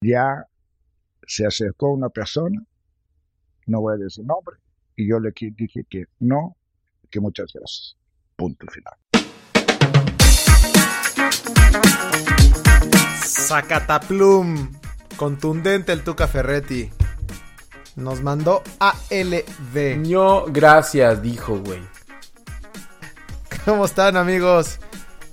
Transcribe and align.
ya 0.00 0.46
se 1.26 1.46
acercó 1.46 1.90
una 1.90 2.08
persona, 2.08 2.62
no 3.66 3.80
voy 3.80 3.94
a 3.94 3.96
decir 3.98 4.24
nombre, 4.24 4.56
y 4.96 5.08
yo 5.08 5.20
le 5.20 5.32
dije 5.32 5.84
que 5.88 6.06
no, 6.20 6.56
que 7.10 7.20
muchas 7.20 7.52
gracias. 7.52 7.96
Punto 8.36 8.66
final. 8.68 8.94
Zacataplum. 13.24 14.72
Contundente 15.16 15.92
el 15.92 16.04
Tuca 16.04 16.28
Ferretti. 16.28 16.90
Nos 17.96 18.22
mandó 18.22 18.62
ALV. 18.78 19.96
No, 20.06 20.44
gracias, 20.46 21.20
dijo, 21.20 21.58
güey. 21.58 21.80
¿Cómo 23.64 23.86
están, 23.86 24.16
amigos? 24.16 24.78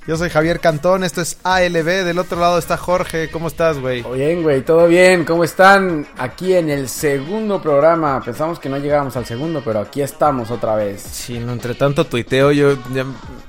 Yo 0.08 0.18
soy 0.18 0.30
Javier 0.30 0.60
Cantón, 0.60 1.04
esto 1.04 1.20
es 1.22 1.40
ALB, 1.42 2.06
del 2.06 2.20
otro 2.20 2.40
lado 2.40 2.60
está 2.60 2.78
Jorge, 2.78 3.32
¿cómo 3.32 3.48
estás, 3.48 3.80
güey? 3.80 4.04
Bien, 4.14 4.44
güey, 4.44 4.62
todo 4.62 4.86
bien, 4.86 5.26
¿cómo 5.26 5.44
están? 5.44 6.06
Aquí 6.20 6.54
en 6.54 6.70
el 6.70 6.90
segundo 6.90 7.60
programa, 7.60 8.22
pensamos 8.24 8.60
que 8.60 8.70
no 8.70 8.78
llegábamos 8.78 9.18
al 9.18 9.26
segundo, 9.26 9.64
pero 9.66 9.80
aquí 9.80 10.04
estamos 10.04 10.52
otra 10.52 10.76
vez. 10.76 11.02
Sí, 11.02 11.40
no, 11.40 11.54
entre 11.54 11.74
tanto 11.74 12.06
tuiteo 12.06 12.52
yo 12.52 12.78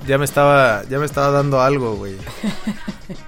ya, 0.07 0.17
me 0.17 0.25
estaba 0.25 0.83
ya 0.85 0.99
me 0.99 1.05
estaba 1.05 1.31
dando 1.31 1.61
algo, 1.61 1.95
güey. 1.97 2.17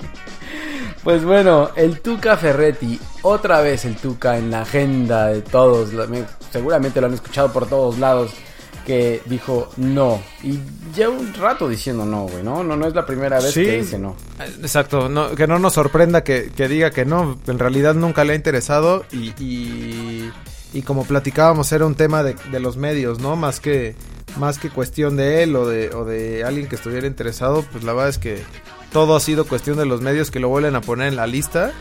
pues 1.04 1.22
bueno, 1.22 1.68
el 1.76 2.00
Tuca 2.00 2.34
Ferretti, 2.38 2.98
otra 3.20 3.60
vez 3.60 3.84
el 3.84 3.96
Tuca 3.96 4.38
en 4.38 4.50
la 4.50 4.62
agenda 4.62 5.26
de 5.26 5.42
todos, 5.42 5.90
seguramente 6.50 6.98
lo 6.98 7.08
han 7.08 7.14
escuchado 7.14 7.52
por 7.52 7.68
todos 7.68 7.98
lados 7.98 8.32
que 8.88 9.20
dijo 9.26 9.70
no. 9.76 10.18
Y 10.42 10.60
lleva 10.96 11.12
un 11.12 11.34
rato 11.34 11.68
diciendo 11.68 12.06
no, 12.06 12.22
güey, 12.22 12.42
¿no? 12.42 12.64
No, 12.64 12.74
no 12.74 12.86
es 12.86 12.94
la 12.94 13.04
primera 13.04 13.38
vez 13.38 13.52
que 13.52 13.80
dice 13.80 13.98
no. 13.98 14.16
Exacto, 14.62 15.10
que 15.36 15.46
no 15.46 15.58
nos 15.58 15.74
sorprenda 15.74 16.24
que, 16.24 16.50
diga 16.56 16.90
que 16.90 17.04
no. 17.04 17.38
En 17.46 17.58
realidad 17.58 17.94
nunca 17.94 18.24
le 18.24 18.32
ha 18.32 18.36
interesado 18.36 19.04
y, 19.12 19.34
y, 20.72 20.82
como 20.86 21.04
platicábamos 21.04 21.70
era 21.72 21.84
un 21.84 21.96
tema 21.96 22.22
de, 22.22 22.60
los 22.60 22.78
medios, 22.78 23.20
¿no? 23.20 23.36
Más 23.36 23.60
que, 23.60 23.94
más 24.38 24.58
que 24.58 24.70
cuestión 24.70 25.18
de 25.18 25.42
él 25.42 25.54
o 25.54 25.68
de, 25.68 25.90
o 25.94 26.06
de 26.06 26.44
alguien 26.44 26.66
que 26.66 26.76
estuviera 26.76 27.06
interesado, 27.06 27.66
pues 27.70 27.84
la 27.84 27.92
verdad 27.92 28.08
es 28.08 28.18
que 28.18 28.42
todo 28.90 29.16
ha 29.16 29.20
sido 29.20 29.46
cuestión 29.46 29.76
de 29.76 29.84
los 29.84 30.00
medios 30.00 30.30
que 30.30 30.40
lo 30.40 30.48
vuelven 30.48 30.76
a 30.76 30.80
poner 30.80 31.08
en 31.08 31.16
la 31.16 31.26
lista 31.26 31.72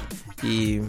y 0.43 0.81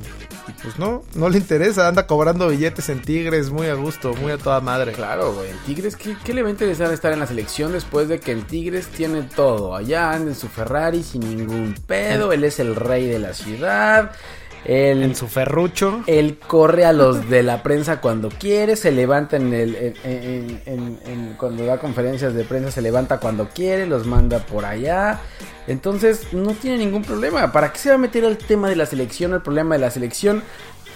pues 0.69 0.79
no, 0.79 1.03
no 1.15 1.31
le 1.31 1.39
interesa, 1.39 1.89
anda 1.89 2.07
cobrando 2.07 2.49
billetes 2.49 2.91
en 2.91 3.01
Tigres 3.01 3.51
muy 3.51 3.69
a 3.69 3.75
gusto, 3.75 4.13
muy 4.15 4.33
a 4.33 4.37
toda 4.37 4.61
madre. 4.61 4.93
Claro, 4.93 5.33
güey, 5.33 5.51
en 5.51 5.57
Tigres, 5.61 5.97
¿qué, 5.97 6.35
le 6.35 6.43
va 6.43 6.49
a 6.49 6.51
interesar 6.51 6.93
estar 6.93 7.11
en 7.11 7.21
la 7.21 7.27
selección 7.27 7.73
después 7.73 8.09
de 8.09 8.21
que 8.21 8.33
en 8.33 8.43
Tigres 8.43 8.89
tiene 8.89 9.23
todo? 9.23 9.75
Allá 9.75 10.13
anda 10.13 10.33
en 10.33 10.37
su 10.37 10.49
Ferrari 10.49 11.03
sin 11.03 11.21
ningún 11.21 11.75
pedo, 11.87 12.35
él 12.35 12.45
es 12.45 12.61
el 12.61 12.77
rey 12.77 13.07
de 13.07 13.19
la 13.19 13.33
ciudad. 13.33 14.13
Él, 14.65 15.03
en 15.03 15.15
su 15.15 15.29
ferrucho. 15.29 16.03
Él 16.07 16.37
corre 16.37 16.85
a 16.85 16.93
los 16.93 17.31
de 17.31 17.43
la 17.43 17.63
prensa 17.63 18.03
cuando 18.03 18.29
quiere, 18.29 18.77
se 18.77 18.91
levanta 18.91 19.37
en 19.37 19.55
el. 19.55 19.95
cuando 21.39 21.65
da 21.65 21.79
conferencias 21.79 22.35
de 22.35 22.45
prensa, 22.45 22.71
se 22.71 22.83
levanta 22.83 23.19
cuando 23.19 23.49
quiere, 23.49 23.87
los 23.87 24.05
manda 24.05 24.41
por 24.41 24.67
allá. 24.67 25.21
Entonces, 25.69 26.33
no 26.33 26.55
tiene 26.55 26.79
ningún 26.79 27.03
problema. 27.03 27.53
¿Para 27.53 27.73
qué 27.73 27.79
se 27.79 27.89
va 27.91 27.97
a 27.97 27.99
meter 27.99 28.25
al 28.25 28.39
tema 28.39 28.69
de 28.69 28.77
la 28.77 28.87
selección, 28.87 29.35
el 29.35 29.43
problema 29.43 29.75
de 29.75 29.83
la 29.83 29.91
selección? 29.91 30.43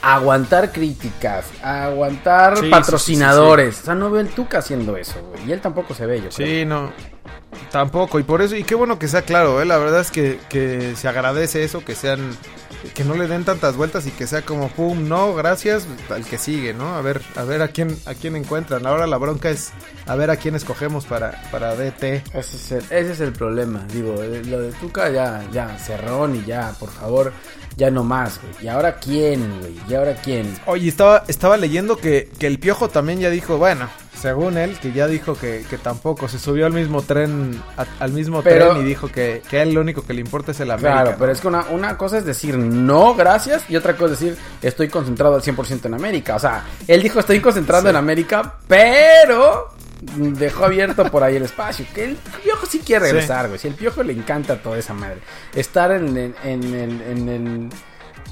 Aguantar 0.03 0.73
críticas, 0.73 1.47
aguantar 1.63 2.55
patrocinadores. 2.69 3.81
o 3.81 3.85
sea, 3.85 3.95
no 3.95 4.11
veo 4.11 4.21
el 4.21 4.29
Tuca 4.29 4.59
haciendo 4.59 4.97
eso, 4.97 5.21
güey. 5.31 5.49
Y 5.49 5.53
él 5.53 5.61
tampoco 5.61 5.95
se 5.95 6.07
ve, 6.07 6.21
yo 6.21 6.29
creo. 6.29 6.49
Sí, 6.49 6.65
no. 6.65 6.93
Tampoco, 7.71 8.19
y 8.19 8.23
por 8.23 8.43
eso, 8.43 8.57
y 8.57 8.65
qué 8.65 8.75
bueno 8.75 8.99
que 8.99 9.09
sea 9.09 9.23
claro, 9.23 9.63
¿eh? 9.63 9.65
la 9.65 9.79
verdad 9.79 10.01
es 10.01 10.11
que, 10.11 10.39
que 10.49 10.95
se 10.97 11.09
agradece 11.09 11.65
eso, 11.65 11.85
que 11.85 11.95
sean 11.95 12.37
que 12.95 13.05
no 13.05 13.15
le 13.15 13.29
den 13.29 13.45
tantas 13.45 13.77
vueltas 13.77 14.07
y 14.07 14.11
que 14.11 14.27
sea 14.27 14.43
como 14.43 14.69
pum, 14.69 15.09
no, 15.09 15.35
gracias, 15.35 15.87
al 16.11 16.25
que 16.25 16.39
sigue, 16.39 16.75
¿no? 16.75 16.95
A 16.95 17.01
ver, 17.01 17.21
a 17.37 17.45
ver 17.45 17.63
a 17.63 17.69
quién 17.69 17.97
a 18.07 18.15
quién 18.15 18.37
encuentran. 18.37 18.87
Ahora 18.87 19.07
la 19.07 19.17
bronca 19.17 19.51
es 19.51 19.73
a 20.07 20.17
ver 20.17 20.31
a 20.31 20.37
quién 20.37 20.55
escogemos 20.55 21.07
para 21.07 21.41
para 21.51 21.75
DT. 21.75 22.25
Ese 22.35 22.57
es 22.57 22.73
el, 22.73 22.83
ese 22.91 23.13
es 23.13 23.21
el 23.21 23.33
problema, 23.33 23.85
digo, 23.93 24.23
eh, 24.23 24.43
lo 24.45 24.61
de 24.61 24.73
Tuca 24.73 25.11
ya 25.11 25.45
ya 25.53 25.79
cerrón 25.79 26.37
y 26.37 26.45
ya, 26.45 26.75
por 26.79 26.91
favor, 26.91 27.33
ya 27.77 27.91
no 27.91 28.05
más, 28.05 28.41
güey. 28.41 28.55
¿Y 28.65 28.69
ahora 28.69 28.97
quién, 28.97 29.61
güey? 29.61 29.75
¿Y 29.89 29.95
ahora 29.95 30.15
quién? 30.15 30.55
Oye, 30.67 30.89
estaba 30.89 31.25
estaba 31.29 31.57
leyendo 31.57 31.97
que 31.97 32.31
que 32.39 32.47
el 32.47 32.59
Piojo 32.59 32.89
también 32.89 33.21
ya 33.21 33.31
dijo, 33.31 33.59
bueno, 33.59 33.89
según 34.23 34.57
él, 34.57 34.79
que 34.79 34.93
ya 34.93 35.09
dijo 35.09 35.35
que, 35.35 35.65
tampoco 35.83 36.29
se 36.29 36.39
subió 36.39 36.67
al 36.67 36.73
mismo 36.73 37.03
tren, 37.03 37.61
al 37.99 38.13
mismo 38.13 38.41
tren 38.41 38.77
y 38.77 38.85
dijo 38.85 39.09
que, 39.09 39.43
que 39.51 39.59
a 39.59 39.63
él 39.65 39.75
lo 39.75 39.81
único 39.81 40.03
que 40.03 40.15
le 40.15 40.21
importa 40.21 40.53
es 40.53 40.61
el 40.61 40.71
América. 40.71 41.03
Claro, 41.03 41.17
pero 41.19 41.33
es 41.33 41.41
que 41.41 41.49
una, 41.49 41.67
una 41.71 41.99
cosa 41.99 42.19
es 42.19 42.25
decir 42.25 42.57
no, 42.57 43.17
gracias, 43.17 43.69
y 43.69 43.75
otra 43.75 43.97
cosa 43.97 44.15
es 44.15 44.21
decir 44.21 44.39
estoy 44.63 44.89
concentrado 44.89 45.35
al 45.35 45.43
100% 45.43 45.87
en 45.87 45.95
América. 45.95 46.37
O 46.37 46.39
sea, 46.39 46.65
él 46.87 47.03
dijo 47.03 47.19
estoy 47.19 47.41
concentrado 47.41 47.91
en 47.91 47.97
América, 47.97 48.59
pero 48.69 49.75
dejó 50.03 50.65
abierto 50.65 51.05
por 51.11 51.23
ahí 51.23 51.37
el 51.37 51.45
espacio. 51.45 51.87
Que 51.95 52.05
el 52.05 52.17
piojo 52.43 52.67
sí 52.67 52.81
quiere 52.81 53.07
regresar, 53.07 53.49
güey. 53.49 53.59
Si 53.59 53.69
el 53.69 53.75
piojo 53.75 54.03
le 54.03 54.13
encanta 54.13 54.61
toda 54.63 54.79
esa 54.79 54.95
madre. 54.95 55.19
Estar 55.55 55.93
en, 55.93 56.17
en, 56.17 56.35
en, 56.45 57.29
en 57.29 57.71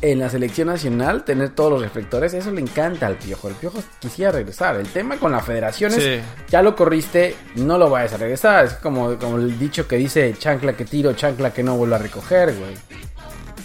en 0.03 0.19
la 0.19 0.31
selección 0.31 0.69
nacional 0.69 1.25
tener 1.25 1.51
todos 1.51 1.73
los 1.73 1.83
reflectores, 1.83 2.33
eso 2.33 2.51
le 2.51 2.61
encanta 2.61 3.07
al 3.07 3.17
Piojo. 3.17 3.49
El 3.49 3.55
Piojo 3.55 3.83
quisiera 3.99 4.33
regresar. 4.33 4.77
El 4.77 4.89
tema 4.89 5.19
con 5.19 5.33
la 5.33 5.41
federación 5.41 5.93
es, 5.93 6.23
ya 6.49 6.63
lo 6.63 6.75
corriste, 6.75 7.37
no 7.57 7.77
lo 7.77 7.91
vayas 7.91 8.15
a 8.15 8.17
regresar. 8.17 8.65
Es 8.65 8.75
como, 8.75 9.19
como 9.19 9.37
el 9.37 9.59
dicho 9.59 9.87
que 9.87 9.97
dice, 9.97 10.35
chancla 10.39 10.73
que 10.75 10.85
tiro, 10.85 11.13
chancla 11.13 11.53
que 11.53 11.63
no 11.63 11.77
vuelvo 11.77 11.97
a 11.97 11.99
recoger, 11.99 12.55
güey. 12.55 12.75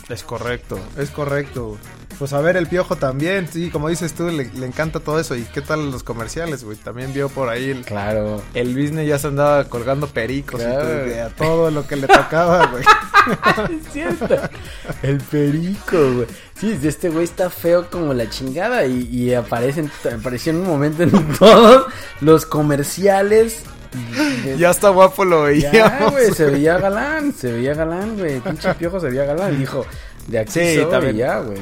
Es 0.10 0.24
correcto, 0.24 0.80
es 0.98 1.10
correcto. 1.10 1.78
Pues 2.18 2.34
a 2.34 2.42
ver, 2.42 2.56
el 2.58 2.68
piojo 2.68 2.96
también, 2.96 3.48
sí, 3.52 3.70
como 3.70 3.90
dices 3.90 4.14
tú, 4.14 4.30
le, 4.30 4.44
encanta 4.66 5.00
todo 5.00 5.20
eso. 5.20 5.36
¿Y 5.36 5.44
qué 5.44 5.62
tal 5.62 5.92
los 5.92 6.04
comerciales, 6.04 6.64
güey? 6.64 6.78
También 6.78 7.14
vio 7.14 7.30
por 7.30 7.50
ahí 7.50 7.70
el. 7.70 7.84
Claro. 7.84 8.42
El 8.54 8.74
business 8.74 9.08
ya 9.08 9.20
se 9.20 9.28
andaba 9.28 9.66
colgando 9.66 10.08
pericos 10.08 10.62
y 10.62 10.64
todo, 10.64 11.26
a 11.26 11.30
todo 11.30 11.72
lo 11.72 11.86
que 11.88 11.96
le 11.98 12.08
tocaba, 12.08 12.68
güey. 12.68 12.84
es 13.78 13.92
cierto. 13.92 14.36
El 15.02 15.18
perico, 15.18 16.14
güey. 16.14 16.28
Sí, 16.60 16.80
este 16.84 17.10
güey 17.10 17.26
está 17.26 17.50
feo 17.50 17.90
como 17.90 18.14
la 18.14 18.30
chingada 18.30 18.86
y, 18.86 19.10
y 19.12 19.34
aparece, 19.34 19.90
apareció 20.18 20.52
en 20.52 20.60
un 20.60 20.68
momento 20.68 21.04
en 21.04 21.12
todos 21.40 21.88
los 22.22 22.46
comerciales 22.46 23.64
ya 24.58 24.72
está 24.72 24.90
guapo 24.90 25.26
lo 25.26 25.44
veía. 25.44 25.72
Ya, 25.72 26.10
güey, 26.10 26.32
se 26.32 26.46
veía 26.46 26.78
galán, 26.78 27.34
se 27.34 27.52
veía 27.52 27.74
galán, 27.74 28.18
güey. 28.18 28.40
Pinche 28.40 28.74
piojo 28.76 29.00
se 29.00 29.10
veía 29.10 29.26
galán. 29.26 29.58
Dijo, 29.58 29.86
de 30.28 30.40
aquí 30.40 30.52
sí, 30.52 30.76
soy, 30.76 31.16
ya, 31.16 31.40
güey. 31.40 31.60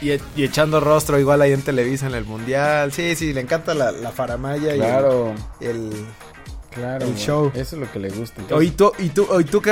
Y, 0.00 0.10
echando 0.42 0.80
rostro 0.80 1.18
igual 1.18 1.42
ahí 1.42 1.52
en 1.52 1.62
Televisa 1.62 2.06
en 2.06 2.14
el 2.14 2.24
Mundial. 2.24 2.92
Sí, 2.92 3.14
sí, 3.16 3.32
le 3.32 3.40
encanta 3.40 3.74
la, 3.74 3.92
la 3.92 4.10
faramaya 4.10 4.74
claro. 4.74 5.34
y 5.60 5.64
el, 5.64 5.90
claro, 6.70 7.06
el 7.06 7.16
show. 7.16 7.50
Eso 7.54 7.76
es 7.76 7.80
lo 7.82 7.90
que 7.90 7.98
le 7.98 8.10
gusta. 8.10 8.42
¿y 8.62 8.70
tú, 8.70 8.92
y 8.98 9.08
tú, 9.10 9.28
y 9.40 9.44
tú 9.44 9.62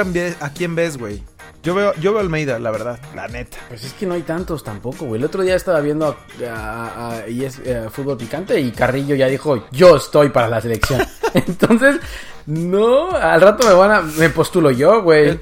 a 0.41 0.51
quién 0.51 0.75
ves, 0.75 0.97
güey? 0.97 1.23
Yo 1.63 1.75
veo, 1.75 1.95
yo 1.95 2.13
veo 2.13 2.21
Almeida, 2.21 2.59
la 2.59 2.71
verdad, 2.71 2.99
la 3.15 3.27
neta. 3.27 3.57
Pues 3.69 3.85
es 3.85 3.95
que 3.95 4.05
no 4.05 4.13
hay 4.13 4.21
tantos 4.21 4.63
tampoco, 4.63 5.07
güey. 5.07 5.19
El 5.19 5.25
otro 5.25 5.43
día 5.43 5.57
estaba 5.57 5.81
viendo 5.81 6.15
a, 6.47 7.23
es, 7.27 7.59
eh, 7.65 7.89
fútbol 7.91 8.19
picante 8.19 8.61
y 8.61 8.71
Carrillo 8.71 9.15
ya 9.15 9.29
dijo, 9.29 9.67
yo 9.73 9.97
estoy 9.97 10.29
para 10.29 10.47
la 10.49 10.61
selección. 10.61 11.01
Entonces, 11.35 11.97
no, 12.47 13.11
al 13.13 13.41
rato 13.41 13.67
me 13.67 13.73
van 13.73 13.91
a, 13.91 14.01
me 14.03 14.29
postulo 14.29 14.71
yo, 14.71 15.03
güey. 15.03 15.41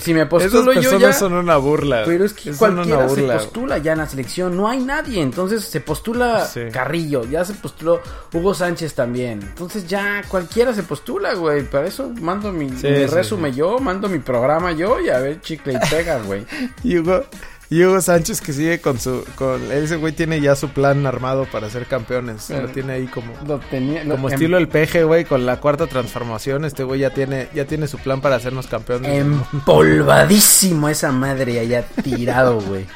si 0.00 0.14
me 0.14 0.24
postulo 0.24 0.72
yo 0.72 0.98
ya. 0.98 1.12
son 1.12 1.34
una 1.34 1.58
burla. 1.58 2.04
Pero 2.06 2.24
es 2.24 2.32
que 2.32 2.52
cualquiera 2.52 3.08
se 3.08 3.22
postula 3.22 3.78
ya 3.78 3.92
en 3.92 3.98
la 3.98 4.06
selección, 4.06 4.56
no 4.56 4.68
hay 4.68 4.80
nadie. 4.80 5.20
Entonces 5.20 5.64
se 5.64 5.80
postula 5.80 6.48
Carrillo, 6.72 7.24
ya 7.24 7.44
se 7.44 7.52
postuló 7.54 8.00
Hugo 8.32 8.54
Sánchez 8.54 8.94
también. 8.94 9.42
Entonces 9.42 9.86
ya 9.86 10.22
cualquiera 10.28 10.72
se 10.72 10.82
postula, 10.82 11.34
güey. 11.34 11.64
Para 11.64 11.86
eso 11.86 12.10
mando 12.20 12.50
mi, 12.50 12.68
resumen 12.70 13.54
yo, 13.54 13.78
mando 13.78 14.08
mi 14.08 14.18
programa 14.18 14.72
yo 14.72 15.00
y 15.00 15.10
a 15.10 15.18
ver 15.18 15.42
chicle 15.42 15.74
y 15.74 15.90
pega, 15.90 16.18
güey. 16.20 16.46
y 16.82 16.98
Hugo, 16.98 17.24
y 17.70 17.84
Hugo 17.84 18.00
Sánchez 18.00 18.40
que 18.40 18.52
sigue 18.52 18.80
con 18.80 18.98
su... 18.98 19.24
Con, 19.34 19.70
ese 19.70 19.96
güey 19.96 20.14
tiene 20.14 20.40
ya 20.40 20.56
su 20.56 20.70
plan 20.70 21.06
armado 21.06 21.46
para 21.50 21.68
ser 21.68 21.86
campeones. 21.86 22.48
lo 22.48 22.68
tiene 22.68 22.94
ahí 22.94 23.06
como... 23.06 23.32
Lo 23.46 23.58
tenía, 23.58 24.08
como 24.08 24.28
estilo 24.28 24.56
el 24.56 24.68
peje, 24.68 25.04
güey, 25.04 25.26
con 25.26 25.44
la 25.44 25.60
cuarta 25.60 25.86
transformación. 25.86 26.64
Este 26.64 26.82
güey 26.82 27.00
ya 27.00 27.10
tiene, 27.10 27.48
ya 27.54 27.66
tiene 27.66 27.86
su 27.86 27.98
plan 27.98 28.22
para 28.22 28.36
hacernos 28.36 28.66
campeones. 28.68 29.26
Empolvadísimo 29.52 30.88
esa 30.88 31.12
madre 31.12 31.60
allá 31.60 31.86
tirado, 32.02 32.60
güey. 32.60 32.86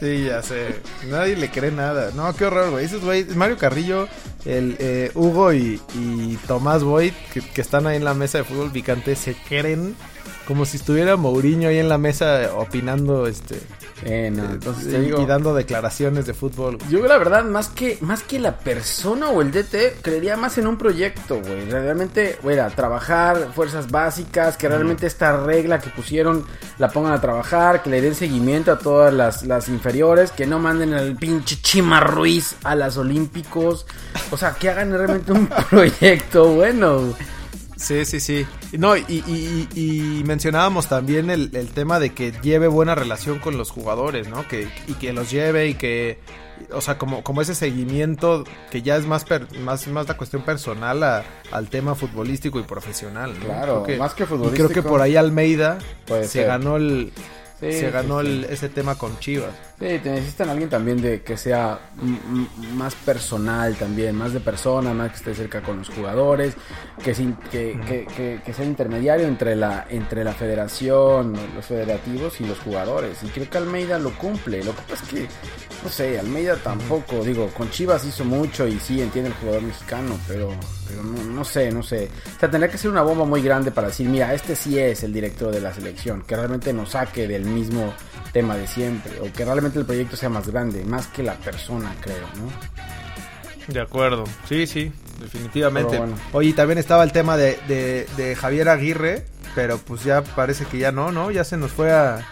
Sí, 0.00 0.24
ya 0.24 0.42
sé. 0.42 0.80
Nadie 1.08 1.36
le 1.36 1.50
cree 1.50 1.70
nada. 1.70 2.10
No, 2.14 2.34
qué 2.34 2.46
horror, 2.46 2.70
güey. 2.70 2.84
Esos 2.84 3.02
güey, 3.02 3.24
Mario 3.24 3.56
Carrillo, 3.58 4.08
el 4.44 4.76
eh, 4.78 5.10
Hugo 5.14 5.52
y, 5.52 5.80
Tomás 6.46 6.82
Boyd, 6.82 7.12
que, 7.32 7.40
que, 7.40 7.60
están 7.60 7.86
ahí 7.86 7.96
en 7.96 8.04
la 8.04 8.14
mesa 8.14 8.38
de 8.38 8.44
fútbol 8.44 8.70
picante, 8.70 9.16
se 9.16 9.34
creen 9.34 9.94
como 10.46 10.64
si 10.66 10.76
estuviera 10.76 11.16
Mourinho 11.16 11.68
ahí 11.68 11.78
en 11.78 11.88
la 11.88 11.98
mesa 11.98 12.50
opinando 12.56 13.26
este 13.26 13.58
Eh, 14.02 14.30
no, 14.30 14.44
entonces 14.44 14.90
te 14.92 14.98
y, 14.98 15.02
digo- 15.06 15.22
y 15.22 15.26
dando 15.26 15.54
declaraciones 15.54 16.26
de 16.26 16.34
fútbol. 16.34 16.76
Yo 16.90 17.06
la 17.06 17.16
verdad, 17.16 17.44
más 17.44 17.68
que, 17.68 17.96
más 18.02 18.22
que 18.22 18.38
la 18.38 18.58
persona 18.58 19.28
o 19.30 19.40
el 19.40 19.50
DT, 19.50 19.96
creería 20.02 20.36
más 20.36 20.58
en 20.58 20.66
un 20.66 20.76
proyecto, 20.76 21.40
güey. 21.40 21.70
Realmente, 21.70 22.38
güey, 22.42 22.58
a 22.58 22.68
trabajar, 22.68 23.50
fuerzas 23.54 23.90
básicas, 23.90 24.58
que 24.58 24.68
realmente 24.68 25.06
esta 25.06 25.42
regla 25.44 25.78
que 25.78 25.88
pusieron 25.90 26.44
la 26.76 26.90
pongan 26.90 27.12
a 27.14 27.20
trabajar, 27.20 27.82
que 27.82 27.88
le 27.88 28.02
den 28.02 28.14
seguimiento 28.14 28.72
a 28.72 28.78
todas 28.78 29.14
las, 29.14 29.44
las 29.44 29.68
inferiores, 29.68 30.32
que 30.32 30.44
no 30.46 30.58
manden 30.58 30.92
al 30.92 31.16
pinche 31.16 31.56
Chima 31.62 32.00
Ruiz 32.00 32.56
a 32.64 32.74
las 32.74 32.98
Olímpicos. 32.98 33.86
O 34.30 34.36
sea, 34.36 34.52
que 34.54 34.68
hagan 34.68 34.92
realmente 34.92 35.32
un 35.32 35.46
proyecto 35.70 36.48
bueno. 36.52 36.98
güey. 36.98 37.14
Sí, 37.76 38.04
sí, 38.04 38.20
sí. 38.20 38.46
No, 38.78 38.96
y, 38.96 39.04
y- 39.08 39.68
y- 39.74 40.18
y 40.20 40.24
mencionábamos 40.24 40.88
también 40.88 41.30
el, 41.30 41.50
el 41.54 41.68
tema 41.68 41.98
de 41.98 42.10
que 42.14 42.32
lleve 42.42 42.66
buena 42.68 42.94
relación 42.94 43.38
con 43.38 43.56
los 43.56 43.70
jugadores, 43.70 44.28
¿no? 44.28 44.46
Que, 44.48 44.68
y 44.86 44.94
que 44.94 45.12
los 45.12 45.30
lleve 45.30 45.68
y 45.68 45.74
que, 45.74 46.18
o 46.72 46.80
sea, 46.80 46.98
como, 46.98 47.22
como 47.22 47.40
ese 47.42 47.54
seguimiento 47.54 48.44
que 48.70 48.82
ya 48.82 48.96
es 48.96 49.06
más 49.06 49.24
per- 49.24 49.46
más, 49.60 49.86
más 49.88 50.08
la 50.08 50.16
cuestión 50.16 50.42
personal 50.42 51.02
a- 51.02 51.24
al 51.52 51.68
tema 51.68 51.94
futbolístico 51.94 52.58
y 52.58 52.62
profesional, 52.64 53.34
¿no? 53.38 53.44
Claro, 53.46 53.82
Creo 53.84 53.98
más 53.98 54.14
que 54.14 54.24
Y 54.24 54.26
creo 54.26 54.38
futbolístico. 54.38 54.68
que 54.72 54.82
por 54.82 55.00
ahí 55.02 55.16
Almeida 55.16 55.78
se 56.06 56.26
ser. 56.28 56.46
ganó 56.46 56.76
el 56.76 57.12
Sí, 57.60 57.72
se 57.72 57.90
ganó 57.92 58.20
sí. 58.20 58.26
el- 58.26 58.44
ese 58.44 58.68
tema 58.68 58.96
con 58.98 59.18
Chivas. 59.20 59.52
Sí, 59.78 59.86
te 60.02 60.10
necesitan 60.10 60.50
alguien 60.50 60.68
también 60.68 61.00
de 61.00 61.22
que 61.22 61.36
sea 61.38 61.78
más 62.74 62.94
personal 62.96 63.74
también, 63.76 64.16
más 64.16 64.32
de 64.34 64.40
persona, 64.40 64.92
más 64.92 65.10
que 65.12 65.16
esté 65.16 65.34
cerca 65.34 65.62
con 65.62 65.78
los 65.78 65.88
jugadores, 65.88 66.54
que, 67.02 67.14
sin- 67.14 67.36
que, 67.50 67.78
que, 67.86 68.06
que- 68.06 68.40
que 68.44 68.52
sea 68.52 68.64
intermediario 68.64 69.26
entre 69.26 69.56
la 69.56 69.86
entre 69.90 70.22
la 70.24 70.32
federación, 70.32 71.34
los 71.54 71.66
federativos 71.66 72.40
y 72.40 72.44
los 72.46 72.58
jugadores. 72.60 73.22
Y 73.22 73.26
creo 73.28 73.48
que 73.50 73.58
Almeida 73.58 73.98
lo 73.98 74.10
cumple. 74.16 74.62
Lo 74.62 74.74
que 74.74 74.82
pasa 74.82 75.04
es 75.04 75.10
que, 75.10 75.28
no 75.82 75.88
sé, 75.90 76.18
Almeida 76.18 76.56
tampoco, 76.56 77.22
digo, 77.24 77.48
con 77.48 77.70
Chivas 77.70 78.04
hizo 78.04 78.24
mucho 78.24 78.66
y 78.66 78.78
sí 78.78 79.00
entiende 79.02 79.30
el 79.30 79.36
jugador 79.36 79.62
mexicano, 79.62 80.18
pero, 80.28 80.50
pero 80.88 81.02
no, 81.02 81.24
no 81.24 81.44
sé, 81.44 81.70
no 81.72 81.82
sé. 81.82 82.08
O 82.36 82.38
sea, 82.40 82.50
tendría 82.50 82.70
que 82.70 82.78
ser 82.78 82.90
una 82.90 83.02
bomba 83.02 83.24
muy 83.24 83.42
grande 83.42 83.70
para 83.70 83.88
decir, 83.88 84.08
mira, 84.08 84.32
este 84.32 84.54
sí 84.56 84.78
es 84.78 85.02
el 85.02 85.12
director 85.12 85.52
de 85.52 85.60
la 85.60 85.74
selección, 85.74 86.22
que 86.22 86.36
realmente 86.36 86.72
nos 86.72 86.90
saque 86.90 87.26
del 87.26 87.44
mismo 87.44 87.92
tema 88.32 88.56
de 88.56 88.66
siempre, 88.66 89.12
o 89.20 89.32
que 89.32 89.44
realmente 89.44 89.78
el 89.78 89.84
proyecto 89.84 90.16
sea 90.16 90.28
más 90.28 90.48
grande, 90.48 90.84
más 90.84 91.06
que 91.08 91.22
la 91.22 91.34
persona, 91.34 91.94
creo, 92.00 92.26
¿no? 92.36 93.72
De 93.72 93.80
acuerdo. 93.80 94.24
Sí, 94.48 94.66
sí, 94.66 94.92
definitivamente. 95.24 95.98
Bueno. 95.98 96.16
Oye, 96.32 96.52
también 96.52 96.78
estaba 96.78 97.02
el 97.02 97.12
tema 97.12 97.36
de, 97.36 97.58
de, 97.66 98.06
de 98.16 98.36
Javier 98.36 98.68
Aguirre, 98.68 99.26
pero 99.54 99.78
pues 99.78 100.04
ya 100.04 100.22
parece 100.22 100.64
que 100.66 100.78
ya 100.78 100.92
no, 100.92 101.10
¿no? 101.10 101.30
Ya 101.30 101.42
se 101.44 101.56
nos 101.56 101.72
fue 101.72 101.92
a, 101.92 102.24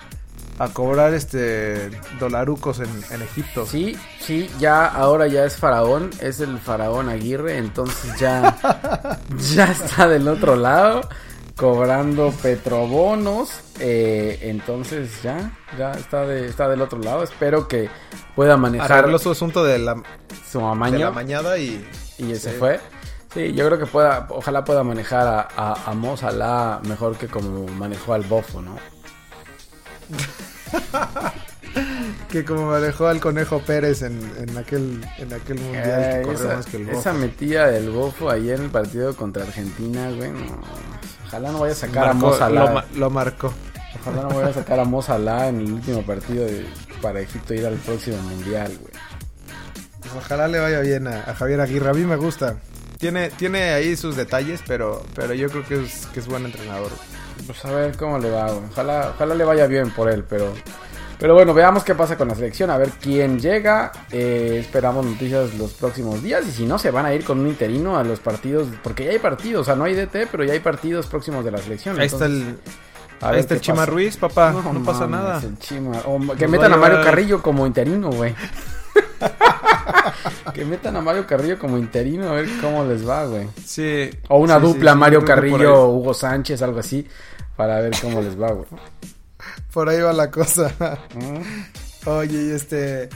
a 0.59 0.69
cobrar 0.69 1.15
este 1.15 1.91
dolarucos 2.21 2.79
en, 2.81 2.91
en 3.11 3.23
Egipto. 3.23 3.67
Sí, 3.67 3.97
sí, 4.21 4.49
ya 4.61 4.87
ahora 4.87 5.27
ya 5.27 5.45
es 5.45 5.57
faraón, 5.57 6.11
es 6.21 6.41
el 6.41 6.59
faraón 6.59 7.09
Aguirre, 7.09 7.59
entonces 7.59 8.19
ya, 8.19 9.19
ya 9.55 9.65
está 9.65 10.09
del 10.09 10.29
otro 10.29 10.57
lado 10.57 11.03
cobrando 11.57 12.33
petrobonos, 12.43 13.51
eh, 13.79 14.39
entonces 14.43 15.23
ya, 15.23 15.53
ya 15.79 15.93
está 15.93 16.27
de, 16.27 16.47
está 16.47 16.69
del 16.69 16.81
otro 16.83 16.99
lado. 16.99 17.23
Espero 17.23 17.69
que 17.69 17.89
pueda 18.35 18.57
manejar 18.57 18.93
Arregló 18.93 19.19
su 19.19 19.31
asunto 19.31 19.63
de 19.65 19.79
la, 19.79 20.03
su 20.51 20.59
de 20.59 20.65
amaño 20.65 20.99
la 20.99 21.11
mañada 21.11 21.59
y... 21.59 21.85
y 22.31 22.37
se 22.37 22.51
Sí. 22.53 22.57
fue. 22.59 22.81
Sí, 23.35 23.53
yo 23.55 23.67
creo 23.67 23.79
que 23.79 23.87
pueda, 23.87 24.27
ojalá 24.31 24.63
pueda 24.65 24.85
manejar 24.85 25.27
a, 25.27 25.49
a, 25.57 25.91
a 25.91 25.95
Mo 25.95 26.17
Salah 26.19 26.81
mejor 26.87 27.17
que 27.17 27.29
como 27.29 27.67
manejó 27.67 28.13
al 28.15 28.23
Bofo, 28.25 28.61
¿no? 28.61 28.77
Que 32.29 32.45
como 32.45 32.67
manejó 32.71 33.07
al 33.09 33.21
Conejo 33.21 33.61
Pérez 33.61 34.03
en, 34.03 34.19
en 34.39 34.57
aquel 34.59 35.05
en 35.19 35.33
aquel 35.33 35.59
mundial 35.61 35.87
Eh, 36.03 36.17
que 36.21 36.23
corrió 36.27 36.45
esa, 36.47 36.57
más 36.57 36.67
que 36.67 36.77
el 36.79 36.89
esa 36.91 37.11
Bofo. 37.13 37.21
metida 37.23 37.67
del 37.69 37.91
Bofo 37.91 38.31
ayer 38.31 38.59
en 38.59 38.65
el 38.67 38.71
partido 38.71 39.15
contra 39.17 39.43
Argentina, 39.45 40.11
güey, 40.11 40.31
no. 40.31 40.61
Ojalá 41.27 41.53
no 41.53 41.61
vaya 41.61 41.73
a 41.73 41.77
sacar 41.77 42.09
a 42.09 42.13
Mo 42.15 42.35
Salah. 42.37 42.65
lo, 42.67 42.73
ma- 42.75 42.85
lo 42.97 43.11
marcó. 43.11 43.53
Ojalá 44.01 44.23
no 44.23 44.29
vaya 44.31 44.49
a 44.49 44.53
sacar 44.55 44.81
a 44.81 44.85
Mo 44.85 45.01
Salah 45.03 45.49
en 45.49 45.61
el 45.61 45.73
último 45.73 46.03
partido 46.03 46.45
de- 46.45 46.67
para 47.01 47.21
Egipto 47.21 47.55
ir 47.55 47.65
al 47.67 47.75
próximo 47.77 48.19
mundial, 48.19 48.77
güey. 48.81 48.92
Pues 50.13 50.25
ojalá 50.25 50.49
le 50.49 50.59
vaya 50.59 50.81
bien 50.81 51.07
a, 51.07 51.21
a 51.21 51.35
Javier 51.35 51.61
Aguirre. 51.61 51.91
A 51.91 51.95
mí 51.95 52.05
me 52.05 52.17
gusta. 52.17 52.57
Tiene, 52.99 53.31
tiene 53.31 53.71
ahí 53.71 53.97
sus 53.97 54.15
detalles, 54.15 54.61
pero, 54.67 55.03
pero 55.15 55.35
yo 55.35 55.49
creo 55.49 55.65
que 55.67 55.83
es, 55.85 56.07
que 56.13 56.21
es 56.21 56.27
buen 56.27 56.45
entrenador. 56.45 56.91
Pues 57.47 57.65
a 57.65 57.73
ver 57.73 57.97
cómo 57.97 58.19
le 58.19 58.31
va, 58.31 58.53
güey. 58.53 58.65
Ojalá, 58.71 59.13
ojalá 59.15 59.35
le 59.35 59.45
vaya 59.45 59.67
bien 59.67 59.91
por 59.91 60.11
él, 60.11 60.25
pero. 60.29 60.53
Pero 61.19 61.35
bueno, 61.35 61.55
veamos 61.55 61.85
qué 61.85 61.95
pasa 61.95 62.17
con 62.17 62.27
la 62.29 62.35
selección, 62.35 62.71
a 62.71 62.79
ver 62.79 62.91
quién 63.01 63.39
llega. 63.39 63.93
Eh, 64.11 64.59
esperamos 64.61 65.07
noticias 65.07 65.55
los 65.55 65.73
próximos 65.73 66.23
días. 66.23 66.45
Y 66.47 66.51
si 66.51 66.67
no, 66.67 66.79
se 66.79 66.91
van 66.91 67.07
a 67.07 67.15
ir 67.15 67.25
con 67.25 67.41
un 67.41 67.47
interino 67.47 67.97
a 67.97 68.05
los 68.05 68.21
partidos. 68.21 68.69
Porque 68.83 69.05
ya 69.05 69.13
hay 69.13 69.19
partidos, 69.19 69.63
o 69.63 69.65
sea, 69.65 69.77
no 69.77 69.85
hay 69.85 69.95
DT, 69.95 70.29
pero 70.31 70.45
ya 70.45 70.53
hay 70.53 70.61
partidos 70.61 71.07
próximos 71.07 71.45
de 71.45 71.53
la 71.53 71.59
selección. 71.59 71.99
Ahí 71.99 72.07
está 72.07 72.27
el, 72.27 72.59
ahí 73.21 73.39
está 73.39 73.55
el 73.55 73.61
Chima 73.61 73.79
pasa. 73.79 73.91
Ruiz, 73.91 74.17
papá. 74.17 74.53
No, 74.53 74.85
pasa 74.85 75.07
mames, 75.07 75.11
nada. 75.11 75.43
el 75.43 75.59
Chima. 75.59 75.99
O 76.07 76.19
que 76.37 76.45
Nos 76.47 76.51
metan 76.51 76.73
a 76.73 76.75
a 76.75 76.79
Mario 76.79 77.03
Carrillo 77.03 77.41
como 77.41 77.67
interino, 77.67 78.11
güey. 78.11 78.35
que 80.55 80.65
metan 80.65 80.97
a 80.97 81.01
Mario 81.01 81.27
Carrillo 81.27 81.59
como 81.59 81.79
interino, 81.79 82.29
a 82.29 82.33
ver 82.33 82.49
cómo 82.61 82.85
les 82.85 83.07
va, 83.09 83.25
güey. 83.27 83.49
Sí. 83.65 84.11
O 84.29 84.39
una 84.39 84.57
Sí, 84.57 84.63
dupla 84.63 84.93
sí, 84.93 84.99
Mario 84.99 85.25
Carrillo, 85.25 85.89
Hugo 85.89 86.15
Sánchez, 86.15 86.63
algo 86.63 86.81
así, 86.81 87.07
para 87.57 87.81
ver 87.81 87.93
cómo 88.01 88.21
les 88.21 88.41
va, 88.41 88.53
güey. 88.53 88.67
Por 89.73 89.89
ahí 89.89 90.01
va 90.01 90.13
la 90.13 90.31
cosa. 90.31 90.73
¿Mm? 91.15 92.09
Oye, 92.09 92.43
y 92.43 92.51
este. 92.51 93.09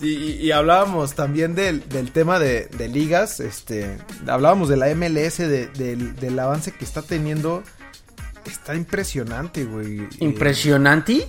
Y, 0.00 0.08
y- 0.08 0.32
y 0.46 0.50
hablábamos 0.52 1.14
también 1.14 1.54
del, 1.54 1.88
del 1.88 2.12
tema 2.12 2.38
de, 2.38 2.66
de 2.76 2.88
ligas. 2.88 3.40
Este. 3.40 3.98
Hablábamos 4.26 4.68
de 4.68 4.76
la 4.76 4.94
MLS, 4.94 5.38
de- 5.38 5.68
del, 5.68 6.14
del 6.16 6.38
avance 6.38 6.70
que 6.72 6.84
está 6.84 7.02
teniendo. 7.02 7.62
Está 8.44 8.74
impresionante, 8.76 9.64
güey. 9.64 10.00
Eh, 10.00 10.08
Impresionante. 10.20 11.26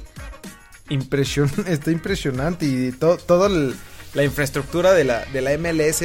impresion 0.89 1.49
está 1.67 1.91
impresionante 1.91 2.65
y 2.65 2.91
to- 2.91 3.17
toda 3.17 3.47
el- 3.47 3.75
la 4.13 4.23
infraestructura 4.23 4.93
de 4.93 5.03
la, 5.03 5.25
de 5.25 5.41
la 5.41 5.57
MLS 5.57 6.03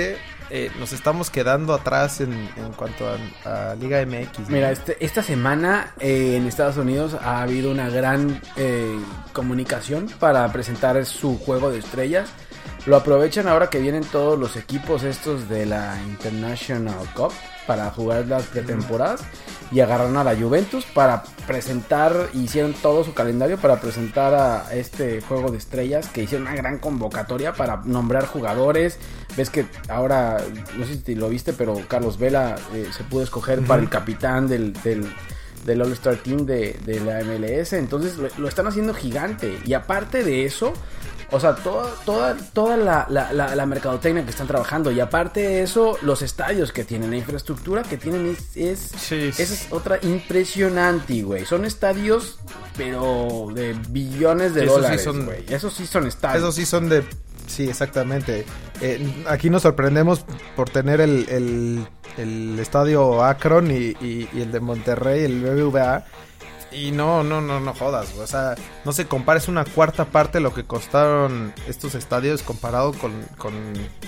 eh, 0.55 0.71
nos 0.79 0.93
estamos 0.93 1.31
quedando 1.31 1.73
atrás 1.73 2.21
en, 2.21 2.33
en 2.33 2.73
cuanto 2.77 3.07
a, 3.47 3.75
Liga 3.77 4.05
MX. 4.05 4.51
Mira, 4.51 4.71
este, 4.71 5.03
esta 5.03 5.23
semana 5.23 5.95
eh, 5.99 6.37
en 6.37 6.47
Estados 6.47 6.77
Unidos 6.77 7.15
ha 7.15 7.41
habido 7.41 7.71
una 7.71 7.89
gran 7.89 8.39
eh, 8.57 8.99
comunicación 9.33 10.11
para 10.21 10.47
presentar 10.53 11.03
su 11.07 11.39
juego 11.39 11.71
de 11.71 11.79
estrellas. 11.79 12.29
Lo 12.85 12.97
aprovechan 12.97 13.49
ahora 13.49 13.71
que 13.71 13.79
vienen 13.79 14.05
todos 14.05 14.39
los 14.39 14.57
equipos 14.57 15.05
estos 15.05 15.49
de 15.49 15.65
la 15.65 15.99
International 16.03 16.97
Cup 17.15 17.33
para 17.67 17.91
jugar 17.91 18.27
las 18.27 18.45
pretemporadas 18.45 19.23
y 19.73 19.81
agarraron 19.81 20.17
a 20.19 20.25
la 20.25 20.37
Juventus 20.37 20.85
para 20.85 21.23
presentar, 21.47 22.29
hicieron 22.35 22.75
todo 22.75 23.05
su 23.05 23.15
calendario 23.15 23.57
para 23.57 23.81
presentar 23.81 24.35
a 24.35 24.75
este 24.75 25.23
juego 25.23 25.51
de 25.51 25.59
estrellas 25.59 26.09
que 26.09 26.23
hicieron 26.23 26.47
una 26.47 26.57
gran 26.57 26.79
convocatoria 26.79 27.55
para 27.55 27.79
nombrar 27.85 28.27
jugadores. 28.27 28.99
Ves 29.37 29.49
que 29.49 29.65
ahora, 29.89 30.39
no 30.77 30.85
sé 30.85 31.01
si 31.05 31.15
lo 31.15 31.31
viste, 31.31 31.55
pero 31.55 31.81
Carlos 31.89 32.19
Vela 32.19 32.57
eh, 32.75 32.89
se 32.93 33.03
pudo 33.05 33.23
escoger 33.23 33.63
para 33.63 33.81
el 33.81 33.89
capitán 33.89 34.47
del, 34.47 34.75
del, 34.83 35.11
del 35.65 35.81
All-Star 35.81 36.17
Team 36.17 36.45
de, 36.45 36.79
de 36.85 37.01
la 37.01 37.25
MLS. 37.25 37.73
Entonces 37.73 38.19
lo, 38.19 38.29
lo 38.37 38.49
están 38.49 38.67
haciendo 38.67 38.93
gigante. 38.93 39.59
Y 39.65 39.73
aparte 39.73 40.23
de 40.23 40.45
eso, 40.45 40.75
o 41.33 41.41
sea, 41.41 41.55
toda, 41.57 41.91
toda, 42.05 42.37
toda 42.53 42.77
la, 42.77 43.07
la, 43.09 43.33
la, 43.33 43.57
la 43.57 43.67
mercadotecnia 43.67 44.23
que 44.25 44.31
están 44.31 44.47
trabajando. 44.47 44.91
Y 44.93 45.01
aparte 45.01 45.41
de 45.41 45.63
eso, 45.63 45.99
los 46.03 46.23
estadios 46.23 46.71
que 46.73 46.85
tienen, 46.85 47.11
la 47.11 47.17
infraestructura 47.17 47.83
que 47.83 47.97
tienen 47.97 48.27
es... 48.27 48.57
es 48.57 48.79
Sí, 48.97 49.31
esa 49.37 49.43
es 49.43 49.67
otra 49.71 49.99
impresionante, 50.03 51.23
güey. 51.23 51.45
Son 51.45 51.65
estadios, 51.65 52.39
pero 52.77 53.49
de 53.55 53.75
billones 53.89 54.55
de 54.55 54.65
Esos 54.65 54.75
sí 54.77 54.81
dólares, 54.83 55.03
son- 55.05 55.25
güey. 55.25 55.45
Esos 55.49 55.73
sí 55.75 55.87
son 55.87 56.07
estadios. 56.07 56.43
Esos 56.43 56.55
sí 56.55 56.67
son 56.67 56.89
de... 56.89 57.05
Sí, 57.47 57.69
exactamente. 57.69 58.47
Eh, 58.81 59.25
aquí 59.27 59.51
nos 59.51 59.63
sorprendemos 59.63 60.25
por 60.57 60.71
tener 60.71 61.01
el, 61.01 61.27
el, 61.29 61.87
el 62.17 62.59
estadio 62.59 63.23
Akron 63.25 63.71
y, 63.71 63.97
y- 64.01 64.29
y 64.33 64.41
el 64.43 64.53
de 64.53 64.61
Monterrey, 64.61 65.25
el 65.25 65.41
BBVA. 65.43 66.05
Y 66.75 66.91
no, 66.91 67.23
no, 67.23 67.41
no, 67.41 67.61
no 67.61 67.75
jodas. 67.75 68.11
güey. 68.13 68.25
O 68.25 68.27
sea, 68.27 68.55
no 68.85 68.93
se 68.93 69.07
compara, 69.07 69.39
es 69.39 69.49
una 69.49 69.65
cuarta 69.65 70.05
parte 70.07 70.41
lo 70.41 70.55
que 70.55 70.65
costaron 70.65 71.53
estos 71.69 71.95
estadios 71.95 72.43
comparado 72.43 72.93
con, 72.93 73.13
con, 73.39 73.53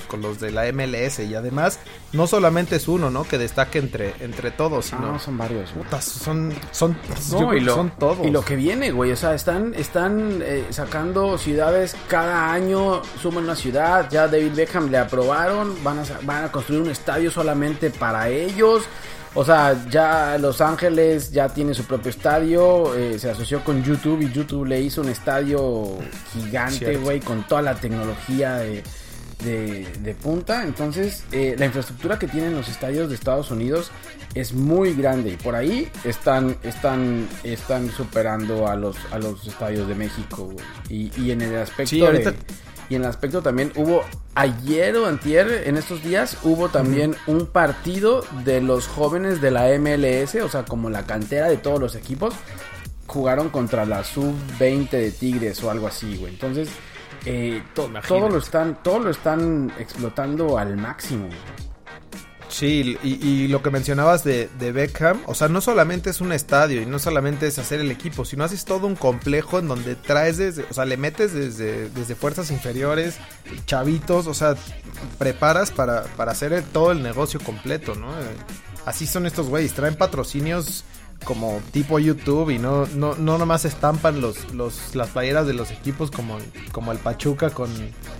con 0.08 0.20
los 0.22 0.40
de 0.40 0.50
la 0.50 0.64
MLS. 0.72 1.18
Y 1.20 1.34
además, 1.34 1.78
no 2.12 2.26
solamente 2.26 2.76
es 2.76 2.88
uno, 2.88 3.10
¿no? 3.10 3.24
Que 3.24 3.38
destaque 3.38 3.78
entre, 3.78 4.14
entre 4.20 4.50
todos, 4.50 4.86
Ah, 4.92 4.96
sino... 4.96 5.12
no, 5.12 5.18
son 5.18 5.36
varios, 5.38 5.72
güey. 5.72 5.84
Putas, 5.84 6.04
son, 6.04 6.52
son, 6.70 6.96
No, 7.32 7.54
y 7.54 7.60
lo, 7.60 7.74
son 7.74 7.90
todos. 7.98 8.26
y 8.26 8.30
lo 8.30 8.44
que 8.44 8.56
viene, 8.56 8.90
güey. 8.92 9.12
O 9.12 9.16
sea, 9.16 9.34
están, 9.34 9.74
están 9.74 10.40
eh, 10.42 10.66
sacando 10.70 11.36
ciudades 11.38 11.94
cada 12.08 12.52
año, 12.52 13.02
suman 13.22 13.44
una 13.44 13.56
ciudad. 13.56 14.08
Ya 14.10 14.26
David 14.28 14.52
Beckham 14.54 14.90
le 14.90 14.98
aprobaron. 14.98 15.76
Van 15.84 15.98
a, 15.98 16.04
sa- 16.04 16.18
van 16.22 16.44
a 16.44 16.52
construir 16.52 16.82
un 16.82 16.90
estadio 16.90 17.30
solamente 17.30 17.90
para 17.90 18.28
ellos. 18.28 18.84
O 19.36 19.44
sea, 19.44 19.86
ya 19.90 20.38
Los 20.38 20.60
Ángeles 20.60 21.32
ya 21.32 21.48
tiene 21.48 21.74
su 21.74 21.84
propio 21.84 22.10
estadio, 22.10 22.94
eh, 22.94 23.18
se 23.18 23.30
asoció 23.30 23.64
con 23.64 23.82
YouTube 23.82 24.20
y 24.22 24.30
YouTube 24.32 24.64
le 24.66 24.80
hizo 24.80 25.00
un 25.00 25.08
estadio 25.08 25.88
gigante, 26.32 26.96
güey, 26.96 27.20
con 27.20 27.44
toda 27.48 27.60
la 27.62 27.74
tecnología 27.74 28.56
de, 28.58 28.82
de- 29.44 29.88
de 30.00 30.14
punta. 30.14 30.62
Entonces, 30.62 31.24
eh, 31.32 31.56
la 31.58 31.66
infraestructura 31.66 32.16
que 32.18 32.28
tienen 32.28 32.54
los 32.54 32.68
estadios 32.68 33.08
de 33.08 33.16
Estados 33.16 33.50
Unidos 33.50 33.90
es 34.36 34.52
muy 34.52 34.94
grande 34.94 35.30
y 35.30 35.36
por 35.36 35.54
ahí 35.56 35.88
están, 36.04 36.56
están, 36.62 37.28
están 37.42 37.90
superando 37.90 38.68
a 38.68 38.76
los, 38.76 38.96
a 39.12 39.18
los 39.18 39.46
estadios 39.48 39.88
de 39.88 39.94
México, 39.96 40.44
güey. 40.44 40.64
Y, 40.88 41.10
y 41.20 41.30
en 41.32 41.42
el 41.42 41.56
aspecto 41.58 41.90
Sí, 41.90 42.00
ahorita- 42.04 42.30
de- 42.30 42.36
y 42.88 42.94
en 42.96 43.02
el 43.02 43.08
aspecto 43.08 43.42
también 43.42 43.72
hubo 43.76 44.02
ayer 44.34 44.96
o 44.96 45.06
antier, 45.06 45.62
en 45.66 45.76
estos 45.76 46.02
días, 46.02 46.36
hubo 46.42 46.68
también 46.68 47.14
un 47.26 47.46
partido 47.46 48.24
de 48.44 48.60
los 48.60 48.86
jóvenes 48.88 49.40
de 49.40 49.50
la 49.50 49.68
MLS, 49.78 50.34
o 50.42 50.48
sea, 50.48 50.64
como 50.64 50.90
la 50.90 51.04
cantera 51.06 51.48
de 51.48 51.56
todos 51.56 51.80
los 51.80 51.94
equipos, 51.94 52.34
jugaron 53.06 53.48
contra 53.50 53.84
la 53.86 54.02
sub-20 54.04 54.90
de 54.90 55.10
Tigres 55.12 55.62
o 55.62 55.70
algo 55.70 55.86
así, 55.86 56.16
güey. 56.16 56.32
Entonces, 56.32 56.68
eh, 57.26 57.62
to- 57.74 57.84
Imagínate. 57.86 58.08
todo 58.08 58.28
lo 58.28 58.38
están, 58.38 58.82
todo 58.82 58.98
lo 58.98 59.10
están 59.10 59.72
explotando 59.78 60.58
al 60.58 60.76
máximo. 60.76 61.26
güey. 61.26 61.38
Sí, 62.54 62.96
y, 63.02 63.26
y 63.28 63.48
lo 63.48 63.62
que 63.64 63.70
mencionabas 63.70 64.22
de, 64.22 64.48
de 64.60 64.70
Beckham, 64.70 65.20
o 65.26 65.34
sea, 65.34 65.48
no 65.48 65.60
solamente 65.60 66.10
es 66.10 66.20
un 66.20 66.30
estadio 66.30 66.80
y 66.80 66.86
no 66.86 67.00
solamente 67.00 67.48
es 67.48 67.58
hacer 67.58 67.80
el 67.80 67.90
equipo, 67.90 68.24
sino 68.24 68.44
haces 68.44 68.64
todo 68.64 68.86
un 68.86 68.94
complejo 68.94 69.58
en 69.58 69.66
donde 69.66 69.96
traes 69.96 70.36
desde, 70.36 70.64
o 70.70 70.72
sea, 70.72 70.84
le 70.84 70.96
metes 70.96 71.32
desde, 71.32 71.88
desde 71.88 72.14
fuerzas 72.14 72.52
inferiores, 72.52 73.16
chavitos, 73.66 74.28
o 74.28 74.34
sea, 74.34 74.54
preparas 75.18 75.72
para, 75.72 76.04
para 76.16 76.30
hacer 76.30 76.62
todo 76.72 76.92
el 76.92 77.02
negocio 77.02 77.40
completo, 77.40 77.96
¿no? 77.96 78.12
Eh, 78.12 78.24
Así 78.86 79.06
son 79.06 79.26
estos 79.26 79.48
güeyes, 79.48 79.72
traen 79.72 79.96
patrocinios 79.96 80.84
como 81.24 81.60
tipo 81.72 81.98
YouTube 81.98 82.50
y 82.50 82.58
no, 82.58 82.86
no, 82.86 83.14
no 83.14 83.38
nomás 83.38 83.64
estampan 83.64 84.20
los, 84.20 84.52
los, 84.52 84.94
las 84.94 85.10
playeras 85.10 85.46
de 85.46 85.54
los 85.54 85.70
equipos 85.70 86.10
como, 86.10 86.38
como 86.72 86.92
el 86.92 86.98
Pachuca 86.98 87.50
con, 87.50 87.70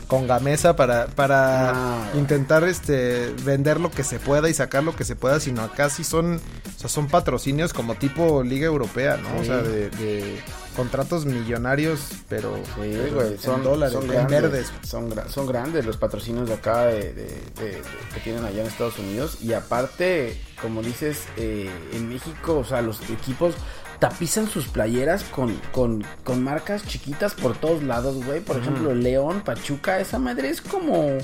con 0.07 0.27
Gamesa 0.27 0.77
para, 0.77 1.07
para 1.07 2.11
intentar 2.15 2.65
este 2.65 3.33
vender 3.45 3.81
lo 3.81 3.91
que 3.91 4.05
se 4.05 4.19
pueda 4.19 4.49
y 4.49 4.55
sacar 4.55 4.85
lo 4.85 4.97
que 4.97 5.05
se 5.05 5.17
pueda, 5.17 5.41
sino 5.41 5.63
acá 5.63 5.91
sí 5.91 6.05
son, 6.05 6.37
o 6.37 6.79
sea, 6.79 6.89
son 6.89 7.09
patrocinios 7.09 7.73
como 7.73 7.95
tipo 7.95 8.43
Liga 8.43 8.67
Europea, 8.67 9.19
¿no? 9.19 9.41
O 9.41 9.45
sea, 9.45 9.59
de, 9.59 9.91
de 9.91 10.41
contratos 10.77 11.25
millonarios, 11.27 12.01
pero, 12.29 12.57
Sí, 12.57 12.63
pero 12.77 13.15
güey, 13.15 13.33
en 13.33 13.39
son 13.41 13.63
dólares, 13.63 13.93
son 13.95 14.09
grandes, 14.09 14.43
verdes. 14.43 14.73
Son, 14.83 15.11
gra- 15.11 15.29
son 15.29 15.47
grandes 15.47 15.85
los 15.87 15.97
patrocinios 15.97 16.49
de 16.49 16.55
acá 16.55 16.87
de, 16.87 17.13
de- 17.13 17.13
de- 17.15 17.65
de- 17.73 17.83
que 18.15 18.21
tienen 18.23 18.45
allá 18.45 18.61
en 18.63 18.67
Estados 18.67 18.99
Unidos. 18.99 19.39
Y 19.43 19.53
aparte, 19.53 20.41
como 20.61 20.83
dices, 20.83 21.25
eh, 21.37 21.71
en 21.93 22.09
México, 22.09 22.59
o 22.59 22.65
sea, 22.65 22.83
los 22.83 23.01
equipos 23.11 23.55
tapizan 24.01 24.49
sus 24.51 24.67
playeras 24.67 25.23
con, 25.25 25.55
con, 25.73 26.05
con 26.25 26.43
marcas 26.43 26.85
chiquitas 26.87 27.35
por 27.35 27.57
todos 27.57 27.83
lados, 27.83 28.23
güey. 28.25 28.41
Por 28.41 28.59
ejemplo, 28.59 28.95
León, 28.95 29.43
Pachuca, 29.45 30.01
esa 30.01 30.19
madre 30.19 30.51
es 30.51 30.61
como... 30.61 31.17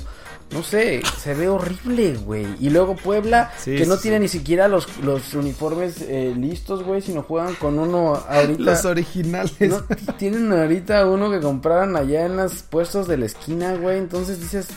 No 0.51 0.63
sé, 0.63 1.01
se 1.17 1.33
ve 1.33 1.47
horrible, 1.47 2.15
güey. 2.17 2.45
Y 2.59 2.69
luego 2.71 2.95
Puebla, 2.97 3.51
Sí, 3.57 3.75
que 3.77 3.85
no 3.85 3.95
sí, 3.95 4.01
tiene 4.03 4.17
sí. 4.17 4.21
ni 4.23 4.27
siquiera 4.27 4.67
los, 4.67 4.97
los 4.97 5.33
uniformes 5.33 6.01
eh, 6.01 6.33
listos, 6.35 6.83
güey, 6.83 7.01
sino 7.01 7.23
juegan 7.23 7.55
con 7.55 7.79
uno 7.79 8.15
ahorita. 8.27 8.61
Los 8.61 8.83
originales. 8.83 9.53
No, 9.61 9.81
tienen 10.17 10.51
ahorita 10.51 11.05
uno 11.07 11.31
que 11.31 11.39
compraron 11.39 11.95
allá 11.95 12.25
en 12.25 12.35
los 12.35 12.63
puestos 12.63 13.07
de 13.07 13.17
la 13.17 13.27
esquina, 13.27 13.75
güey. 13.75 13.97
Entonces 13.97 14.41
dices, 14.41 14.67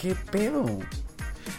¿qué 0.00 0.14
pedo? 0.30 0.64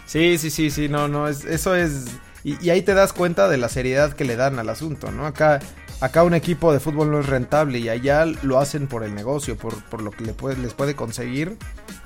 Sí, 0.06 0.38
sí, 0.38 0.50
sí, 0.50 0.70
sí, 0.70 0.88
no, 0.88 1.08
no, 1.08 1.28
es, 1.28 1.44
eso 1.44 1.74
es... 1.74 2.06
Y, 2.44 2.56
y 2.64 2.70
ahí 2.70 2.82
te 2.82 2.94
das 2.94 3.12
cuenta 3.12 3.48
de 3.48 3.56
la 3.58 3.68
seriedad 3.68 4.14
que 4.14 4.24
le 4.24 4.36
dan 4.36 4.58
al 4.58 4.68
asunto, 4.70 5.12
¿no? 5.12 5.26
Acá, 5.26 5.60
acá 6.00 6.24
un 6.24 6.34
equipo 6.34 6.72
de 6.72 6.80
fútbol 6.80 7.10
no 7.10 7.20
es 7.20 7.26
rentable 7.26 7.78
y 7.78 7.88
allá 7.88 8.24
lo 8.24 8.58
hacen 8.58 8.88
por 8.88 9.04
el 9.04 9.14
negocio, 9.14 9.56
por, 9.56 9.80
por 9.84 10.02
lo 10.02 10.10
que 10.10 10.24
le 10.24 10.32
puede, 10.32 10.56
les 10.56 10.74
puede 10.74 10.96
conseguir, 10.96 11.56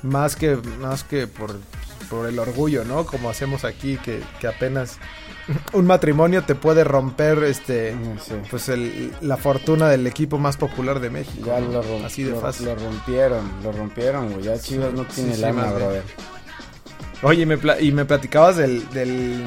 más 0.06 0.36
que, 0.36 0.56
más 0.80 1.04
que 1.04 1.26
por, 1.26 1.56
por 2.10 2.26
el 2.28 2.38
orgullo, 2.38 2.84
¿no? 2.84 3.04
Como 3.06 3.28
hacemos 3.30 3.64
aquí, 3.64 3.96
que, 3.98 4.22
que 4.40 4.46
apenas 4.46 4.98
un 5.72 5.86
matrimonio 5.86 6.42
te 6.42 6.54
puede 6.56 6.82
romper, 6.82 7.44
este, 7.44 7.94
pues 8.50 8.68
el- 8.68 9.12
la 9.20 9.36
fortuna 9.36 9.88
del 9.88 10.06
equipo 10.06 10.38
más 10.38 10.56
popular 10.56 10.98
de 11.00 11.10
México. 11.10 11.46
Ya 11.46 11.60
lo, 11.60 11.82
rom- 11.82 12.04
Así 12.04 12.22
de 12.24 12.32
lo- 12.32 12.40
fácil. 12.40 12.66
lo 12.66 12.74
rompieron, 12.74 13.50
lo 13.62 13.70
rompieron, 13.72 14.32
güey. 14.32 14.44
Ya 14.44 14.58
Chivas 14.58 14.92
no 14.92 15.04
tiene 15.04 15.34
sí, 15.34 15.40
lana, 15.40 15.70
brother. 15.72 16.02
Oye, 17.22 17.42
y 17.42 17.46
me, 17.46 17.56
pla- 17.56 17.80
y 17.80 17.92
me 17.92 18.04
platicabas 18.04 18.56
del, 18.56 18.88
del, 18.90 19.42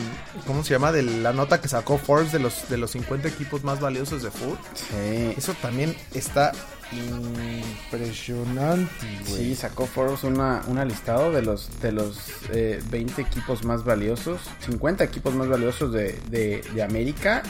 ¿cómo 0.47 0.63
se 0.63 0.71
llama? 0.73 0.91
De 0.91 1.03
la 1.03 1.33
nota 1.33 1.61
que 1.61 1.67
sacó 1.67 1.99
Forbes 1.99 2.31
de 2.31 2.39
los, 2.39 2.67
de 2.67 2.77
los 2.77 2.89
50 2.91 3.27
equipos 3.27 3.63
más 3.63 3.79
valiosos 3.79 4.23
de 4.23 4.31
fútbol. 4.31 4.57
Sí. 4.73 5.33
Eso 5.37 5.53
también 5.61 5.95
está 6.15 6.51
impresionante, 6.91 8.89
güey. 9.27 9.43
Sí, 9.46 9.55
sacó 9.55 9.86
Forbes 9.86 10.24
una, 10.24 10.62
una 10.67 10.86
listado 10.86 11.31
de 11.31 11.41
los 11.41 11.69
de 11.81 11.91
los 11.91 12.17
eh, 12.51 12.81
20 12.89 13.22
equipos 13.22 13.63
más 13.63 13.84
valiosos, 13.84 14.41
50 14.65 15.03
equipos 15.03 15.34
más 15.36 15.48
valiosos 15.48 15.91
de, 15.93 16.17
de, 16.29 16.62
de 16.74 16.84
América. 16.84 17.43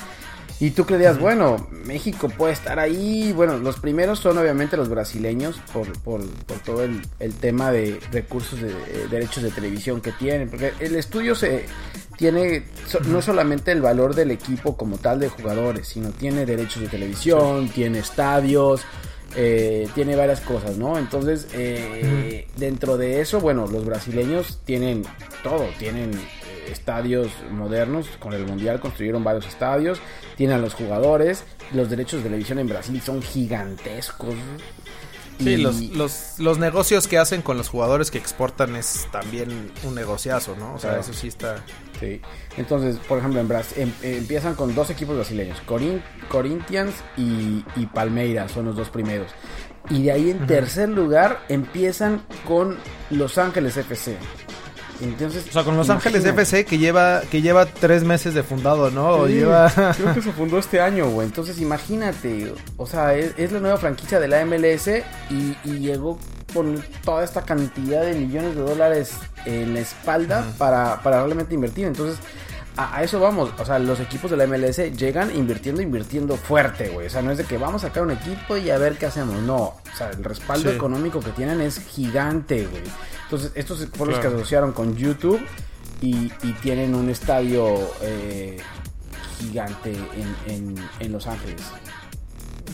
Y 0.61 0.71
tú 0.71 0.85
creías, 0.85 1.17
bueno, 1.17 1.69
México 1.85 2.27
puede 2.27 2.51
estar 2.51 2.79
ahí. 2.79 3.31
Bueno, 3.31 3.57
los 3.59 3.79
primeros 3.79 4.19
son 4.19 4.37
obviamente 4.37 4.75
los 4.75 4.89
brasileños 4.89 5.55
por, 5.71 5.89
por, 6.01 6.25
por 6.27 6.57
todo 6.59 6.83
el, 6.83 6.99
el 7.21 7.33
tema 7.35 7.71
de 7.71 7.97
recursos 8.11 8.59
de 8.59 8.71
eh, 8.71 9.07
derechos 9.09 9.41
de 9.41 9.51
televisión 9.51 10.01
que 10.01 10.11
tienen. 10.11 10.49
Porque 10.49 10.73
el 10.81 10.95
estudio 10.95 11.33
se 11.33 11.65
tiene 12.17 12.65
so- 12.89 12.99
no 13.05 13.21
solamente 13.21 13.71
el 13.71 13.81
valor 13.81 14.15
del 14.15 14.31
equipo 14.31 14.75
como 14.75 14.97
tal 14.97 15.21
de 15.21 15.29
jugadores, 15.29 15.87
sino 15.87 16.09
tiene 16.09 16.45
derechos 16.45 16.81
de 16.81 16.89
televisión, 16.89 17.69
tiene 17.69 17.99
estadios, 17.99 18.81
eh, 19.35 19.87
tiene 19.93 20.15
varias 20.15 20.41
cosas, 20.41 20.77
¿no? 20.77 20.97
Entonces, 20.97 21.47
eh, 21.53 22.47
dentro 22.57 22.97
de 22.97 23.21
eso, 23.21 23.39
bueno, 23.39 23.67
los 23.67 23.85
brasileños 23.85 24.59
tienen 24.65 25.03
todo, 25.43 25.67
tienen 25.77 26.13
eh, 26.13 26.71
estadios 26.71 27.27
modernos, 27.51 28.07
con 28.19 28.33
el 28.33 28.45
Mundial 28.45 28.79
construyeron 28.79 29.23
varios 29.23 29.45
estadios, 29.45 30.01
tienen 30.35 30.61
los 30.61 30.73
jugadores, 30.73 31.43
los 31.73 31.89
derechos 31.89 32.19
de 32.19 32.29
televisión 32.29 32.59
en 32.59 32.67
Brasil 32.67 33.01
son 33.01 33.21
gigantescos. 33.21 34.35
Sí, 35.39 35.51
Y- 35.51 35.57
los, 35.57 35.79
los, 35.81 36.33
los 36.39 36.57
negocios 36.59 37.07
que 37.07 37.17
hacen 37.17 37.41
con 37.41 37.57
los 37.57 37.69
jugadores 37.69 38.11
que 38.11 38.17
exportan 38.17 38.75
es 38.75 39.07
también 39.11 39.71
un 39.83 39.95
negociazo, 39.95 40.55
¿no? 40.57 40.73
O 40.75 40.79
sea, 40.79 40.89
Claro. 40.91 41.01
eso 41.03 41.13
sí 41.13 41.27
está... 41.29 41.63
Sí. 41.99 42.21
Entonces, 42.57 42.97
por 43.07 43.19
ejemplo, 43.19 43.39
en 43.41 43.47
Brasil 43.47 43.93
empiezan 44.01 44.55
con 44.55 44.73
dos 44.75 44.89
equipos 44.89 45.15
brasileños, 45.15 45.57
Corin- 45.67 46.01
Corinthians 46.29 46.93
y, 47.17 47.63
y 47.75 47.85
Palmeiras 47.93 48.51
son 48.51 48.65
los 48.65 48.75
dos 48.77 48.89
primeros. 48.89 49.27
Y 49.89 50.03
de 50.03 50.11
ahí 50.11 50.29
en 50.29 50.45
tercer 50.45 50.87
lugar 50.89 51.39
empiezan 51.49 52.21
con 52.47 52.77
Los 53.09 53.37
Ángeles 53.37 53.75
FC. 53.77 54.17
Entonces, 55.01 55.45
O 55.49 55.51
sea, 55.53 55.63
con 55.63 55.77
Los 55.77 55.89
Ángeles. 55.89 56.25
FC 56.25 56.65
que 56.65 56.77
lleva, 56.77 57.21
que 57.31 57.41
lleva 57.41 57.65
tres 57.65 58.03
meses 58.03 58.33
de 58.33 58.43
fundado, 58.43 58.91
¿no? 58.91 59.27
Sí, 59.27 59.33
lleva... 59.33 59.71
Creo 59.95 60.13
que 60.13 60.21
se 60.23 60.31
fundó 60.33 60.59
este 60.59 60.81
año, 60.81 61.09
güey. 61.09 61.27
Entonces, 61.27 61.59
imagínate. 61.61 62.53
O 62.77 62.85
sea, 62.85 63.15
es, 63.15 63.33
es 63.37 63.51
la 63.51 63.59
nueva 63.59 63.77
franquicia 63.77 64.19
de 64.19 64.27
la 64.27 64.43
MLS 64.45 64.87
y, 65.29 65.55
y 65.63 65.79
llegó 65.79 66.19
con 66.53 66.83
toda 67.03 67.23
esta 67.23 67.43
cantidad 67.43 68.01
de 68.01 68.15
millones 68.15 68.55
de 68.55 68.61
dólares 68.61 69.11
en 69.45 69.73
la 69.75 69.81
espalda 69.81 70.45
para, 70.57 71.01
para 71.01 71.23
realmente 71.23 71.53
invertir. 71.55 71.85
Entonces, 71.85 72.17
a, 72.83 72.97
a 72.97 73.03
eso 73.03 73.19
vamos. 73.19 73.51
O 73.59 73.65
sea, 73.65 73.79
los 73.79 73.99
equipos 73.99 74.31
de 74.31 74.37
la 74.37 74.47
MLS 74.47 74.77
llegan 74.97 75.35
invirtiendo, 75.35 75.81
invirtiendo 75.81 76.35
fuerte, 76.37 76.89
güey. 76.89 77.07
O 77.07 77.09
sea, 77.09 77.21
no 77.21 77.31
es 77.31 77.37
de 77.37 77.43
que 77.45 77.57
vamos 77.57 77.83
a 77.83 77.87
sacar 77.87 78.03
un 78.03 78.11
equipo 78.11 78.57
y 78.57 78.69
a 78.69 78.77
ver 78.77 78.97
qué 78.97 79.05
hacemos. 79.07 79.41
No. 79.41 79.55
O 79.63 79.97
sea, 79.97 80.09
el 80.11 80.23
respaldo 80.23 80.69
Sí. 80.69 80.75
económico 80.75 81.19
que 81.19 81.31
tienen 81.31 81.61
es 81.61 81.79
gigante, 81.79 82.65
güey. 82.67 82.83
Entonces, 83.23 83.51
estos 83.55 83.85
fueron 83.93 84.15
los 84.15 84.19
que 84.19 84.27
asociaron 84.27 84.71
con 84.73 84.95
YouTube 84.95 85.39
y, 86.01 86.31
y 86.43 86.53
tienen 86.61 86.95
un 86.95 87.09
estadio 87.09 87.91
eh, 88.01 88.57
gigante 89.39 89.91
en, 89.91 90.53
en, 90.53 90.75
en 90.99 91.11
Los 91.11 91.27
Ángeles. 91.27 91.61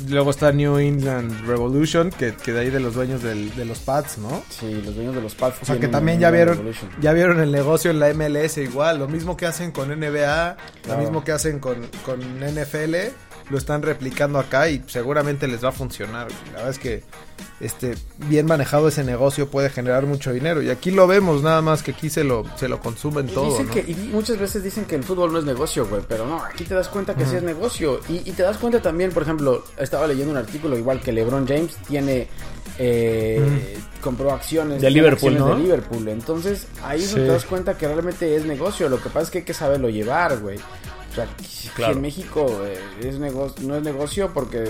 Luego 0.09 0.31
está 0.31 0.51
New 0.51 0.77
England 0.77 1.45
Revolution, 1.47 2.09
que, 2.11 2.33
que 2.35 2.51
de 2.51 2.59
ahí 2.61 2.69
de 2.69 2.79
los 2.79 2.93
dueños 2.93 3.23
del- 3.23 3.53
de 3.55 3.65
los 3.65 3.79
Pats, 3.79 4.17
¿no? 4.17 4.43
Sí, 4.49 4.81
los 4.85 4.95
dueños 4.95 5.15
de 5.15 5.21
los 5.21 5.35
Pats. 5.35 5.57
O 5.61 5.65
sea, 5.65 5.79
que 5.79 5.87
también 5.87 6.19
ya 6.19 6.29
vieron, 6.31 6.57
Revolution. 6.57 6.89
ya 7.01 7.13
vieron 7.13 7.39
el 7.39 7.51
negocio 7.51 7.91
en 7.91 7.99
la 7.99 8.09
MLS 8.13 8.57
igual, 8.61 8.99
lo 8.99 9.07
mismo 9.07 9.35
que 9.37 9.45
hacen 9.45 9.71
con 9.71 9.89
NBA, 9.89 10.57
Claro. 10.83 10.97
lo 10.97 10.97
mismo 10.97 11.23
que 11.23 11.31
hacen 11.31 11.59
con, 11.59 11.77
con 12.05 12.19
NFL, 12.41 12.95
lo 13.49 13.57
están 13.57 13.81
replicando 13.83 14.39
acá 14.39 14.69
y 14.69 14.81
seguramente 14.87 15.47
les 15.47 15.63
va 15.63 15.69
a 15.69 15.71
funcionar. 15.71 16.27
La 16.47 16.51
verdad 16.53 16.69
es 16.69 16.79
que 16.79 17.03
este 17.59 17.95
bien 18.27 18.45
manejado 18.45 18.87
ese 18.87 19.03
negocio 19.03 19.49
puede 19.49 19.69
generar 19.69 20.05
mucho 20.05 20.31
dinero 20.33 20.61
y 20.61 20.69
aquí 20.69 20.91
lo 20.91 21.05
vemos, 21.07 21.41
nada 21.41 21.61
más 21.61 21.83
que 21.83 21.91
aquí 21.91 22.09
se 22.09 22.23
lo 22.23 22.43
se 22.57 22.67
lo 22.67 22.79
consumen 22.81 23.29
Y 23.29 23.31
todo, 23.33 23.49
dicen 23.51 23.67
¿no? 23.67 23.73
que, 23.73 23.79
y 23.81 23.93
muchas 24.11 24.37
veces 24.37 24.63
dicen 24.63 24.85
que 24.85 24.95
el 24.95 25.03
fútbol 25.03 25.31
no 25.31 25.39
es 25.39 25.45
negocio, 25.45 25.85
güey, 25.87 26.01
pero 26.07 26.25
no, 26.25 26.43
aquí 26.43 26.63
te 26.65 26.73
das 26.73 26.87
cuenta 26.89 27.13
que 27.15 27.25
sí 27.25 27.35
es 27.35 27.43
negocio. 27.43 27.99
Y, 28.09 28.17
y 28.29 28.31
te 28.33 28.43
das 28.43 28.57
cuenta 28.57 28.81
también, 28.81 29.11
por 29.11 29.23
ejemplo, 29.23 29.63
estaba 29.77 30.07
leyendo 30.07 30.31
un 30.31 30.37
artículo 30.37 30.77
igual 30.77 30.99
que 31.01 31.11
LeBron 31.13 31.47
James 31.47 31.75
tiene, 31.87 32.27
eh, 32.77 33.77
compró 34.01 34.31
acciones 34.33 34.81
De 34.81 34.89
Liverpool, 34.89 35.33
acciones 35.33 35.39
¿no? 35.39 35.55
de 35.57 35.63
Liverpool. 35.63 36.07
Entonces 36.09 36.67
ahí 36.83 37.01
Sí. 37.01 37.15
te 37.15 37.25
das 37.25 37.45
cuenta 37.45 37.77
que 37.77 37.87
realmente 37.87 38.35
es 38.35 38.45
negocio. 38.45 38.89
Lo 38.89 38.97
que 39.01 39.09
pasa 39.09 39.21
es 39.21 39.29
que 39.29 39.37
hay 39.39 39.43
que 39.45 39.53
saberlo 39.53 39.89
llevar, 39.89 40.39
güey. 40.39 40.57
O 41.15 41.23
sea, 41.23 41.27
Claro. 41.75 41.93
en 41.93 42.01
México 42.01 42.45
eh, 42.65 42.77
es 43.01 43.19
negocio, 43.19 43.65
no 43.67 43.75
es 43.77 43.83
negocio 43.83 44.31
porque 44.33 44.65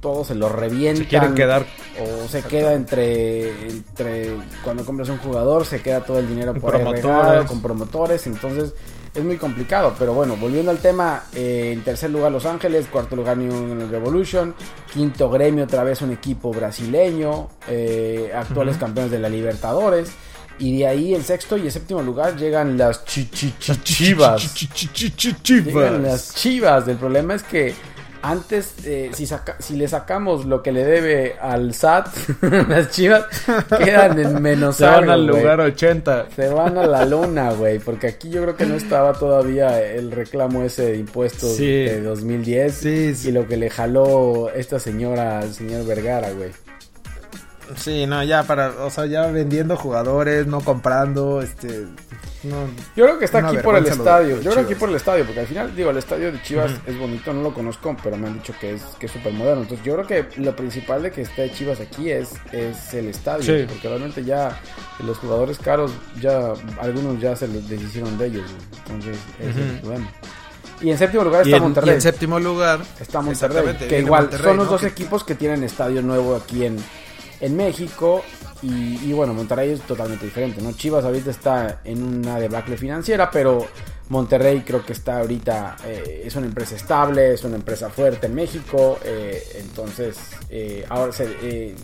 todos 0.00 0.28
se 0.28 0.34
lo 0.36 0.48
revientan. 0.48 1.04
Se 1.04 1.08
quieren 1.08 1.34
quedar 1.34 1.66
O 2.00 2.28
se 2.28 2.42
queda 2.42 2.74
entre, 2.74 3.68
entre 3.68 4.36
cuando 4.62 4.84
compras 4.84 5.08
un 5.08 5.18
jugador, 5.18 5.64
se 5.66 5.82
queda 5.82 6.00
todo 6.00 6.18
el 6.18 6.28
dinero 6.28 6.54
por 6.54 6.70
promotores. 6.72 7.04
regado, 7.04 7.46
con 7.46 7.60
promotores, 7.62 8.26
entonces 8.26 8.72
es 9.14 9.24
muy 9.24 9.36
complicado. 9.36 9.94
Pero 9.98 10.14
bueno, 10.14 10.36
volviendo 10.36 10.70
al 10.70 10.78
tema, 10.78 11.24
eh, 11.34 11.70
en 11.72 11.82
tercer 11.82 12.10
lugar 12.10 12.32
Los 12.32 12.46
Ángeles, 12.46 12.86
cuarto 12.90 13.14
lugar 13.16 13.36
New 13.36 13.52
England 13.52 13.90
Revolution, 13.90 14.54
quinto 14.92 15.28
Gremio, 15.30 15.64
otra 15.64 15.84
vez 15.84 16.00
un 16.02 16.12
equipo 16.12 16.50
brasileño, 16.52 17.48
eh, 17.68 18.32
actuales 18.34 18.76
campeones 18.78 19.10
de 19.12 19.18
la 19.18 19.28
Libertadores. 19.28 20.10
Y 20.58 20.78
de 20.78 20.86
ahí 20.86 21.14
el 21.14 21.24
sexto 21.24 21.56
y 21.56 21.62
el 21.66 21.72
séptimo 21.72 22.02
lugar 22.02 22.36
llegan 22.36 22.76
las 22.78 23.04
chi- 23.04 23.28
chi- 23.30 23.54
chi- 23.58 23.76
chivas. 23.82 24.54
Llegan 25.44 26.02
las 26.02 26.34
chivas. 26.34 26.86
El 26.88 26.96
problema 26.96 27.34
es 27.34 27.42
que 27.42 27.74
antes, 28.24 28.74
eh, 28.84 29.10
si, 29.14 29.26
saca- 29.26 29.56
si 29.58 29.74
le 29.74 29.88
sacamos 29.88 30.44
lo 30.46 30.62
que 30.62 30.70
le 30.70 30.84
debe 30.84 31.34
al 31.40 31.74
SAT, 31.74 32.06
las 32.68 32.90
chivas 32.90 33.24
quedan 33.84 34.16
en 34.20 34.40
menos 34.40 34.76
Se 34.76 34.84
van 34.86 35.10
al 35.10 35.26
lugar 35.26 35.60
80. 35.60 36.28
Se 36.36 36.48
van 36.48 36.78
a 36.78 36.86
la 36.86 37.04
luna, 37.04 37.50
güey, 37.52 37.80
porque 37.80 38.06
aquí 38.06 38.30
yo 38.30 38.42
creo 38.42 38.54
que 38.56 38.66
no 38.66 38.76
estaba 38.76 39.12
todavía 39.14 39.82
el 39.82 40.12
reclamo 40.12 40.62
ese 40.62 40.92
de 40.92 40.98
impuestos 40.98 41.56
Sí. 41.56 41.66
de 41.66 42.00
2010 42.00 42.74
Sí, 42.76 43.12
sí. 43.16 43.30
y 43.30 43.32
lo 43.32 43.48
que 43.48 43.56
le 43.56 43.68
jaló 43.70 44.50
esta 44.54 44.78
señora 44.78 45.40
al 45.40 45.52
señor 45.52 45.84
Vergara, 45.84 46.30
güey. 46.30 46.50
Sí, 47.76 48.06
no, 48.06 48.22
ya 48.22 48.42
para, 48.42 48.70
o 48.84 48.90
sea, 48.90 49.06
ya 49.06 49.26
vendiendo 49.28 49.76
jugadores, 49.76 50.46
no 50.46 50.60
comprando, 50.60 51.40
este, 51.40 51.86
no. 52.42 52.66
Yo 52.96 53.04
creo 53.04 53.18
que 53.18 53.24
está 53.24 53.38
aquí 53.46 53.58
por 53.58 53.76
el 53.76 53.86
estadio. 53.86 54.40
Yo 54.40 54.50
creo 54.50 54.66
que 54.66 54.72
aquí 54.72 54.80
por 54.80 54.88
el 54.90 54.96
estadio, 54.96 55.24
porque 55.24 55.40
al 55.40 55.46
final, 55.46 55.74
digo, 55.74 55.90
el 55.90 55.96
estadio 55.96 56.32
de 56.32 56.42
Chivas 56.42 56.72
es 56.86 56.98
bonito, 56.98 57.32
no 57.32 57.42
lo 57.42 57.54
conozco, 57.54 57.96
pero 58.02 58.16
me 58.16 58.26
han 58.26 58.34
dicho 58.34 58.52
que 58.60 58.74
es 58.74 58.82
que 58.98 59.06
es 59.06 59.12
súper 59.12 59.32
moderno. 59.32 59.62
Entonces, 59.62 59.86
yo 59.86 59.94
creo 59.94 60.06
que 60.06 60.40
lo 60.40 60.54
principal 60.56 61.02
de 61.02 61.12
que 61.12 61.22
esté 61.22 61.50
Chivas 61.52 61.80
aquí 61.80 62.10
es, 62.10 62.30
es 62.52 62.92
el 62.94 63.06
estadio, 63.08 63.42
Sí. 63.44 63.64
porque 63.68 63.88
realmente 63.88 64.24
ya 64.24 64.60
los 65.04 65.16
jugadores 65.18 65.58
caros, 65.58 65.92
ya 66.20 66.52
algunos 66.80 67.20
ya 67.20 67.36
se 67.36 67.48
les 67.48 67.68
deshicieron 67.68 68.18
de 68.18 68.26
ellos. 68.26 68.50
Entonces, 68.86 69.16
ese 69.40 69.50
es 69.50 69.56
el 69.56 69.80
problema. 69.80 70.10
Y 70.80 70.90
en 70.90 70.98
séptimo 70.98 71.22
lugar 71.22 71.42
Y 71.46 71.50
está 71.50 71.56
en, 71.58 71.62
Monterrey. 71.62 71.90
y 71.90 71.94
en 71.94 72.00
séptimo 72.00 72.40
lugar, 72.40 72.80
Está 73.00 73.20
Monterrey, 73.20 73.76
que 73.88 74.00
igual 74.00 74.22
Monterrey, 74.22 74.44
son 74.46 74.56
los 74.56 74.66
¿no? 74.66 74.72
dos 74.72 74.82
equipos 74.82 75.22
que 75.22 75.36
tienen 75.36 75.62
estadio 75.62 76.02
nuevo 76.02 76.34
aquí 76.34 76.64
en, 76.64 76.76
en 77.42 77.56
México. 77.56 78.22
Y, 78.62 78.98
y 79.04 79.12
bueno, 79.12 79.34
Monterrey 79.34 79.70
es 79.70 79.80
totalmente 79.82 80.24
diferente, 80.24 80.62
¿no? 80.62 80.72
Chivas 80.72 81.04
ahorita 81.04 81.30
está 81.30 81.80
en 81.84 82.02
una 82.02 82.38
debacle 82.38 82.76
financiera, 82.76 83.28
pero 83.30 83.66
Monterrey 84.08 84.60
creo 84.60 84.84
que 84.86 84.92
está 84.92 85.18
ahorita, 85.18 85.76
eh, 85.84 86.22
es 86.24 86.36
una 86.36 86.46
empresa 86.46 86.76
estable, 86.76 87.34
es 87.34 87.42
una 87.44 87.56
empresa 87.56 87.90
fuerte 87.90 88.26
en 88.26 88.34
México, 88.34 88.98
eh, 89.04 89.42
entonces 89.56 90.18
eh, 90.48 90.84
ahora 90.88 91.12
se, 91.12 91.28
eh, 91.42 91.74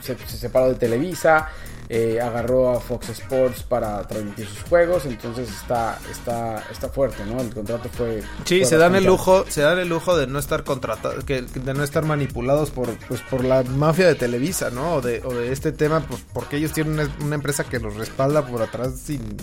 se, 0.00 0.16
se 0.16 0.36
separó 0.38 0.68
de 0.68 0.76
Televisa, 0.76 1.50
eh, 1.94 2.18
agarró 2.22 2.70
a 2.70 2.80
Fox 2.80 3.10
Sports 3.10 3.64
para 3.64 4.02
transmitir 4.08 4.46
sus 4.46 4.62
juegos, 4.62 5.04
entonces 5.04 5.50
está, 5.50 5.98
está, 6.10 6.64
está 6.72 6.88
fuerte, 6.88 7.22
¿no? 7.26 7.38
El 7.38 7.52
contrato 7.52 7.90
fue... 7.90 8.22
sí, 8.46 8.60
fue 8.60 8.64
se 8.64 8.76
dan 8.78 8.94
el 8.94 9.04
lujo, 9.04 9.44
se 9.46 9.60
dan 9.60 9.78
el 9.78 9.90
lujo 9.90 10.16
de 10.16 10.26
no 10.26 10.38
estar 10.38 10.64
contratados, 10.64 11.26
de 11.26 11.74
no 11.74 11.84
estar 11.84 12.06
manipulados 12.06 12.70
por, 12.70 12.96
pues, 13.08 13.20
por 13.20 13.44
la 13.44 13.62
mafia 13.62 14.06
de 14.06 14.14
Televisa, 14.14 14.70
¿no? 14.70 14.94
O 14.94 15.00
de, 15.02 15.20
o 15.22 15.34
de 15.34 15.52
este 15.52 15.70
tema, 15.70 16.00
pues, 16.00 16.24
porque 16.32 16.56
ellos 16.56 16.72
tienen 16.72 16.94
una, 16.94 17.14
una 17.20 17.34
empresa 17.34 17.64
que 17.64 17.78
los 17.78 17.94
respalda 17.96 18.46
por 18.46 18.62
atrás 18.62 18.94
sin, 19.04 19.36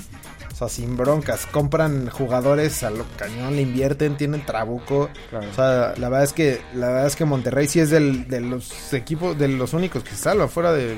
o 0.52 0.56
sea, 0.56 0.70
sin 0.70 0.98
broncas, 0.98 1.46
compran 1.46 2.10
jugadores 2.10 2.82
a 2.82 2.90
lo 2.90 3.06
cañón, 3.16 3.58
le 3.58 3.62
invierten, 3.62 4.18
tienen 4.18 4.44
trabuco, 4.44 5.12
Claro. 5.30 5.48
o 5.52 5.54
sea, 5.54 5.94
la 5.98 6.10
verdad 6.10 6.24
es 6.24 6.34
que, 6.34 6.62
la 6.74 6.88
verdad 6.88 7.06
es 7.06 7.16
que 7.16 7.26
Monterrey 7.26 7.68
sí 7.68 7.80
es 7.80 7.92
del, 7.92 8.28
de 8.28 8.42
los 8.42 8.92
equipos, 8.94 9.38
de 9.38 9.50
los 9.50 9.74
únicos 9.74 10.04
que 10.04 10.16
salva 10.16 10.48
fuera 10.48 10.74
de 10.74 10.98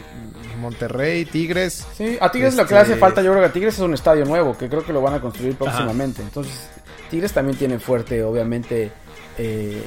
Monterrey, 0.61 1.25
Tigres. 1.25 1.40
Sí, 1.97 2.17
a 2.19 2.31
Tigres 2.31 2.53
lo 2.55 2.59
que 2.65 2.73
Este- 2.73 2.75
le 2.75 2.79
hace 2.81 2.95
falta, 2.97 3.21
yo 3.21 3.31
creo 3.31 3.43
que 3.43 3.49
a 3.49 3.53
Tigres 3.53 3.73
es 3.75 3.79
un 3.79 3.93
estadio 3.93 4.25
nuevo, 4.25 4.57
que 4.57 4.69
creo 4.69 4.83
que 4.85 4.93
lo 4.93 5.01
van 5.01 5.15
a 5.15 5.21
construir 5.21 5.55
próximamente. 5.55 6.21
Entonces, 6.21 6.69
Tigres 7.09 7.33
también 7.33 7.57
tiene 7.57 7.79
fuerte, 7.79 8.23
obviamente, 8.23 8.91
eh, 9.37 9.81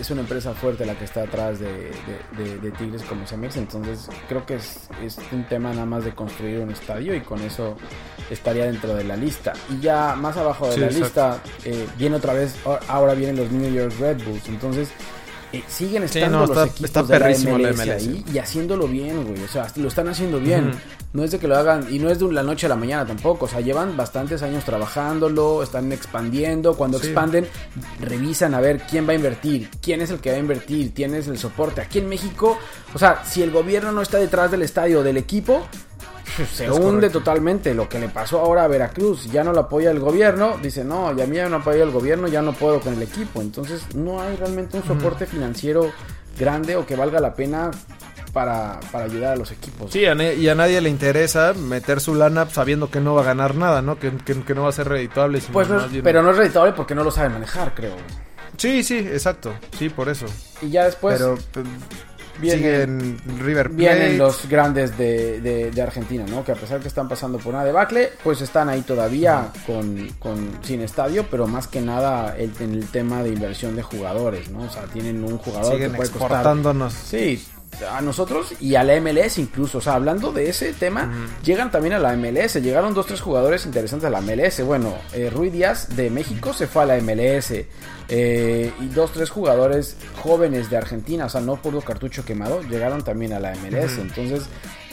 es 0.00 0.10
una 0.10 0.20
empresa 0.22 0.52
fuerte 0.54 0.84
la 0.84 0.98
que 0.98 1.04
está 1.04 1.22
atrás 1.22 1.58
de, 1.60 1.66
de- 1.66 2.44
de- 2.44 2.58
de 2.58 2.70
Tigres 2.72 3.02
como 3.02 3.26
Cemex. 3.26 3.56
Entonces, 3.56 4.08
creo 4.28 4.44
que 4.44 4.56
es, 4.56 4.80
es 5.02 5.18
un 5.32 5.44
tema 5.48 5.70
nada 5.70 5.86
más 5.86 6.04
de 6.04 6.14
construir 6.14 6.58
un 6.60 6.70
estadio 6.70 7.14
y 7.14 7.20
con 7.20 7.40
eso 7.40 7.76
estaría 8.30 8.64
dentro 8.66 8.94
de 8.94 9.04
la 9.04 9.16
lista. 9.16 9.52
Y 9.70 9.80
ya 9.80 10.14
más 10.16 10.36
abajo 10.36 10.66
de 10.66 10.74
Sí, 10.74 10.80
la 10.80 10.86
exacto. 10.86 11.04
lista, 11.04 11.38
eh, 11.64 11.86
viene 11.96 12.16
otra 12.16 12.34
vez, 12.34 12.54
ahora 12.88 13.14
vienen 13.14 13.36
los 13.36 13.50
New 13.50 13.72
York 13.72 13.94
Red 13.98 14.22
Bulls. 14.24 14.46
Entonces, 14.48 14.88
eh, 15.56 15.64
siguen 15.68 16.08
Sí, 16.08 16.18
estando 16.18 16.38
no, 16.40 16.46
los 16.46 16.50
está- 16.56 16.64
equipos 16.70 16.84
está 16.84 17.02
de 17.02 17.18
la 17.18 17.30
MLS, 17.30 17.80
ahí 17.90 18.24
y 18.32 18.38
haciéndolo 18.38 18.88
bien, 18.88 19.24
güey. 19.24 19.42
O 19.42 19.48
sea, 19.48 19.66
lo 19.76 19.88
están 19.88 20.08
haciendo 20.08 20.40
bien. 20.40 20.72
No 21.12 21.22
es 21.22 21.30
de 21.30 21.38
que 21.38 21.46
lo 21.46 21.56
hagan, 21.56 21.86
y 21.94 22.00
no 22.00 22.10
es 22.10 22.18
de 22.18 22.32
la 22.32 22.42
noche 22.42 22.66
a 22.66 22.68
la 22.68 22.74
mañana 22.76 23.06
tampoco. 23.06 23.44
O 23.44 23.48
sea, 23.48 23.60
llevan 23.60 23.96
bastantes 23.96 24.42
años 24.42 24.64
trabajándolo, 24.64 25.62
están 25.62 25.92
expandiendo. 25.92 26.74
Cuando 26.76 26.98
Sí. 26.98 27.06
expanden, 27.06 27.46
revisan 28.00 28.54
a 28.54 28.60
ver 28.60 28.82
quién 28.90 29.06
va 29.06 29.12
a 29.12 29.14
invertir, 29.14 29.70
quién 29.80 30.00
es 30.02 30.10
el 30.10 30.18
que 30.20 30.30
va 30.30 30.36
a 30.36 30.40
invertir, 30.40 30.92
quién 30.92 31.14
es 31.14 31.28
el 31.28 31.38
soporte. 31.38 31.80
Aquí 31.80 31.98
en 31.98 32.08
México, 32.08 32.58
o 32.94 32.98
sea, 32.98 33.22
si 33.24 33.42
el 33.42 33.50
gobierno 33.50 33.92
no 33.92 34.02
está 34.02 34.18
detrás 34.18 34.50
del 34.50 34.62
estadio 34.62 35.00
o 35.00 35.02
del 35.02 35.16
equipo, 35.16 35.66
se 36.52 36.64
Es 36.64 36.70
hunde 36.70 36.84
correcto. 37.08 37.18
totalmente. 37.20 37.74
Lo 37.74 37.88
que 37.88 37.98
le 37.98 38.08
pasó 38.08 38.40
ahora 38.40 38.64
a 38.64 38.68
Veracruz, 38.68 39.30
ya 39.30 39.44
no 39.44 39.52
lo 39.52 39.60
apoya 39.60 39.90
el 39.90 40.00
gobierno, 40.00 40.56
dice, 40.62 40.84
no, 40.84 41.14
ya 41.16 41.24
a 41.24 41.26
mí 41.26 41.36
ya 41.36 41.48
no 41.48 41.56
apoya 41.56 41.82
el 41.82 41.90
gobierno, 41.90 42.28
ya 42.28 42.42
no 42.42 42.52
puedo 42.52 42.80
con 42.80 42.94
el 42.94 43.02
equipo. 43.02 43.40
Entonces, 43.40 43.82
no 43.94 44.20
hay 44.20 44.36
realmente 44.36 44.76
un 44.76 44.84
soporte 44.84 45.26
financiero 45.26 45.90
grande 46.38 46.76
o 46.76 46.84
que 46.86 46.96
valga 46.96 47.20
la 47.20 47.34
pena 47.34 47.70
para, 48.32 48.80
para 48.90 49.04
ayudar 49.04 49.34
a 49.34 49.36
los 49.36 49.52
equipos. 49.52 49.92
Sí, 49.92 50.00
y 50.00 50.48
a 50.48 50.54
nadie 50.56 50.80
le 50.80 50.88
interesa 50.90 51.52
meter 51.54 52.00
su 52.00 52.16
lana 52.16 52.48
sabiendo 52.50 52.90
que 52.90 52.98
no 53.00 53.14
va 53.14 53.22
a 53.22 53.24
ganar 53.24 53.54
nada, 53.54 53.80
¿no? 53.80 53.98
Que, 54.00 54.10
que- 54.16 54.42
que 54.42 54.54
no 54.56 54.64
va 54.64 54.70
a 54.70 54.72
ser 54.72 54.88
redituable. 54.88 55.40
sino 55.40 55.52
Pues 55.52 55.68
no 55.68 55.78
es- 55.78 56.02
pero 56.02 56.20
no 56.22 56.32
es 56.32 56.36
reditable 56.36 56.72
porque 56.72 56.94
no 56.96 57.04
lo 57.04 57.12
saben 57.12 57.32
manejar, 57.34 57.72
creo. 57.74 57.94
Sí, 58.56 58.82
sí, 58.82 58.98
exacto. 58.98 59.52
Sí, 59.78 59.88
por 59.88 60.08
eso. 60.08 60.26
Y 60.62 60.70
ya 60.70 60.84
después 60.84 61.16
pero 61.16 61.36
p- 62.34 62.40
viene- 62.40 62.58
siguen 62.58 63.18
River 63.40 63.68
Plate. 63.70 63.76
vienen 63.76 64.18
los 64.18 64.48
grandes 64.48 64.96
de, 64.98 65.40
de- 65.40 65.70
de 65.70 65.82
Argentina, 65.82 66.24
¿no? 66.28 66.44
Que 66.44 66.52
a 66.52 66.54
pesar 66.56 66.80
que 66.80 66.88
están 66.88 67.08
pasando 67.08 67.38
por 67.38 67.54
una 67.54 67.64
debacle, 67.64 68.10
pues 68.22 68.40
están 68.40 68.68
ahí 68.68 68.82
todavía 68.82 69.48
con, 69.66 70.08
con- 70.18 70.58
sin 70.62 70.80
estadio, 70.82 71.26
pero 71.30 71.46
más 71.46 71.66
que 71.68 71.80
nada 71.80 72.36
el- 72.36 72.52
en 72.60 72.74
el 72.74 72.86
tema 72.88 73.22
de 73.22 73.30
inversión 73.30 73.76
de 73.76 73.82
jugadores, 73.82 74.50
¿no? 74.50 74.64
O 74.64 74.70
sea, 74.70 74.82
tienen 74.84 75.22
un 75.24 75.38
jugador 75.38 75.72
siguen 75.72 75.90
que 75.92 75.96
puede 75.96 76.10
costar 76.10 76.30
exportándonos. 76.30 76.92
Sí, 76.92 77.46
a 77.82 78.00
nosotros 78.00 78.52
y 78.60 78.74
a 78.74 78.82
la 78.84 79.00
MLS 79.00 79.38
incluso. 79.38 79.78
O 79.78 79.80
sea, 79.80 79.94
hablando 79.94 80.32
de 80.32 80.48
ese 80.48 80.72
tema, 80.72 81.10
llegan 81.42 81.70
también 81.70 81.94
a 81.94 81.98
la 81.98 82.16
MLS. 82.16 82.54
Llegaron 82.62 82.94
dos, 82.94 83.06
tres 83.06 83.20
jugadores 83.20 83.66
interesantes 83.66 84.06
a 84.06 84.10
la 84.10 84.20
MLS. 84.20 84.62
Bueno, 84.64 84.94
eh, 85.12 85.30
Rui 85.32 85.50
Díaz 85.50 85.88
de 85.96 86.10
México 86.10 86.52
se 86.52 86.66
fue 86.66 86.82
a 86.82 86.86
la 86.86 86.96
MLS. 87.00 87.52
eh, 88.08 88.70
y 88.80 88.86
dos, 88.88 89.12
tres 89.12 89.30
jugadores 89.30 89.96
jóvenes 90.22 90.68
de 90.70 90.76
Argentina, 90.76 91.24
o 91.24 91.28
sea, 91.28 91.40
no 91.40 91.56
puro 91.56 91.80
cartucho 91.80 92.24
quemado, 92.24 92.60
llegaron 92.62 93.02
también 93.02 93.32
a 93.32 93.40
la 93.40 93.52
MLS. 93.56 93.98
Entonces, 93.98 94.42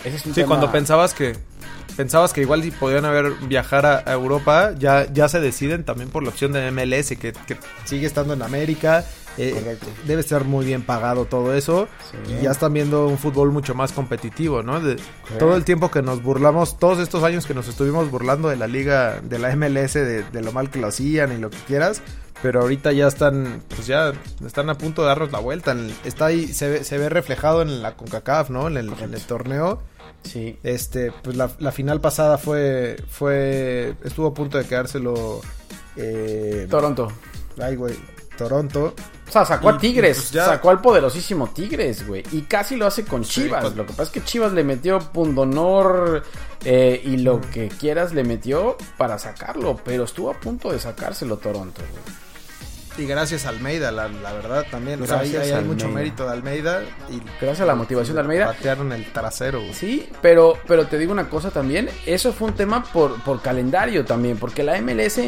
ese 0.06 0.16
es 0.16 0.26
un 0.26 0.34
Sí, 0.34 0.42
tema... 0.42 0.48
cuando 0.48 0.72
pensabas 0.72 1.14
que 1.14 1.36
pensabas 1.98 2.32
que 2.32 2.40
igual 2.42 2.64
si 2.64 2.72
podían 2.72 3.04
haber 3.04 3.32
viajar 3.50 3.86
a, 3.86 4.04
a 4.06 4.14
Europa, 4.14 4.72
ya, 4.80 5.12
ya 5.12 5.28
se 5.28 5.42
deciden 5.42 5.84
también 5.84 6.10
por 6.10 6.24
la 6.24 6.30
opción 6.30 6.54
de 6.54 6.72
MLS, 6.72 7.10
que, 7.20 7.34
que 7.34 7.58
sigue 7.84 8.08
estando 8.08 8.34
en 8.34 8.42
América. 8.44 9.04
Eh, 9.38 9.78
debe 10.06 10.22
estar 10.22 10.44
muy 10.46 10.66
bien 10.66 10.84
pagado 10.84 11.26
todo 11.26 11.54
eso. 11.54 11.88
Sí. 12.12 12.34
Y 12.34 12.44
ya 12.44 12.52
están 12.52 12.74
viendo 12.74 13.08
un 13.08 13.18
fútbol 13.18 13.52
mucho 13.52 13.76
más 13.76 13.92
competitivo, 13.92 14.64
¿no? 14.64 14.80
De, 14.80 14.98
todo 15.40 15.56
el 15.56 15.64
tiempo 15.64 15.90
que 15.92 16.02
nos 16.02 16.22
burlamos, 16.22 16.78
todos 16.78 17.00
estos 17.00 17.24
años 17.24 17.46
que 17.46 17.54
nos 17.54 17.68
estuvimos 17.68 18.10
burlando 18.12 18.50
de 18.50 18.56
la 18.58 18.68
liga, 18.68 19.22
de 19.22 19.40
la 19.40 19.56
MLS, 19.56 19.94
de, 19.94 20.24
de 20.24 20.42
lo 20.42 20.52
mal 20.52 20.70
que 20.70 20.80
lo 20.80 20.88
hacían 20.88 21.32
y 21.32 21.38
lo 21.38 21.50
que 21.50 21.58
quieras. 21.68 22.02
Pero 22.42 22.62
ahorita 22.62 22.92
ya 22.92 23.08
están, 23.08 23.62
pues 23.70 23.86
ya 23.86 24.14
están 24.44 24.70
a 24.72 24.78
punto 24.78 25.04
de 25.04 25.10
darnos 25.10 25.32
la 25.32 25.40
vuelta. 25.40 25.76
Está 26.04 26.26
ahí, 26.26 26.48
se 26.48 26.70
ve, 26.70 26.84
se 26.84 26.98
ve 26.98 27.08
reflejado 27.08 27.62
en 27.62 27.84
la 27.84 27.96
CONCACAF, 27.96 28.50
¿no? 28.50 28.68
En 28.68 28.78
el, 28.78 28.92
en 29.00 29.14
el 29.14 29.22
torneo. 29.22 29.80
Sí, 30.24 30.58
Este, 30.64 31.12
pues 31.24 31.36
la, 31.36 31.52
la 31.60 31.72
final 31.72 32.00
pasada 32.00 32.38
fue, 32.38 32.98
fue, 33.10 33.96
estuvo 34.04 34.28
a 34.28 34.34
punto 34.34 34.58
de 34.58 34.66
quedárselo, 34.66 35.42
eh, 35.96 36.68
Toronto. 36.70 37.12
ay, 37.62 37.76
güey, 37.76 37.96
Toronto. 38.38 38.94
O 39.32 39.34
sea, 39.34 39.46
sacó 39.46 39.72
Y- 39.72 39.74
a 39.74 39.78
Tigres, 39.78 40.18
y 40.18 40.20
pues 40.20 40.32
ya- 40.32 40.46
sacó 40.46 40.72
al 40.72 40.82
poderosísimo 40.82 41.48
Tigres, 41.54 42.06
güey. 42.06 42.22
Y 42.34 42.42
casi 42.42 42.76
lo 42.76 42.86
hace 42.86 43.06
con 43.06 43.24
Sí, 43.24 43.44
Chivas. 43.44 43.74
Lo 43.78 43.86
que 43.86 43.92
pasa 43.94 44.04
es 44.04 44.10
que 44.10 44.22
Chivas 44.22 44.52
le 44.52 44.66
metió 44.66 45.00
pundonor 45.00 46.24
eh, 46.66 47.02
y 47.06 47.16
lo 47.16 47.40
que 47.40 47.70
quieras 47.70 48.14
le 48.14 48.26
metió 48.26 48.76
para 48.98 49.18
sacarlo. 49.18 49.80
Pero 49.86 50.04
estuvo 50.04 50.30
a 50.32 50.34
punto 50.34 50.72
de 50.74 50.80
sacárselo 50.80 51.38
Toronto, 51.38 51.82
güey. 51.90 52.22
Y 52.98 53.06
gracias 53.08 53.46
a 53.46 53.50
Almeida, 53.50 53.90
la, 53.90 54.10
la 54.10 54.34
verdad 54.34 54.66
también. 54.70 55.02
O 55.02 55.08
sea, 55.08 55.20
ahí, 55.20 55.32
Gracias 55.32 55.58
hay 55.58 55.64
mucho 55.64 55.88
mérito 55.88 56.26
de 56.26 56.32
Almeida. 56.34 56.84
Y 57.10 57.22
Gracias 57.40 57.62
a 57.62 57.66
la 57.66 57.76
motivación 57.76 58.16
de 58.16 58.22
Almeida. 58.22 58.48
Patearon 58.48 58.92
el 58.92 59.06
trasero, 59.14 59.60
güey. 59.62 59.74
Sí, 59.74 60.10
pero, 60.22 60.58
pero 60.68 60.86
te 60.88 60.98
digo 60.98 61.14
una 61.14 61.30
cosa 61.30 61.52
también, 61.52 61.90
eso 62.06 62.34
fue 62.34 62.50
un 62.50 62.54
tema 62.56 62.84
por, 62.84 63.24
por 63.24 63.42
calendario 63.42 64.04
también, 64.04 64.36
porque 64.38 64.62
la 64.62 64.76
MLS 64.82 65.20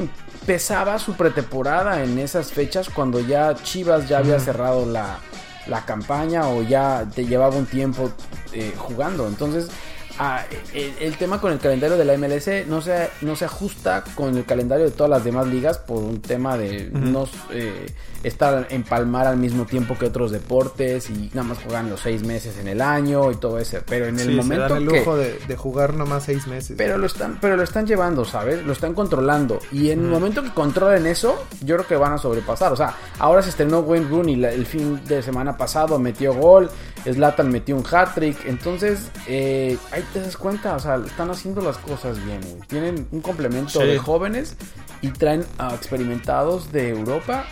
pesaba 0.45 0.99
su 0.99 1.13
pretemporada 1.13 2.03
en 2.03 2.19
esas 2.19 2.51
fechas 2.51 2.89
cuando 2.89 3.19
ya 3.19 3.55
Chivas 3.55 4.07
ya 4.07 4.19
había 4.19 4.39
cerrado 4.39 4.85
la, 4.85 5.17
la 5.67 5.85
campaña 5.85 6.47
o 6.47 6.61
ya 6.61 7.05
te 7.13 7.25
llevaba 7.25 7.55
un 7.55 7.65
tiempo 7.65 8.11
eh, 8.51 8.73
jugando. 8.77 9.27
Entonces, 9.27 9.69
ah, 10.19 10.43
el, 10.73 10.93
el 10.99 11.17
tema 11.17 11.39
con 11.41 11.51
el 11.51 11.59
calendario 11.59 11.97
de 11.97 12.05
la 12.05 12.17
MLS 12.17 12.67
no 12.67 12.81
se, 12.81 13.09
no 13.21 13.35
se 13.35 13.45
ajusta 13.45 14.03
con 14.15 14.35
el 14.37 14.45
calendario 14.45 14.85
de 14.85 14.91
todas 14.91 15.09
las 15.09 15.23
demás 15.23 15.47
ligas 15.47 15.77
por 15.77 15.97
un 16.03 16.21
tema 16.21 16.57
de 16.57 16.89
no 16.91 17.27
eh, 17.51 17.85
estar 18.23 18.67
empalmar 18.69 19.27
al 19.27 19.37
mismo 19.37 19.65
tiempo 19.65 19.97
que 19.97 20.05
otros 20.05 20.31
deportes 20.31 21.09
y 21.09 21.29
nada 21.33 21.43
más 21.49 21.57
juegan 21.59 21.89
los 21.89 21.99
seis 22.01 22.23
meses 22.23 22.57
en 22.57 22.67
el 22.67 22.81
año 22.81 23.31
y 23.31 23.35
todo 23.35 23.59
eso. 23.59 23.79
Pero 23.87 24.05
en 24.05 24.15
el 24.19 24.27
Sí, 24.27 24.31
se 24.31 24.37
momento 24.41 24.69
dan 24.69 24.81
el 24.83 24.87
que 24.89 24.97
lujo 24.99 25.17
de, 25.17 25.39
de 25.47 25.55
jugar 25.57 25.93
nomás 25.93 26.23
seis 26.23 26.47
meses. 26.47 26.75
pero 26.77 26.97
lo 26.97 27.05
están, 27.05 27.37
pero 27.41 27.57
lo 27.57 27.63
están 27.63 27.85
llevando, 27.85 28.23
¿sabes? 28.25 28.63
Lo 28.65 28.73
están 28.73 28.93
controlando. 28.93 29.59
Y 29.71 29.91
en 29.91 29.99
el 30.01 30.07
momento 30.07 30.41
que 30.43 30.51
controlen 30.53 31.05
eso, 31.05 31.43
yo 31.61 31.75
creo 31.75 31.87
que 31.87 31.95
van 31.97 32.13
a 32.13 32.17
sobrepasar. 32.17 32.71
O 32.71 32.75
sea, 32.77 32.95
ahora 33.19 33.41
se 33.41 33.49
estrenó 33.49 33.79
Wayne 33.79 34.07
Rooney 34.09 34.43
el 34.45 34.65
fin 34.65 35.01
de 35.05 35.21
semana 35.21 35.57
pasado, 35.57 35.99
metió 35.99 36.33
gol. 36.33 36.69
Zlatan 37.11 37.49
metió 37.51 37.75
un 37.75 37.83
hat-trick. 37.89 38.45
Entonces, 38.45 39.09
eh, 39.27 39.77
ahí 39.91 40.03
te 40.13 40.21
das 40.21 40.37
cuenta. 40.37 40.75
O 40.75 40.79
sea, 40.79 40.95
están 41.05 41.29
haciendo 41.31 41.61
las 41.61 41.77
cosas 41.77 42.23
bien, 42.23 42.39
güey. 42.41 42.61
Tienen 42.67 43.07
un 43.11 43.21
complemento 43.21 43.81
Sí. 43.81 43.85
de 43.87 43.97
jóvenes 43.97 44.55
y 45.01 45.09
traen 45.09 45.45
a 45.57 45.73
experimentados 45.75 46.71
de 46.71 46.89
Europa. 46.89 47.43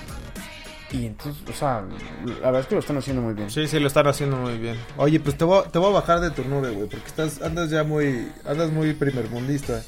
Y 0.93 1.05
entonces, 1.05 1.41
o 1.49 1.53
sea, 1.53 1.83
la 2.25 2.33
verdad 2.47 2.59
es 2.61 2.67
que 2.67 2.75
lo 2.75 2.81
están 2.81 2.97
haciendo 2.97 3.21
muy 3.21 3.33
bien. 3.33 3.49
Sí, 3.49 3.65
sí, 3.65 3.79
lo 3.79 3.87
están 3.87 4.07
haciendo 4.07 4.35
muy 4.35 4.57
bien. 4.57 4.77
Oye, 4.97 5.21
pues 5.21 5.37
te 5.37 5.45
voy, 5.45 5.59
a- 5.59 5.63
te 5.63 5.79
voy 5.79 5.89
a 5.89 5.93
bajar 5.93 6.19
de 6.19 6.31
tu 6.31 6.43
nube, 6.43 6.69
güey, 6.71 6.87
porque 6.89 7.07
estás, 7.07 7.41
andas 7.41 7.69
ya 7.69 7.83
muy, 7.85 8.29
andas 8.45 8.71
muy 8.71 8.93
primermundista. 8.93 9.81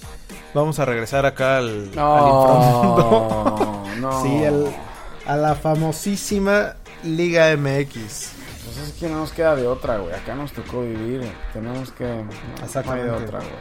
Vamos 0.54 0.80
a 0.80 0.86
regresar 0.86 1.26
acá 1.26 1.58
al, 1.58 1.89
al. 1.89 1.95
No, 1.95 3.84
no. 3.99 4.23
Sí, 4.23 4.45
al- 4.45 4.73
a 5.26 5.36
la 5.36 5.56
famosísima 5.56 6.76
Liga 7.04 7.54
MX. 7.58 8.32
Pues 8.73 8.88
es 8.89 8.93
que 8.93 9.07
no 9.07 9.17
nos 9.19 9.31
queda 9.31 9.55
de 9.55 9.67
otra, 9.67 9.97
güey. 9.97 10.13
Acá 10.13 10.36
nos 10.36 10.51
tocó 10.51 10.81
vivir. 10.81 11.21
Tenemos 11.53 11.91
que. 11.91 12.05
No, 12.05 12.23
no 12.86 12.91
hay 12.91 13.03
de 13.03 13.12
otra, 13.12 13.39
güey. 13.39 13.51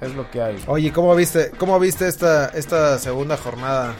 Es 0.00 0.14
lo 0.14 0.30
que 0.30 0.42
hay. 0.42 0.62
Oye, 0.66 0.92
¿cómo 0.92 1.14
viste, 1.14 1.50
cómo 1.58 1.78
viste 1.80 2.06
esta, 2.08 2.46
esta 2.48 2.98
segunda 2.98 3.36
jornada? 3.36 3.94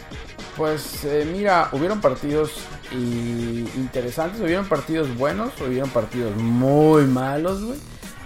Pues 0.57 1.05
eh, 1.05 1.27
mira, 1.31 1.69
hubieron 1.73 2.01
partidos 2.01 2.53
y 2.93 3.61
interesantes, 3.77 4.41
hubieron 4.41 4.67
partidos 4.67 5.17
buenos, 5.17 5.53
hubieron 5.61 5.89
partidos 5.91 6.35
muy 6.37 7.05
malos, 7.05 7.63
güey. 7.65 7.79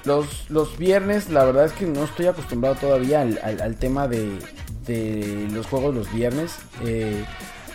Los, 0.04 0.50
los 0.50 0.76
viernes, 0.78 1.28
la 1.28 1.44
verdad 1.44 1.66
es 1.66 1.72
que 1.72 1.86
no 1.86 2.04
estoy 2.04 2.26
acostumbrado 2.26 2.74
todavía 2.76 3.20
al, 3.20 3.38
al- 3.42 3.60
al 3.60 3.76
tema 3.76 4.08
de, 4.08 4.38
de 4.86 5.46
los 5.52 5.66
juegos 5.66 5.94
los 5.94 6.12
viernes. 6.12 6.56
Eh, 6.84 7.24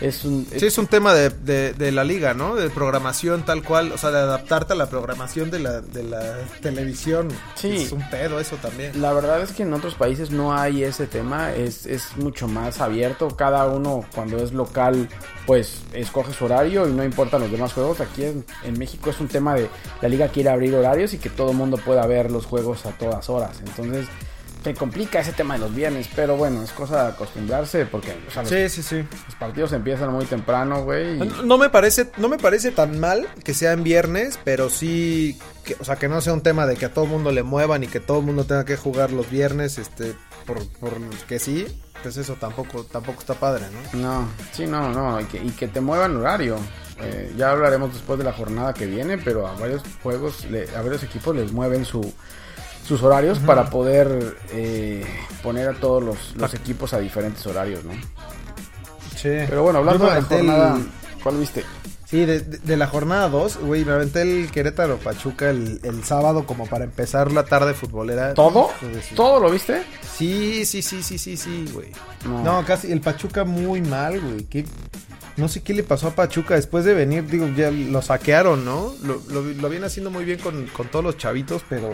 es 0.00 0.24
un... 0.24 0.46
Sí, 0.56 0.66
es 0.66 0.78
un 0.78 0.86
tema 0.86 1.14
de, 1.14 1.30
de, 1.30 1.72
de 1.72 1.92
la 1.92 2.04
liga, 2.04 2.34
¿no? 2.34 2.54
De 2.54 2.70
programación 2.70 3.44
tal 3.44 3.62
cual, 3.62 3.92
o 3.92 3.98
sea, 3.98 4.10
de 4.10 4.18
adaptarte 4.18 4.72
a 4.72 4.76
la 4.76 4.88
programación 4.88 5.50
de 5.50 5.58
la, 5.58 5.80
de 5.80 6.04
la 6.04 6.38
televisión. 6.60 7.28
Sí. 7.54 7.76
Es 7.76 7.92
un 7.92 8.08
pedo 8.10 8.40
eso 8.40 8.56
también. 8.56 9.00
La 9.00 9.12
verdad 9.12 9.40
es 9.42 9.52
que 9.52 9.62
en 9.62 9.72
otros 9.74 9.94
países 9.94 10.30
no 10.30 10.54
hay 10.54 10.84
ese 10.84 11.06
tema, 11.06 11.52
es, 11.52 11.86
es 11.86 12.16
mucho 12.16 12.48
más 12.48 12.80
abierto. 12.80 13.28
Cada 13.28 13.66
uno 13.66 14.04
cuando 14.14 14.38
es 14.38 14.52
local, 14.52 15.08
pues 15.46 15.82
escoge 15.92 16.32
su 16.32 16.44
horario 16.44 16.88
y 16.88 16.92
no 16.92 17.04
importan 17.04 17.40
los 17.40 17.50
demás 17.50 17.72
juegos. 17.72 18.00
Aquí 18.00 18.24
en, 18.24 18.44
en 18.64 18.78
México 18.78 19.10
es 19.10 19.20
un 19.20 19.28
tema 19.28 19.54
de 19.54 19.68
la 20.00 20.08
liga 20.08 20.28
quiere 20.28 20.50
abrir 20.50 20.74
horarios 20.74 21.14
y 21.14 21.18
que 21.18 21.30
todo 21.30 21.50
el 21.50 21.56
mundo 21.56 21.76
pueda 21.76 22.06
ver 22.06 22.30
los 22.30 22.46
juegos 22.46 22.86
a 22.86 22.90
todas 22.92 23.28
horas. 23.28 23.58
Entonces, 23.66 24.06
te 24.62 24.74
complica 24.74 25.20
ese 25.20 25.32
tema 25.32 25.54
de 25.54 25.60
los 25.60 25.74
viernes, 25.74 26.08
pero 26.14 26.36
bueno, 26.36 26.62
es 26.62 26.72
cosa 26.72 27.04
de 27.04 27.08
acostumbrarse 27.10 27.86
porque 27.86 28.14
o 28.26 28.30
sea, 28.30 28.42
los, 28.42 28.50
Sí, 28.50 28.68
sí, 28.68 28.82
sí. 28.82 28.96
los 29.26 29.34
partidos 29.38 29.72
empiezan 29.72 30.12
muy 30.12 30.24
temprano, 30.24 30.82
güey. 30.84 31.22
y- 31.22 31.32
No 31.44 31.58
me 31.58 31.68
parece, 31.70 32.10
no 32.16 32.28
me 32.28 32.38
parece 32.38 32.70
tan 32.70 32.98
mal 32.98 33.26
que 33.44 33.54
sea 33.54 33.72
en 33.72 33.82
viernes, 33.84 34.38
pero 34.44 34.68
sí, 34.70 35.38
que, 35.64 35.76
o 35.80 35.84
sea, 35.84 35.96
que 35.96 36.08
no 36.08 36.20
sea 36.20 36.32
un 36.32 36.42
tema 36.42 36.66
de 36.66 36.76
que 36.76 36.86
a 36.86 36.92
todo 36.92 37.06
mundo 37.06 37.30
le 37.32 37.42
muevan 37.42 37.84
y 37.84 37.86
que 37.88 38.00
todo 38.00 38.18
el 38.20 38.26
mundo 38.26 38.44
tenga 38.44 38.64
que 38.64 38.76
jugar 38.76 39.12
los 39.12 39.30
viernes, 39.30 39.78
este, 39.78 40.14
por, 40.46 40.58
por 40.78 40.92
que 41.28 41.38
sí, 41.38 41.66
pues 42.02 42.16
eso 42.16 42.34
tampoco, 42.34 42.84
tampoco 42.84 43.20
está 43.20 43.34
padre, 43.34 43.64
¿no? 43.92 44.00
No, 44.00 44.28
sí, 44.52 44.66
no, 44.66 44.90
no, 44.92 45.20
y 45.20 45.24
que, 45.24 45.38
y 45.38 45.50
que 45.50 45.68
te 45.68 45.80
muevan 45.80 46.16
horario. 46.16 46.56
Eh, 47.00 47.32
ya 47.36 47.50
hablaremos 47.52 47.92
después 47.92 48.18
de 48.18 48.24
la 48.24 48.32
jornada 48.32 48.74
que 48.74 48.86
viene, 48.86 49.18
pero 49.18 49.46
a 49.46 49.52
varios 49.54 49.82
juegos, 50.02 50.44
le- 50.46 50.68
a 50.76 50.82
varios 50.82 51.02
equipos 51.04 51.34
les 51.36 51.52
mueven 51.52 51.84
su, 51.84 52.00
sus 52.88 53.02
horarios 53.02 53.38
para 53.40 53.68
poder 53.68 54.36
eh, 54.52 55.04
poner 55.42 55.68
a 55.68 55.74
todos 55.74 56.02
los, 56.02 56.34
los 56.36 56.54
equipos 56.54 56.94
a 56.94 56.98
diferentes 56.98 57.46
horarios, 57.46 57.84
¿no? 57.84 57.92
Sí. 59.14 59.28
Pero 59.48 59.62
bueno, 59.62 59.80
hablando 59.80 60.06
de 60.06 60.12
la 60.12 60.18
el- 60.18 60.24
jornada, 60.24 60.78
¿cuál 61.22 61.36
viste? 61.36 61.64
Sí, 62.06 62.24
de, 62.24 62.40
de- 62.40 62.56
de 62.58 62.76
la 62.78 62.86
jornada 62.86 63.28
2, 63.28 63.58
güey, 63.58 63.84
me 63.84 63.92
aventé 63.92 64.22
el 64.22 64.50
Querétaro 64.50 64.96
Pachuca 64.96 65.50
el, 65.50 65.78
el 65.82 66.02
sábado 66.04 66.46
como 66.46 66.66
para 66.66 66.84
empezar 66.84 67.30
la 67.32 67.44
tarde 67.44 67.74
futbolera. 67.74 68.32
¿Todo? 68.32 68.70
¿Todo 69.14 69.40
lo 69.40 69.50
viste? 69.50 69.82
Sí, 70.16 70.64
sí, 70.64 70.80
sí, 70.80 71.02
sí, 71.02 71.18
sí, 71.18 71.36
sí, 71.36 71.68
güey. 71.74 71.92
No. 72.24 72.42
No, 72.42 72.64
casi 72.64 72.90
el 72.90 73.02
Pachuca 73.02 73.44
muy 73.44 73.82
mal, 73.82 74.18
güey. 74.20 74.44
¿Qué- 74.44 74.64
No 75.36 75.48
sé 75.48 75.62
qué 75.62 75.74
le 75.74 75.82
pasó 75.82 76.08
a 76.08 76.10
Pachuca 76.14 76.54
después 76.54 76.86
de 76.86 76.94
venir, 76.94 77.26
digo, 77.26 77.46
ya 77.54 77.70
lo 77.70 78.00
saquearon, 78.00 78.64
¿no? 78.64 78.94
Lo, 79.02 79.20
lo, 79.28 79.42
lo 79.42 79.68
viene 79.68 79.84
haciendo 79.86 80.10
muy 80.10 80.24
bien 80.24 80.38
con, 80.38 80.66
con 80.68 80.88
todos 80.88 81.04
los 81.04 81.18
chavitos, 81.18 81.62
pero 81.68 81.90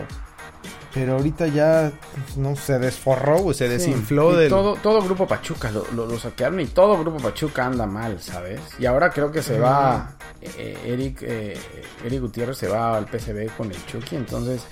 pero 0.95 1.17
ahorita 1.17 1.45
ya 1.47 1.91
no 2.37 2.55
se 2.55 2.79
desforró, 2.79 3.39
güey, 3.39 3.55
se 3.55 3.67
desinfló 3.69 4.33
Y 4.33 4.37
del 4.43 4.49
todo, 4.49 4.75
todo 4.81 5.01
grupo 5.03 5.27
Pachuca 5.27 5.69
lo, 5.69 5.85
lo, 5.93 6.07
lo 6.07 6.17
saquearon 6.17 6.59
y 6.61 6.65
todo 6.67 6.97
grupo 6.97 7.17
Pachuca 7.17 7.65
anda 7.65 7.85
mal, 7.85 8.19
¿sabes? 8.21 8.61
Y 8.79 8.85
ahora 8.87 9.09
creo 9.11 9.29
que 9.31 9.43
se 9.43 9.59
va 9.59 10.15
eh, 10.41 10.77
Eric, 10.85 11.19
eh, 11.21 11.57
Eric 12.03 12.21
Gutiérrez 12.21 12.57
se 12.57 12.67
va 12.69 12.95
al 12.97 13.05
PCB 13.05 13.55
con 13.57 13.69
el 13.71 13.85
Chucky, 13.85 14.15
entonces 14.15 14.63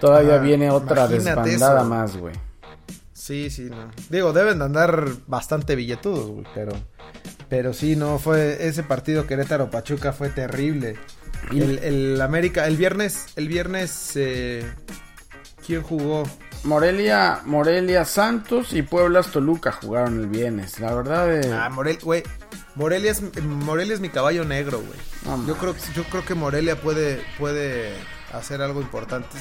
todavía 0.00 0.36
Ah, 0.36 0.38
viene 0.38 0.70
otra 0.70 1.08
desbandada 1.08 1.80
eso. 1.80 1.88
más, 1.90 2.16
güey. 2.16 2.34
Sí, 3.12 3.50
sí, 3.50 3.62
no. 3.70 3.90
Digo, 4.10 4.32
deben 4.32 4.58
de 4.60 4.66
andar 4.66 5.08
bastante 5.26 5.74
billetudos, 5.76 6.26
güey, 6.28 6.46
pero 6.54 6.72
pero 7.48 7.72
sí, 7.72 7.94
no 7.96 8.18
fue 8.18 8.66
ese 8.68 8.82
partido 8.84 9.26
Querétaro 9.26 9.70
Pachuca 9.70 10.12
fue 10.12 10.28
terrible. 10.30 10.96
Y- 11.50 11.60
El, 11.60 11.78
el 11.80 12.20
América 12.22 12.66
el 12.66 12.76
viernes 12.76 13.26
el 13.36 13.48
viernes 13.48 14.12
eh, 14.16 14.64
¿quién 15.66 15.82
jugó? 15.82 16.24
Morelia, 16.64 17.40
Morelia 17.44 18.04
Santos 18.04 18.72
y 18.72 18.82
Pueblas 18.82 19.28
Toluca 19.30 19.72
jugaron 19.72 20.20
el 20.20 20.26
viernes. 20.28 20.80
La 20.80 20.94
verdad 20.94 21.34
eh, 21.34 21.52
Ah, 21.52 21.68
Morel, 21.68 21.98
güey. 22.02 22.22
Morelia 22.74 23.10
es, 23.12 23.22
Morelia 23.42 23.94
es 23.94 24.00
mi 24.00 24.08
caballo 24.08 24.44
negro, 24.44 24.78
güey. 24.80 24.98
No 25.26 25.46
yo 25.46 25.56
creo, 25.56 25.74
yo 25.94 26.04
creo 26.04 26.24
que 26.24 26.34
Morelia 26.34 26.80
puede, 26.80 27.22
puede 27.38 27.92
hacer 28.36 28.62
algo 28.62 28.80
importante. 28.80 29.36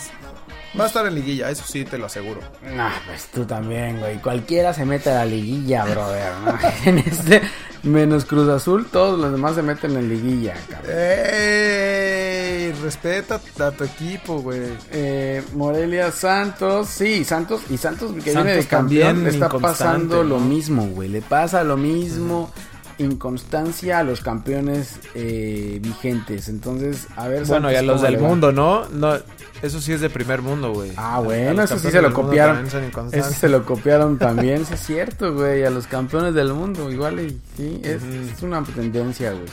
Va 0.79 0.85
a 0.85 0.87
estar 0.87 1.05
en 1.05 1.15
liguilla, 1.15 1.49
eso 1.49 1.63
sí 1.67 1.85
te 1.85 1.97
lo 1.97 2.05
aseguro. 2.05 2.41
Nah, 2.75 2.91
pues 3.05 3.27
tú 3.27 3.45
también, 3.45 3.99
güey. 3.99 4.17
Cualquiera 4.17 4.73
se 4.73 4.85
mete 4.85 5.11
a 5.11 5.15
la 5.15 5.25
liguilla, 5.25 5.85
brother. 5.85 6.33
¿no? 6.43 6.57
en 6.85 6.97
este, 6.99 7.41
menos 7.83 8.25
Cruz 8.25 8.49
Azul, 8.49 8.87
todos 8.91 9.19
los 9.19 9.31
demás 9.31 9.55
se 9.55 9.61
meten 9.61 9.95
en 9.97 10.09
liguilla, 10.09 10.55
cabrón. 10.69 10.91
¡Ey! 10.95 12.71
Respeta 12.81 13.39
a 13.59 13.71
tu 13.71 13.83
equipo, 13.83 14.41
güey. 14.41 14.61
Eh, 14.91 15.43
Morelia 15.53 16.11
Santos, 16.11 16.87
sí, 16.89 17.23
Santos 17.23 17.61
y 17.69 17.77
Santos 17.77 18.11
que 18.13 18.31
Santos 18.31 18.43
viene 18.43 18.55
de 18.55 18.65
campeón 18.65 19.23
le 19.23 19.29
está 19.29 19.49
pasando 19.49 20.23
lo 20.23 20.39
¿no? 20.39 20.45
mismo, 20.45 20.87
güey, 20.87 21.09
le 21.09 21.21
pasa 21.21 21.63
lo 21.63 21.77
mismo, 21.77 22.51
inconstancia 22.97 23.99
a 23.99 24.03
los 24.03 24.21
campeones 24.21 24.99
eh, 25.15 25.79
vigentes, 25.81 26.49
entonces 26.49 27.07
a 27.15 27.27
ver. 27.27 27.45
Bueno, 27.45 27.71
y 27.71 27.75
a 27.75 27.81
los 27.81 28.01
del 28.01 28.17
mundo, 28.17 28.51
¿no? 28.51 28.87
no 28.89 29.17
Eso 29.61 29.81
sí 29.81 29.93
es 29.93 30.01
de 30.01 30.09
primer 30.09 30.41
mundo, 30.41 30.73
güey. 30.73 30.91
Ah, 30.95 31.19
bueno, 31.19 31.63
eso 31.63 31.79
sí 31.79 31.89
se 31.89 32.01
lo 32.01 32.13
copiaron. 32.13 32.65
Eso 32.65 33.31
se 33.31 33.49
lo 33.49 33.65
copiaron 33.65 34.17
también, 34.17 34.65
sí 34.65 34.73
es 34.73 34.79
cierto, 34.81 35.33
güey, 35.33 35.63
a 35.63 35.69
los 35.69 35.87
campeones 35.87 36.33
del 36.33 36.53
mundo, 36.53 36.91
igual 36.91 37.19
y 37.19 37.39
sí, 37.57 37.81
es, 37.83 38.41
una 38.41 38.63
tendencia, 38.63 39.31
güey. 39.31 39.45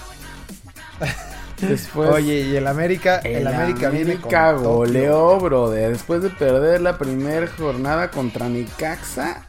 Después 1.60 2.10
Oye, 2.10 2.40
y 2.40 2.56
el 2.56 2.66
América, 2.66 3.18
el, 3.18 3.36
El 3.36 3.46
América, 3.46 3.90
viene 3.90 4.12
América 4.12 4.52
Tokio. 4.52 4.70
goleó, 4.70 5.38
brother. 5.38 5.92
Después 5.92 6.22
de 6.22 6.30
perder 6.30 6.80
la 6.80 6.96
primera 6.96 7.46
jornada 7.48 8.10
contra 8.10 8.48
Necaxa, 8.48 9.44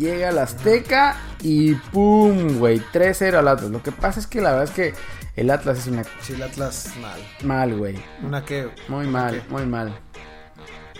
llega 0.00 0.30
al 0.30 0.38
Azteca 0.38 1.16
y 1.42 1.74
¡pum! 1.74 2.58
güey, 2.58 2.80
3-0 2.92 3.34
al 3.34 3.46
Atlas. 3.48 3.70
Lo 3.70 3.82
que 3.82 3.92
pasa 3.92 4.18
es 4.20 4.26
que 4.26 4.40
la 4.40 4.50
verdad 4.50 4.64
es 4.64 4.70
que 4.70 4.94
el 5.36 5.50
Atlas 5.50 5.78
es 5.78 5.86
una 5.86 6.02
Sí, 6.20 6.32
el 6.32 6.42
Atlas 6.42 6.90
mal. 7.00 7.20
mal, 7.44 7.76
güey. 7.76 7.96
Una 8.22 8.44
que 8.44 8.68
Muy 8.88 9.06
mal, 9.06 9.42
muy 9.48 9.64
mal. 9.66 9.96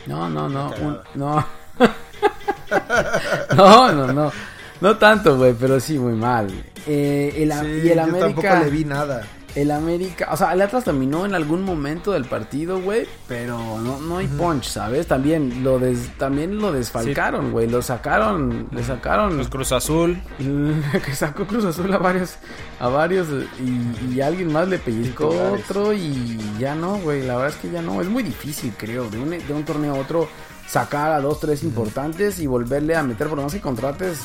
No, 0.06 0.28
no, 0.28 0.48
no, 0.48 0.70
un- 0.80 0.98
no. 1.14 1.44
no, 3.56 3.92
no, 3.92 4.12
no. 4.12 4.32
No 4.80 4.96
tanto, 4.96 5.36
güey, 5.36 5.52
pero 5.52 5.78
sí 5.78 5.98
muy 5.98 6.14
mal. 6.14 6.48
Eh, 6.86 7.34
el, 7.36 7.52
Sí, 7.52 7.66
y 7.84 7.88
el 7.90 7.96
yo 7.96 8.02
América 8.02 8.20
tampoco 8.26 8.64
le 8.64 8.70
vi 8.70 8.84
nada. 8.84 9.22
El 9.54 9.70
América, 9.70 10.28
o 10.32 10.36
sea, 10.36 10.52
el 10.52 10.62
Atlas 10.62 10.84
dominó 10.84 11.26
en 11.26 11.34
algún 11.34 11.62
momento 11.62 12.12
del 12.12 12.24
partido, 12.24 12.80
güey, 12.80 13.06
pero 13.26 13.58
no, 13.80 14.00
no 14.00 14.18
hay 14.18 14.26
punch, 14.26 14.64
¿sabes? 14.64 15.06
También 15.06 15.64
lo 15.64 15.78
des, 15.78 16.16
también 16.18 16.58
lo 16.58 16.72
desfalcaron, 16.72 17.52
güey, 17.52 17.68
lo 17.68 17.82
sacaron, 17.82 18.68
le 18.70 18.82
sacaron 18.82 19.36
Los 19.36 19.48
Cruz 19.48 19.72
Azul. 19.72 20.20
que 21.04 21.14
sacó 21.14 21.46
Cruz 21.46 21.64
Azul 21.64 21.92
a 21.92 21.98
varios, 21.98 22.36
a 22.78 22.88
varios 22.88 23.28
y, 23.60 24.14
y 24.14 24.20
alguien 24.20 24.52
más 24.52 24.68
le 24.68 24.78
pellizcó 24.78 25.28
otro 25.28 25.92
y 25.92 26.38
ya 26.58 26.74
no, 26.74 26.98
güey, 26.98 27.26
la 27.26 27.36
verdad 27.36 27.50
es 27.50 27.56
que 27.56 27.70
ya 27.70 27.82
no, 27.82 28.00
es 28.00 28.08
muy 28.08 28.22
difícil, 28.22 28.72
creo, 28.76 29.08
de 29.10 29.18
un, 29.18 29.30
de 29.30 29.52
un 29.52 29.64
torneo 29.64 29.94
a 29.94 29.98
otro 29.98 30.28
sacar 30.70 31.10
a 31.12 31.20
dos, 31.20 31.40
tres 31.40 31.62
importantes 31.64 32.38
y 32.38 32.46
volverle 32.46 32.94
a 32.94 33.02
meter, 33.02 33.26
por 33.28 33.36
lo 33.38 33.42
más 33.44 33.52
que 33.52 33.60
contrates 33.60 34.18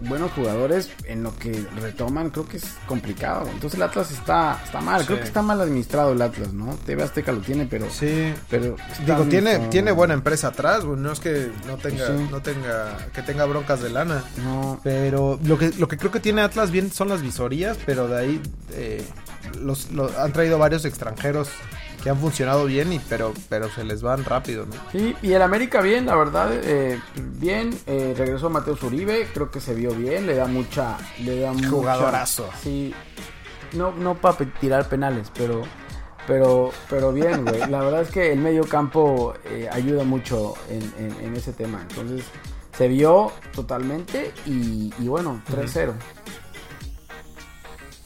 buenos 0.00 0.32
jugadores 0.32 0.90
en 1.04 1.22
lo 1.22 1.36
que 1.36 1.64
retoman, 1.80 2.30
creo 2.30 2.48
que 2.48 2.56
es 2.56 2.64
complicado. 2.88 3.46
Entonces 3.52 3.74
el 3.74 3.82
Atlas 3.84 4.10
está, 4.10 4.58
está 4.64 4.80
mal, 4.80 5.06
creo 5.06 5.18
que 5.18 5.24
está 5.24 5.42
mal 5.42 5.60
administrado 5.60 6.10
el 6.12 6.20
Atlas, 6.22 6.52
¿no? 6.52 6.74
TV 6.84 7.04
Azteca 7.04 7.30
lo 7.30 7.38
tiene, 7.40 7.66
pero... 7.66 7.88
Sí. 7.88 8.34
pero 8.50 8.74
Digo, 9.06 9.22
tiene, 9.26 9.58
tiene 9.68 9.92
buena 9.92 10.14
empresa 10.14 10.48
atrás, 10.48 10.84
güey. 10.84 10.98
No 10.98 11.12
es 11.12 11.20
que 11.20 11.52
no 11.68 11.76
tenga, 11.76 12.06
Sí. 12.08 12.28
no 12.32 12.42
tenga, 12.42 12.96
que 13.14 13.22
tenga 13.22 13.44
broncas 13.44 13.80
de 13.80 13.90
lana. 13.90 14.24
No, 14.42 14.80
Pero 14.82 15.38
lo 15.44 15.56
que, 15.56 15.70
lo 15.78 15.86
que 15.86 15.96
creo 15.98 16.10
que 16.10 16.18
tiene 16.20 16.42
Atlas 16.42 16.72
bien 16.72 16.90
son 16.90 17.08
las 17.08 17.22
visorías, 17.22 17.78
pero 17.86 18.08
de 18.08 18.18
ahí 18.18 18.42
eh, 18.72 19.04
los, 19.60 19.92
los- 19.92 20.16
han 20.16 20.32
traído 20.32 20.58
varios 20.58 20.84
extranjeros 20.84 21.48
que 22.02 22.10
han 22.10 22.18
funcionado 22.18 22.64
bien, 22.66 22.92
y 22.92 22.98
pero, 22.98 23.32
pero 23.48 23.68
se 23.70 23.84
les 23.84 24.02
van 24.02 24.24
rápido, 24.24 24.66
¿no? 24.66 24.74
Sí, 24.90 25.14
y 25.22 25.32
el 25.32 25.42
América 25.42 25.80
bien, 25.80 26.06
la 26.06 26.16
verdad, 26.16 26.50
eh, 26.52 26.98
bien. 27.38 27.70
eh, 27.86 28.14
regresó 28.16 28.50
Mateo 28.50 28.76
Uribe, 28.82 29.28
creo 29.32 29.50
que 29.50 29.60
se 29.60 29.74
vio 29.74 29.92
bien, 29.94 30.26
le 30.26 30.34
da 30.34 30.46
mucha, 30.46 30.96
le 31.20 31.40
da 31.40 31.52
mucha- 31.52 31.68
Jugadorazo. 31.68 32.48
Sí, 32.62 32.92
no, 33.74 33.92
no 33.92 34.14
para 34.16 34.36
tirar 34.60 34.88
penales, 34.88 35.30
pero, 35.34 35.62
pero, 36.26 36.72
pero 36.90 37.12
bien, 37.12 37.44
güey. 37.44 37.60
La 37.70 37.80
verdad 37.82 38.02
es 38.02 38.10
que 38.10 38.32
el 38.32 38.40
medio 38.40 38.64
campo 38.64 39.34
eh, 39.44 39.68
ayuda 39.72 40.02
mucho 40.04 40.54
en, 40.68 40.82
en- 40.98 41.24
en 41.26 41.36
ese 41.36 41.52
tema. 41.52 41.82
Entonces 41.88 42.24
se 42.76 42.88
vio 42.88 43.30
totalmente 43.54 44.32
y, 44.46 44.92
y 44.98 45.06
bueno, 45.08 45.40
3-0. 45.50 45.92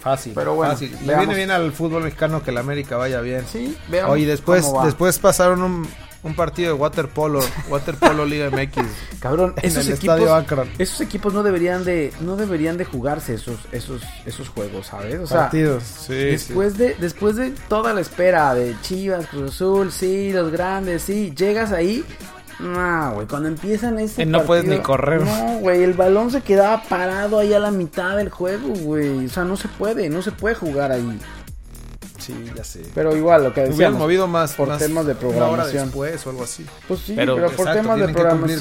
Fácil. 0.07 0.33
Pero 0.37 0.55
bueno, 0.55 0.73
fácil. 0.75 0.93
Le 0.93 0.99
veamos. 1.09 1.19
viene 1.27 1.35
bien 1.35 1.51
al 1.51 1.73
fútbol 1.73 2.05
mexicano 2.05 2.41
que 2.41 2.53
el 2.53 2.59
América 2.59 2.97
vaya 2.97 3.21
bien. 3.21 3.45
Sí, 3.51 3.77
veamos 3.89 4.13
Oye, 4.15 4.25
después, 4.25 4.65
después 4.85 5.19
pasaron 5.19 5.63
un, 5.65 5.89
un 6.23 6.35
partido 6.35 6.75
de 6.75 6.81
waterpolo, 6.81 7.41
waterpolo 7.69 8.25
Liga 8.27 8.49
MX. 8.49 8.85
Cabrón, 9.19 9.55
en 9.57 9.69
esos 9.69 9.87
el 9.89 9.95
equipos, 9.95 10.17
estadio 10.17 10.35
Akron. 10.35 10.69
esos 10.79 11.01
equipos 11.01 11.35
no 11.35 11.43
deberían 11.43 11.85
de, 11.85 12.13
no 12.21 12.37
deberían 12.37 12.77
de 12.77 12.85
jugarse 12.85 13.35
esos, 13.35 13.59
esos, 13.73 14.01
esos 14.25 14.49
juegos, 14.49 14.87
¿sabes? 14.87 15.19
O 15.19 15.27
sea, 15.27 15.43
Partidos. 15.43 15.83
Sí, 15.83 16.15
después 16.15 16.79
de, 16.79 16.95
después 17.01 17.35
de 17.35 17.51
toda 17.69 17.93
la 17.93 18.01
espera 18.01 18.55
de 18.55 18.77
Chivas, 18.83 19.27
Cruz 19.27 19.55
Azul, 19.57 19.91
sí, 19.91 20.33
los 20.33 20.53
grandes, 20.53 21.03
sí, 21.03 21.33
llegas 21.37 21.73
ahí. 21.73 22.05
No, 22.59 23.13
güey, 23.15 23.27
cuando 23.27 23.49
empiezan 23.49 23.99
ese 23.99 24.23
Y 24.23 24.27
no 24.27 24.43
puedes 24.45 24.65
ni 24.65 24.79
correr. 24.79 25.21
No, 25.23 25.59
güey, 25.59 25.83
el 25.83 25.93
balón 25.93 26.31
se 26.31 26.41
quedaba 26.41 26.83
parado 26.83 27.39
ahí 27.39 27.53
a 27.53 27.59
la 27.59 27.71
mitad 27.71 28.17
del 28.17 28.31
juego, 28.31 28.69
güey. 28.69 29.27
O 29.27 29.29
sea, 29.29 29.45
no 29.45 29.57
se 29.57 29.69
puede, 29.69 30.09
no 30.09 30.23
se 30.23 30.33
puede 30.33 30.55
jugar 30.55 30.91
ahí. 30.93 31.19
sí, 32.19 32.35
ya 32.57 32.65
sé. 32.65 32.83
Pero 32.95 33.15
igual, 33.15 33.45
lo 33.45 33.53
que 33.53 33.61
Hubieran 33.61 33.77
decíamos. 33.77 33.99
movido 34.01 34.27
más 34.27 34.55
por 34.55 34.69
más 34.69 34.79
temas 34.79 35.05
de 35.07 35.13
Una 35.13 35.21
hora 35.21 35.37
programación. 35.39 35.85
después 35.85 36.27
o 36.27 36.31
algo 36.31 36.45
así. 36.45 36.65
Pues 36.89 37.01
sí, 37.01 37.13
pero, 37.15 37.35
Pero, 37.37 37.47
por 37.51 37.69
exacto, 37.69 37.83
temas 37.83 37.99
de 37.99 38.05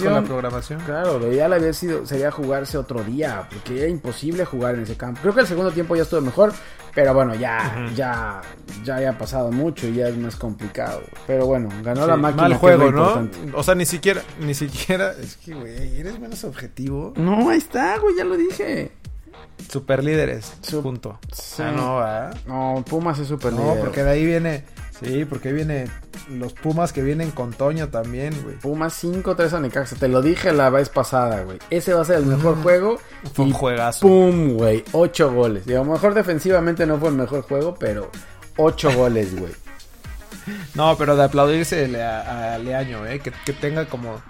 con 0.04 0.14
la 0.14 0.22
programación. 0.24 0.82
Claro, 0.86 1.18
lo 1.20 1.32
ideal 1.32 1.54
había 1.54 1.74
sido, 1.74 2.06
sería 2.06 2.32
jugarse 2.32 2.78
otro 2.78 3.02
día, 3.04 3.48
porque 3.50 3.80
era 3.80 3.88
imposible 3.88 4.44
jugar 4.46 4.76
en 4.76 4.82
ese 4.84 4.96
campo. 4.98 5.22
Creo 5.22 5.34
que 5.34 5.42
el 5.42 5.48
segundo 5.48 5.72
tiempo 5.72 5.96
ya 5.96 6.04
estuvo 6.04 6.20
mejor, 6.22 6.54
pero 6.96 7.14
bueno, 7.14 7.36
ya, 7.36 7.90
ya, 7.96 8.42
ya 8.84 8.96
había 8.96 9.18
pasado 9.18 9.52
mucho 9.52 9.86
y 9.88 9.96
ya 9.96 10.08
es 10.08 10.18
más 10.18 10.36
complicado. 10.38 11.02
Pero 11.28 11.46
bueno, 11.46 11.70
ganó 11.84 12.08
la 12.08 12.16
Sí, 12.16 12.22
máquina. 12.22 12.42
mal 12.44 12.54
juego, 12.56 12.92
¿no? 12.92 13.30
O 13.54 13.62
sea, 13.64 13.76
ni 13.76 13.86
siquiera, 13.86 14.22
ni 14.40 14.54
siquiera. 14.56 15.12
Es 15.12 15.36
que, 15.38 15.54
güey, 15.54 16.00
eres 16.00 16.20
menos 16.20 16.44
objetivo. 16.46 17.14
No, 17.18 17.50
ahí 17.50 17.58
está, 17.58 17.98
güey, 18.00 18.16
ya 18.18 18.24
lo 18.24 18.38
dije. 18.38 18.92
Super 19.70 20.04
líderes. 20.04 20.54
Su- 20.62 20.82
punto. 20.82 21.20
Sí. 21.32 21.62
Ah, 21.64 21.72
no, 21.76 21.98
¿verdad? 21.98 22.38
No, 22.48 22.84
Pumas 22.88 23.20
es 23.20 23.28
súper 23.28 23.54
No, 23.54 23.76
porque 23.80 24.04
de 24.04 24.10
ahí 24.12 24.26
viene. 24.26 24.64
Sí, 25.02 25.26
porque 25.26 25.52
viene 25.52 25.88
los 26.30 26.54
Pumas 26.54 26.94
que 26.94 27.02
vienen 27.02 27.32
con 27.32 27.52
Toño 27.52 27.90
también, 27.90 28.34
güey. 28.44 28.56
Pumas 28.56 29.04
5-3 29.04 29.54
a 29.54 29.60
Necaxa, 29.60 29.96
te 29.98 30.08
lo 30.08 30.22
dije 30.22 30.54
la 30.54 30.70
vez 30.70 30.90
pasada, 30.90 31.44
güey. 31.44 31.60
Ese 31.70 31.94
va 31.94 32.02
a 32.02 32.06
ser 32.06 32.18
el 32.18 32.26
mejor 32.26 32.56
juego. 32.64 32.98
Fue 33.34 33.46
un 33.46 33.52
y 33.52 33.54
juegazo. 33.54 34.08
¡Pum, 34.08 34.54
güey! 34.54 34.84
8 34.94 35.34
goles. 35.34 35.66
Digo, 35.66 35.82
a 35.82 35.86
lo 35.86 35.92
mejor 35.92 36.14
defensivamente 36.14 36.86
no 36.86 36.98
fue 36.98 37.10
el 37.10 37.16
mejor 37.16 37.42
juego, 37.42 37.76
pero 37.78 38.10
8 38.56 38.92
goles, 38.96 39.38
güey. 39.38 39.52
No, 40.76 40.96
pero 40.98 41.16
de 41.16 41.24
aplaudirse 41.24 42.02
a, 42.02 42.54
a 42.54 42.58
Leaño, 42.58 43.06
¿eh? 43.06 43.20
Que, 43.20 43.32
que 43.46 43.54
tenga 43.54 43.86
como. 43.86 44.22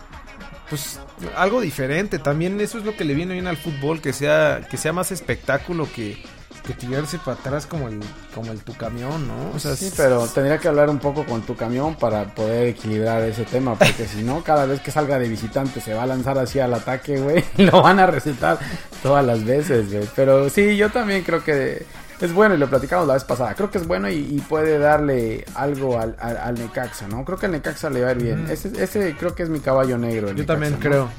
Pues 0.70 1.00
algo 1.36 1.62
diferente. 1.62 2.18
También 2.18 2.60
eso 2.60 2.80
es 2.80 2.86
lo 2.86 2.96
que 2.96 3.06
le 3.06 3.14
viene 3.14 3.34
bien 3.34 3.48
al 3.48 3.58
fútbol. 3.58 4.02
Que 4.02 4.14
sea, 4.14 4.66
que 4.70 4.78
sea 4.78 4.94
más 4.94 5.12
espectáculo 5.12 5.88
que, 5.94 6.24
que 6.66 6.74
tirarse 6.74 7.18
para 7.20 7.38
atrás 7.38 7.66
como 7.66 7.88
el, 7.88 8.00
como 8.34 8.52
el 8.52 8.60
tu 8.60 8.74
camión, 8.76 9.28
¿no? 9.28 9.52
O 9.56 9.60
sea, 9.60 9.76
Sí, 9.76 9.92
pero 9.96 10.26
tendría 10.28 10.58
que 10.58 10.68
hablar 10.68 10.90
un 10.90 11.00
poco 11.00 11.26
con 11.26 11.42
tu 11.44 11.56
camión 11.56 11.96
para 11.96 12.26
poder 12.34 12.68
equilibrar 12.68 13.22
ese 13.24 13.44
tema, 13.44 13.76
porque 13.76 14.06
si 14.08 14.24
no, 14.24 14.44
cada 14.44 14.66
vez 14.66 14.80
que 14.82 14.92
salga 14.92 15.20
de 15.20 15.30
visitante 15.30 15.80
se 15.82 15.94
va 15.94 16.04
a 16.04 16.08
lanzar 16.08 16.38
así 16.38 16.60
al 16.60 16.74
ataque, 16.74 17.18
güey, 17.20 17.44
y 17.58 17.64
lo 17.64 17.82
van 17.82 18.00
a 18.00 18.08
recetar 18.08 18.58
todas 19.04 19.26
las 19.26 19.44
veces, 19.46 19.92
güey. 19.92 20.08
Pero 20.16 20.50
sí, 20.50 20.76
yo 20.78 20.90
también 20.90 21.24
creo 21.24 21.44
que 21.44 21.86
es 22.22 22.34
bueno, 22.34 22.56
y 22.56 22.58
lo 22.58 22.70
platicamos 22.70 23.06
la 23.08 23.16
vez 23.16 23.26
pasada, 23.26 23.54
creo 23.56 23.70
que 23.70 23.78
es 23.78 23.86
bueno 23.86 24.10
y, 24.10 24.16
y 24.16 24.40
puede 24.48 24.80
darle 24.80 25.44
algo 25.54 26.00
al, 26.00 26.16
al, 26.20 26.38
al 26.38 26.56
Necaxa, 26.56 27.08
¿no? 27.10 27.26
Creo 27.26 27.38
que 27.38 27.46
al 27.48 27.52
Necaxa 27.52 27.90
le 27.90 28.02
va 28.02 28.10
a 28.10 28.12
ir 28.14 28.24
bien. 28.24 28.48
Ese, 28.50 28.72
ese 28.82 29.16
creo 29.18 29.36
que 29.36 29.44
es 29.44 29.50
mi 29.50 29.60
caballo 29.60 29.98
negro. 29.98 30.30
el 30.30 30.36
Yo 30.36 30.44
Necaxa, 30.44 30.54
también 30.54 30.74
¿no? 30.74 30.80
creo. 30.80 31.10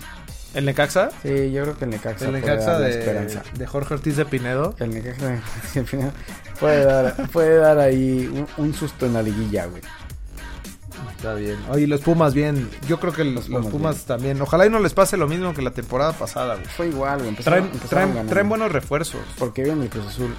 ¿El 0.56 0.64
Necaxa? 0.64 1.10
Sí, 1.22 1.52
yo 1.52 1.62
creo 1.62 1.78
que 1.78 1.84
el 1.84 1.90
Necaxa, 1.90 2.24
El 2.24 2.32
Necaxa 2.32 2.78
de, 2.78 2.90
esperanza. 2.90 3.42
de 3.56 3.66
Jorge 3.66 3.94
Ortiz 3.94 4.16
de 4.16 4.24
Pinedo. 4.24 4.74
El 4.78 4.90
Necaxa 4.94 5.38
al 5.76 5.86
final 5.86 6.12
puede 6.58 6.84
dar, 6.84 7.14
puede 7.30 7.56
dar 7.58 7.78
ahí 7.78 8.26
un, 8.32 8.48
un 8.64 8.74
susto 8.74 9.04
en 9.06 9.12
la 9.12 9.22
liguilla, 9.22 9.66
güey. 9.66 9.82
Está 11.14 11.34
bien. 11.34 11.56
Oye, 11.70 11.86
los 11.86 12.00
Pumas 12.00 12.32
bien. 12.34 12.68
Yo 12.88 12.98
creo 13.00 13.12
que 13.12 13.24
los, 13.24 13.48
Los 13.48 13.64
los 13.64 13.72
Pumas 13.72 14.04
también. 14.06 14.40
Ojalá 14.40 14.66
y 14.66 14.70
no 14.70 14.80
les 14.80 14.94
pase 14.94 15.16
lo 15.16 15.28
mismo 15.28 15.52
que 15.54 15.60
la 15.62 15.70
temporada 15.72 16.12
pasada, 16.12 16.54
güey. 16.54 16.66
Fue 16.66 16.88
igual, 16.88 17.18
güey. 17.18 17.28
Empezaron, 17.28 17.58
Traen, 17.60 17.74
empezaron 17.74 18.12
traen, 18.12 18.26
traen 18.26 18.48
buenos 18.48 18.72
refuerzos. 18.72 19.20
Porque 19.38 19.62
viene 19.62 19.84
el 19.84 19.90
Cruz 19.90 20.06
Azul. 20.06 20.34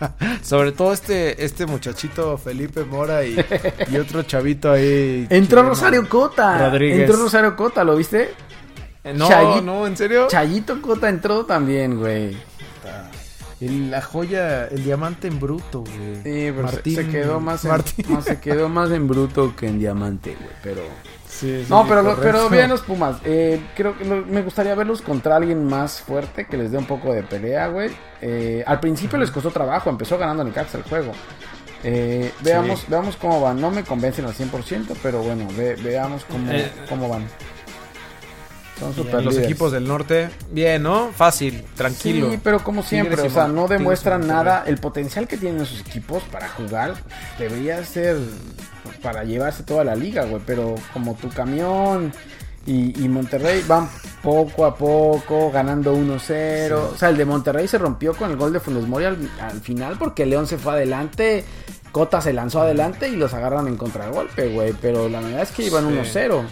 Sobre 0.42 0.72
todo 0.72 0.92
este, 0.92 1.44
este 1.44 1.66
muchachito 1.66 2.36
Felipe 2.38 2.84
Mora 2.84 3.24
y, 3.24 3.36
y 3.90 3.96
otro 3.96 4.22
chavito 4.22 4.72
ahí. 4.72 5.26
Entró 5.30 5.58
chileno. 5.60 5.68
Rosario 5.70 6.08
Cota. 6.08 6.68
Rodríguez. 6.70 7.00
Entró 7.08 7.22
Rosario 7.22 7.56
Cota, 7.56 7.84
¿lo 7.84 7.96
viste? 7.96 8.30
Eh, 9.04 9.12
No, 9.14 9.28
Chayi- 9.28 9.62
no, 9.62 9.86
¿en 9.86 9.96
serio? 9.96 10.26
Chayito 10.28 10.80
Cota 10.82 11.08
entró 11.08 11.44
también, 11.46 11.98
güey. 11.98 12.36
El- 13.60 13.90
la 13.90 14.00
joya, 14.00 14.68
el 14.68 14.82
diamante 14.84 15.28
en 15.28 15.38
bruto, 15.38 15.80
güey. 15.80 16.14
Sí, 16.16 16.52
pero 16.56 16.68
se- 16.68 16.76
Martín- 16.76 16.94
se 16.96 17.08
quedó 17.08 17.40
más 17.40 17.64
en, 17.64 17.70
Martín. 17.70 18.06
más- 18.08 18.24
se 18.24 18.40
quedó 18.40 18.68
más 18.70 18.90
en 18.90 19.06
bruto 19.06 19.54
que 19.54 19.68
en 19.68 19.78
diamante, 19.78 20.34
güey. 20.34 20.50
Pero 20.62 20.80
Sí, 21.30 21.62
sí, 21.64 21.66
no, 21.70 21.86
pero 21.86 22.02
lo- 22.02 22.16
correcto. 22.16 22.38
pero 22.38 22.50
bien 22.50 22.68
los 22.68 22.80
Pumas. 22.80 23.16
Eh, 23.24 23.60
creo 23.76 23.96
que 23.96 24.04
lo- 24.04 24.26
me 24.26 24.42
gustaría 24.42 24.74
verlos 24.74 25.00
contra 25.00 25.36
alguien 25.36 25.64
más 25.64 26.00
fuerte 26.00 26.46
que 26.46 26.56
les 26.56 26.72
dé 26.72 26.78
un 26.78 26.86
poco 26.86 27.12
de 27.12 27.22
pelea, 27.22 27.68
güey. 27.68 27.90
Eh, 28.20 28.64
al 28.66 28.80
principio 28.80 29.16
les 29.16 29.30
costó 29.30 29.50
trabajo, 29.50 29.88
empezó 29.90 30.18
ganando 30.18 30.42
Necaxa 30.42 30.78
el 30.78 30.84
juego. 30.84 31.12
Eh, 31.82 32.30
veamos, 32.42 32.84
veamos 32.88 33.16
cómo 33.16 33.40
van. 33.40 33.60
No 33.60 33.70
me 33.70 33.84
convencen 33.84 34.24
al 34.26 34.34
100%, 34.34 34.94
pero 35.02 35.22
bueno, 35.22 35.46
ve- 35.56 35.76
veamos 35.76 36.24
cómo, 36.24 36.50
Eh, 36.52 36.70
cómo 36.88 37.08
van. 37.08 37.24
Son 38.80 38.94
super 38.94 39.22
los 39.22 39.36
equipos 39.36 39.72
del 39.72 39.86
norte, 39.86 40.30
bien, 40.50 40.82
¿no? 40.82 41.10
Fácil, 41.14 41.62
tranquilo. 41.76 42.30
Sí, 42.30 42.40
pero 42.42 42.64
como 42.64 42.82
siempre, 42.82 43.14
Tigres 43.16 43.32
o 43.32 43.34
sea, 43.34 43.46
no 43.46 43.68
demuestran 43.68 44.26
nada. 44.26 44.64
El 44.66 44.78
potencial 44.78 45.28
que 45.28 45.36
tienen 45.36 45.66
sus 45.66 45.80
equipos 45.80 46.22
para 46.32 46.48
jugar 46.48 46.94
debería 47.38 47.84
ser 47.84 48.16
para 49.02 49.22
llevarse 49.24 49.64
toda 49.64 49.84
la 49.84 49.94
liga, 49.94 50.24
güey. 50.24 50.42
Pero 50.46 50.74
como 50.94 51.14
tu 51.14 51.28
camión 51.28 52.10
y, 52.66 53.04
y 53.04 53.08
Monterrey 53.08 53.62
van 53.68 53.86
poco 54.22 54.64
a 54.64 54.74
poco 54.74 55.50
ganando 55.50 55.94
1-0. 55.94 56.72
O 56.72 56.96
sea, 56.96 57.10
el 57.10 57.18
de 57.18 57.24
Monterrey 57.26 57.68
se 57.68 57.76
rompió 57.76 58.14
con 58.14 58.30
el 58.30 58.36
gol 58.38 58.52
de 58.52 58.60
Funes 58.60 58.86
Mori 58.86 59.04
al, 59.04 59.30
al 59.42 59.60
final 59.60 59.96
porque 59.98 60.24
León 60.24 60.46
se 60.46 60.56
fue 60.56 60.72
adelante. 60.72 61.44
Cota 61.92 62.20
se 62.20 62.32
lanzó 62.32 62.62
adelante 62.62 63.08
y 63.08 63.16
los 63.16 63.34
agarran 63.34 63.66
en 63.66 63.76
contragolpe, 63.76 64.48
güey. 64.48 64.72
Pero 64.80 65.08
la 65.10 65.20
verdad 65.20 65.42
es 65.42 65.50
que 65.50 65.64
iban 65.64 65.86
Sí. 65.86 66.18
1-0. 66.18 66.42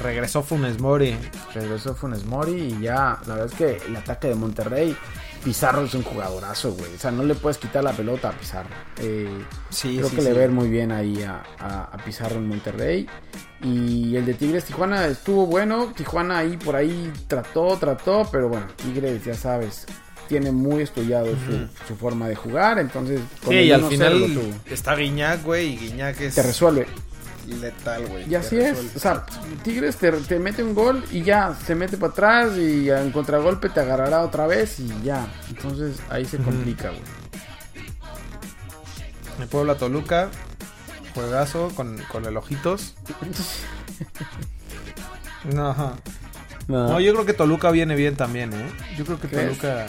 Regresó 0.00 0.42
Funes 0.42 0.80
Mori. 0.80 1.16
Regresó 1.54 1.94
Funes 1.94 2.24
Mori 2.24 2.52
y 2.78 2.80
ya, 2.82 3.18
la 3.26 3.34
verdad 3.34 3.46
es 3.46 3.54
que 3.54 3.86
el 3.86 3.96
ataque 3.96 4.28
de 4.28 4.34
Monterrey, 4.34 4.96
Pizarro 5.44 5.82
es 5.82 5.94
un 5.94 6.02
jugadorazo, 6.02 6.72
güey. 6.72 6.94
O 6.94 6.98
sea, 6.98 7.10
no 7.10 7.24
le 7.24 7.34
puedes 7.34 7.58
quitar 7.58 7.82
la 7.84 7.92
pelota 7.92 8.28
a 8.28 8.32
Pizarro. 8.32 8.70
Eh, 8.98 9.28
Sí, 9.70 9.96
creo 9.96 10.08
sí, 10.08 10.16
que 10.16 10.22
sí. 10.22 10.28
le 10.32 10.44
ir 10.44 10.50
muy 10.50 10.68
bien 10.68 10.92
ahí 10.92 11.22
a, 11.22 11.42
a- 11.58 11.84
a 11.92 11.96
Pizarro 11.98 12.36
en 12.36 12.48
Monterrey. 12.48 13.06
Y 13.62 14.16
el 14.16 14.24
de 14.24 14.34
Tigres 14.34 14.64
Tijuana 14.64 15.06
estuvo 15.06 15.46
bueno. 15.46 15.92
Tijuana 15.96 16.38
ahí 16.38 16.56
por 16.56 16.76
ahí 16.76 17.12
trató, 17.28 17.76
trató, 17.78 18.28
pero 18.30 18.48
bueno, 18.48 18.66
Tigres 18.76 19.24
ya 19.24 19.34
sabes. 19.34 19.86
tiene 20.28 20.50
muy 20.52 20.82
estudiado 20.82 21.26
su, 21.26 21.68
su 21.86 21.96
forma 21.96 22.26
de 22.28 22.34
jugar, 22.36 22.78
entonces 22.78 23.20
con 23.44 23.52
Sí, 23.52 23.58
el 23.58 23.66
y 23.66 23.72
al 23.72 23.82
1-0 23.82 23.88
final 23.90 24.54
está 24.70 24.94
Guiñac, 24.94 25.42
güey, 25.44 25.74
y 25.74 25.76
Guiñac 25.76 26.18
es 26.22 26.34
te 26.36 26.42
resuelve. 26.42 26.86
Letal, 27.46 28.06
güey. 28.06 28.30
Y 28.30 28.34
así 28.34 28.56
es. 28.58 28.78
O 28.96 28.98
sea, 28.98 29.24
Tigres 29.62 29.96
te, 29.96 30.10
te 30.12 30.38
mete 30.38 30.62
un 30.62 30.74
gol 30.74 31.04
y 31.10 31.22
ya 31.22 31.54
se 31.66 31.74
mete 31.74 31.96
para 31.96 32.12
atrás 32.12 32.56
y 32.56 32.90
en 32.90 33.10
contragolpe 33.10 33.68
te 33.68 33.80
agarrará 33.80 34.22
otra 34.22 34.46
vez 34.46 34.78
y 34.80 34.88
ya. 35.02 35.26
Entonces 35.48 35.98
ahí 36.08 36.24
se 36.24 36.38
complica, 36.38 36.88
güey. 36.90 37.02
El 39.40 39.48
Puebla 39.48 39.76
Toluca, 39.76 40.28
juegazo 41.14 41.70
con, 41.74 41.98
con 42.10 42.24
el 42.26 42.36
ojitos. 42.36 42.94
No, 45.52 45.70
ajá. 45.70 45.94
no, 46.68 47.00
yo 47.00 47.12
creo 47.14 47.26
que 47.26 47.32
Toluca 47.34 47.72
viene 47.72 47.96
bien 47.96 48.14
también, 48.14 48.52
¿eh? 48.52 48.70
Yo 48.96 49.04
creo 49.04 49.20
que. 49.20 49.26
Toluca... 49.26 49.88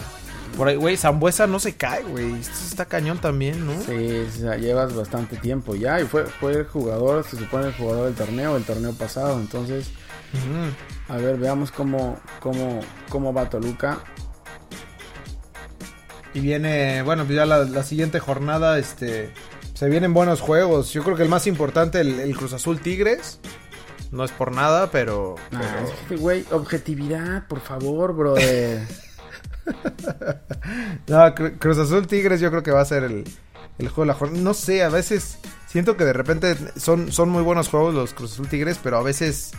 Por 0.57 0.67
ahí, 0.67 0.75
güey, 0.75 0.97
Zambuesa 0.97 1.47
no 1.47 1.59
se 1.59 1.75
cae, 1.75 2.03
güey. 2.03 2.33
Esto 2.39 2.53
está 2.67 2.85
cañón 2.85 3.17
también, 3.19 3.65
¿no? 3.65 3.73
Sí, 3.81 4.25
llevas 4.59 4.93
bastante 4.95 5.37
tiempo 5.37 5.73
ya 5.75 5.99
y 5.99 6.05
fue, 6.05 6.25
fue 6.25 6.51
el 6.53 6.65
jugador, 6.65 7.23
se 7.23 7.37
supone 7.37 7.67
el 7.67 7.73
jugador 7.73 8.05
del 8.05 8.13
torneo, 8.15 8.55
el 8.55 8.63
torneo 8.63 8.93
pasado. 8.93 9.39
Entonces, 9.39 9.89
a 11.09 11.17
ver, 11.17 11.37
veamos 11.37 11.71
cómo, 11.71 12.19
cómo, 12.39 12.81
cómo 13.09 13.33
va 13.33 13.49
Toluca. 13.49 13.99
Y 16.35 16.39
viene, 16.39 17.01
bueno, 17.03 17.25
pues 17.25 17.35
ya 17.35 17.45
la, 17.45 17.59
la 17.65 17.83
siguiente 17.83 18.19
jornada, 18.19 18.77
este, 18.79 19.31
se 19.75 19.87
vienen 19.89 20.13
buenos 20.13 20.41
juegos. 20.41 20.91
Yo 20.91 21.03
creo 21.03 21.15
que 21.15 21.23
el 21.23 21.29
más 21.29 21.45
importante, 21.47 21.99
el, 22.01 22.19
el 22.19 22.35
Cruz 22.35 22.53
Azul 22.53 22.79
Tigres. 22.79 23.39
No 24.11 24.23
es 24.23 24.31
por 24.31 24.51
nada, 24.51 24.91
pero... 24.91 25.35
Ah, 25.51 25.61
pero- 26.07 26.21
güey, 26.21 26.45
objetividad, 26.51 27.47
por 27.47 27.59
favor, 27.61 28.13
brother. 28.15 28.81
No, 31.07 31.17
Cru- 31.35 31.57
Cruz 31.59 31.77
Azul 31.77 32.07
Tigres 32.07 32.39
yo 32.41 32.49
creo 32.49 32.63
que 32.63 32.71
va 32.71 32.81
a 32.81 32.85
ser 32.85 33.03
el, 33.03 33.23
el 33.77 33.87
juego 33.89 34.01
de 34.03 34.07
la 34.07 34.13
jornada. 34.13 34.41
No 34.41 34.53
sé, 34.53 34.83
a 34.83 34.89
veces 34.89 35.37
siento 35.67 35.97
que 35.97 36.05
de 36.05 36.13
repente 36.13 36.55
son, 36.77 37.11
son 37.11 37.29
muy 37.29 37.43
buenos 37.43 37.67
juegos 37.69 37.93
los 37.93 38.13
Cruz 38.13 38.33
Azul 38.33 38.47
Tigres, 38.47 38.79
pero 38.81 38.97
a 38.97 39.03
veces... 39.03 39.51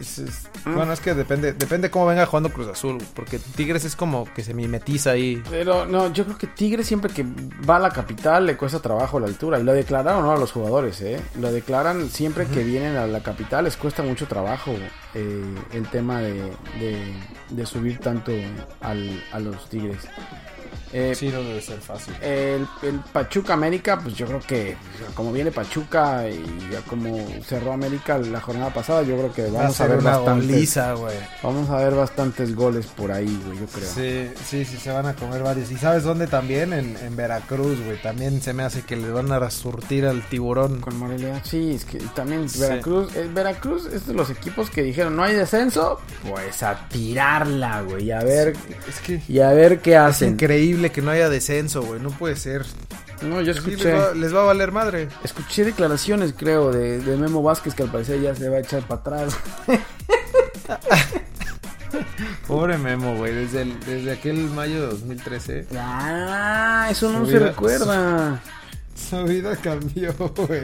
es- 0.00 0.18
es- 0.18 0.48
Mm. 0.64 0.74
Bueno, 0.74 0.92
es 0.92 1.00
que 1.00 1.14
depende 1.14 1.52
depende 1.52 1.90
cómo 1.90 2.06
venga 2.06 2.26
jugando 2.26 2.50
Cruz 2.52 2.66
Azul, 2.68 2.98
porque 3.14 3.38
Tigres 3.38 3.84
es 3.84 3.94
como 3.96 4.24
que 4.34 4.42
se 4.42 4.52
mimetiza 4.54 5.10
ahí. 5.12 5.42
Pero 5.48 5.86
no, 5.86 6.12
yo 6.12 6.24
creo 6.24 6.36
que 6.36 6.46
Tigre 6.48 6.82
siempre 6.84 7.12
que 7.12 7.24
va 7.68 7.76
a 7.76 7.78
la 7.78 7.90
capital 7.90 8.44
le 8.46 8.56
cuesta 8.56 8.80
trabajo 8.80 9.18
la 9.20 9.26
altura. 9.28 9.58
Y 9.58 9.62
lo 9.62 9.72
declararon 9.72 10.24
¿no? 10.24 10.32
a 10.32 10.36
los 10.38 10.52
jugadores, 10.52 11.00
¿eh? 11.00 11.20
Lo 11.40 11.50
declaran 11.52 12.10
siempre 12.10 12.46
que 12.46 12.64
vienen 12.64 12.96
a 12.96 13.06
la 13.06 13.22
capital, 13.22 13.64
les 13.64 13.76
cuesta 13.76 14.02
mucho 14.02 14.26
trabajo 14.26 14.72
eh, 15.14 15.44
el 15.72 15.88
tema 15.88 16.20
de, 16.20 16.34
de- 16.80 17.14
de 17.50 17.66
subir 17.66 17.98
tanto 17.98 18.32
al- 18.80 19.24
a 19.32 19.38
los 19.38 19.68
Tigres. 19.70 20.06
Eh, 20.92 21.14
Sí, 21.14 21.28
no 21.28 21.42
debe 21.42 21.60
ser 21.60 21.78
fácil. 21.80 22.14
el, 22.22 22.66
el 22.82 23.00
Pachuca 23.12 23.54
América, 23.54 23.98
pues 24.02 24.14
yo 24.14 24.26
creo 24.26 24.40
que 24.40 24.76
como 25.14 25.32
viene 25.32 25.50
Pachuca 25.50 26.28
y 26.28 26.42
ya 26.72 26.80
como 26.88 27.26
cerró 27.46 27.72
América 27.72 28.18
la 28.18 28.40
jornada 28.40 28.72
pasada, 28.72 29.02
yo 29.02 29.16
creo 29.16 29.32
que 29.32 29.46
vamos 29.50 29.80
a, 29.80 29.86
ver 29.86 30.00
bastantes, 30.00 30.46
goliza, 30.48 30.92
güey. 30.94 31.16
vamos 31.42 31.70
a 31.70 31.76
ver 31.76 31.94
bastantes 31.94 32.54
goles 32.54 32.86
por 32.86 33.12
ahí, 33.12 33.40
güey, 33.46 33.58
yo 33.58 33.66
creo. 33.66 33.88
Sí, 33.88 34.30
sí, 34.46 34.64
sí, 34.64 34.76
se 34.78 34.90
van 34.90 35.06
a 35.06 35.14
comer 35.14 35.42
varios. 35.42 35.70
¿Y 35.70 35.76
sabes 35.76 36.04
dónde 36.04 36.26
también? 36.26 36.72
En, 36.72 36.96
en 36.96 37.16
Veracruz, 37.16 37.78
güey. 37.84 38.00
También 38.00 38.40
se 38.40 38.52
me 38.52 38.62
hace 38.62 38.82
que 38.82 38.96
le 38.96 39.10
van 39.10 39.30
a 39.32 39.50
surtir 39.50 40.06
al 40.06 40.22
tiburón. 40.28 40.80
Con 40.80 40.96
Morelia, 40.98 41.42
sí, 41.44 41.72
es 41.74 41.84
que 41.84 41.98
también 42.14 42.48
Sí. 42.48 42.60
Veracruz, 42.60 43.14
eh, 43.16 43.28
Veracruz 43.32 43.86
es 43.86 44.06
de 44.06 44.14
los 44.14 44.30
equipos 44.30 44.70
que 44.70 44.82
dijeron 44.82 45.16
no 45.16 45.22
hay 45.24 45.34
descenso, 45.34 46.00
pues 46.28 46.62
a 46.62 46.88
tirarla, 46.88 47.82
güey, 47.82 48.04
y 48.06 48.10
a 48.12 48.20
ver, 48.20 48.54
Es 48.88 49.00
que 49.00 49.20
y 49.28 49.40
a 49.40 49.50
ver 49.50 49.80
qué 49.80 49.92
es 49.92 49.98
hacen. 49.98 50.36
Que 50.90 51.02
no 51.02 51.10
haya 51.10 51.28
descenso, 51.28 51.82
güey. 51.82 52.00
No 52.00 52.10
puede 52.10 52.36
ser. 52.36 52.64
No, 53.22 53.40
yo 53.40 53.52
Sí, 53.52 53.58
escuché, 53.58 53.92
les, 53.92 54.00
va, 54.00 54.14
les 54.14 54.34
va 54.34 54.40
a 54.40 54.44
valer 54.44 54.70
madre. 54.72 55.08
escuché 55.24 55.64
declaraciones, 55.64 56.34
creo, 56.36 56.70
de, 56.72 57.00
de 57.00 57.16
Memo 57.16 57.42
Vázquez 57.42 57.74
que 57.74 57.82
al 57.82 57.90
parecer 57.90 58.20
ya 58.20 58.34
se 58.34 58.48
va 58.48 58.58
a 58.58 58.60
echar 58.60 58.82
para 58.86 59.00
atrás. 59.00 59.36
Pobre 62.46 62.78
Memo, 62.78 63.16
güey. 63.16 63.34
Desde, 63.34 63.62
el- 63.62 63.80
desde 63.80 64.12
aquel 64.12 64.36
mayo 64.50 64.82
de 64.82 64.86
2013, 64.88 65.66
Ah, 65.76 66.88
eso 66.90 67.10
no 67.10 67.24
Su 67.24 67.30
se 67.32 67.38
recuerda. 67.38 68.40
su 68.94 69.24
vida 69.24 69.56
cambió, 69.56 70.12
güey. 70.36 70.62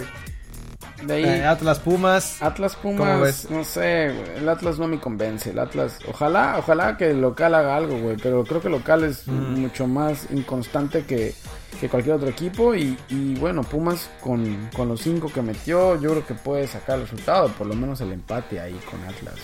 De 1.06 1.14
ahí, 1.14 1.24
Eh, 1.24 1.44
Atlas 1.44 1.78
Pumas. 1.80 2.40
Atlas 2.42 2.76
¿Cómo 2.80 2.96
Pumas, 2.98 3.48
no 3.50 3.64
sé, 3.64 4.12
güey, 4.12 4.38
el 4.38 4.48
Atlas 4.48 4.78
no 4.78 4.86
me 4.88 4.98
convence, 4.98 5.50
el 5.50 5.58
Atlas, 5.58 5.98
ojalá, 6.08 6.56
ojalá 6.58 6.96
que 6.96 7.10
el 7.10 7.20
local 7.20 7.54
haga 7.54 7.76
algo, 7.76 7.98
güey, 7.98 8.16
pero 8.16 8.44
creo 8.44 8.60
que 8.60 8.68
el 8.68 8.72
local 8.74 9.04
es 9.04 9.26
Mm. 9.26 9.60
mucho 9.60 9.86
más 9.86 10.26
inconstante 10.30 11.04
que, 11.04 11.34
que 11.80 11.88
cualquier 11.88 12.16
otro 12.16 12.28
equipo 12.28 12.74
y, 12.74 12.96
y 13.08 13.34
bueno, 13.34 13.62
Pumas 13.62 14.08
con, 14.20 14.70
con 14.76 14.88
los 14.88 15.00
cinco 15.00 15.30
que 15.32 15.42
metió, 15.42 16.00
yo 16.00 16.10
creo 16.12 16.26
que 16.26 16.34
puede 16.34 16.66
sacar 16.66 16.96
el 16.96 17.02
resultado, 17.02 17.48
por 17.48 17.66
lo 17.66 17.74
menos 17.74 18.00
el 18.00 18.12
empate 18.12 18.60
ahí 18.60 18.78
con 18.90 19.00
Atlas. 19.04 19.34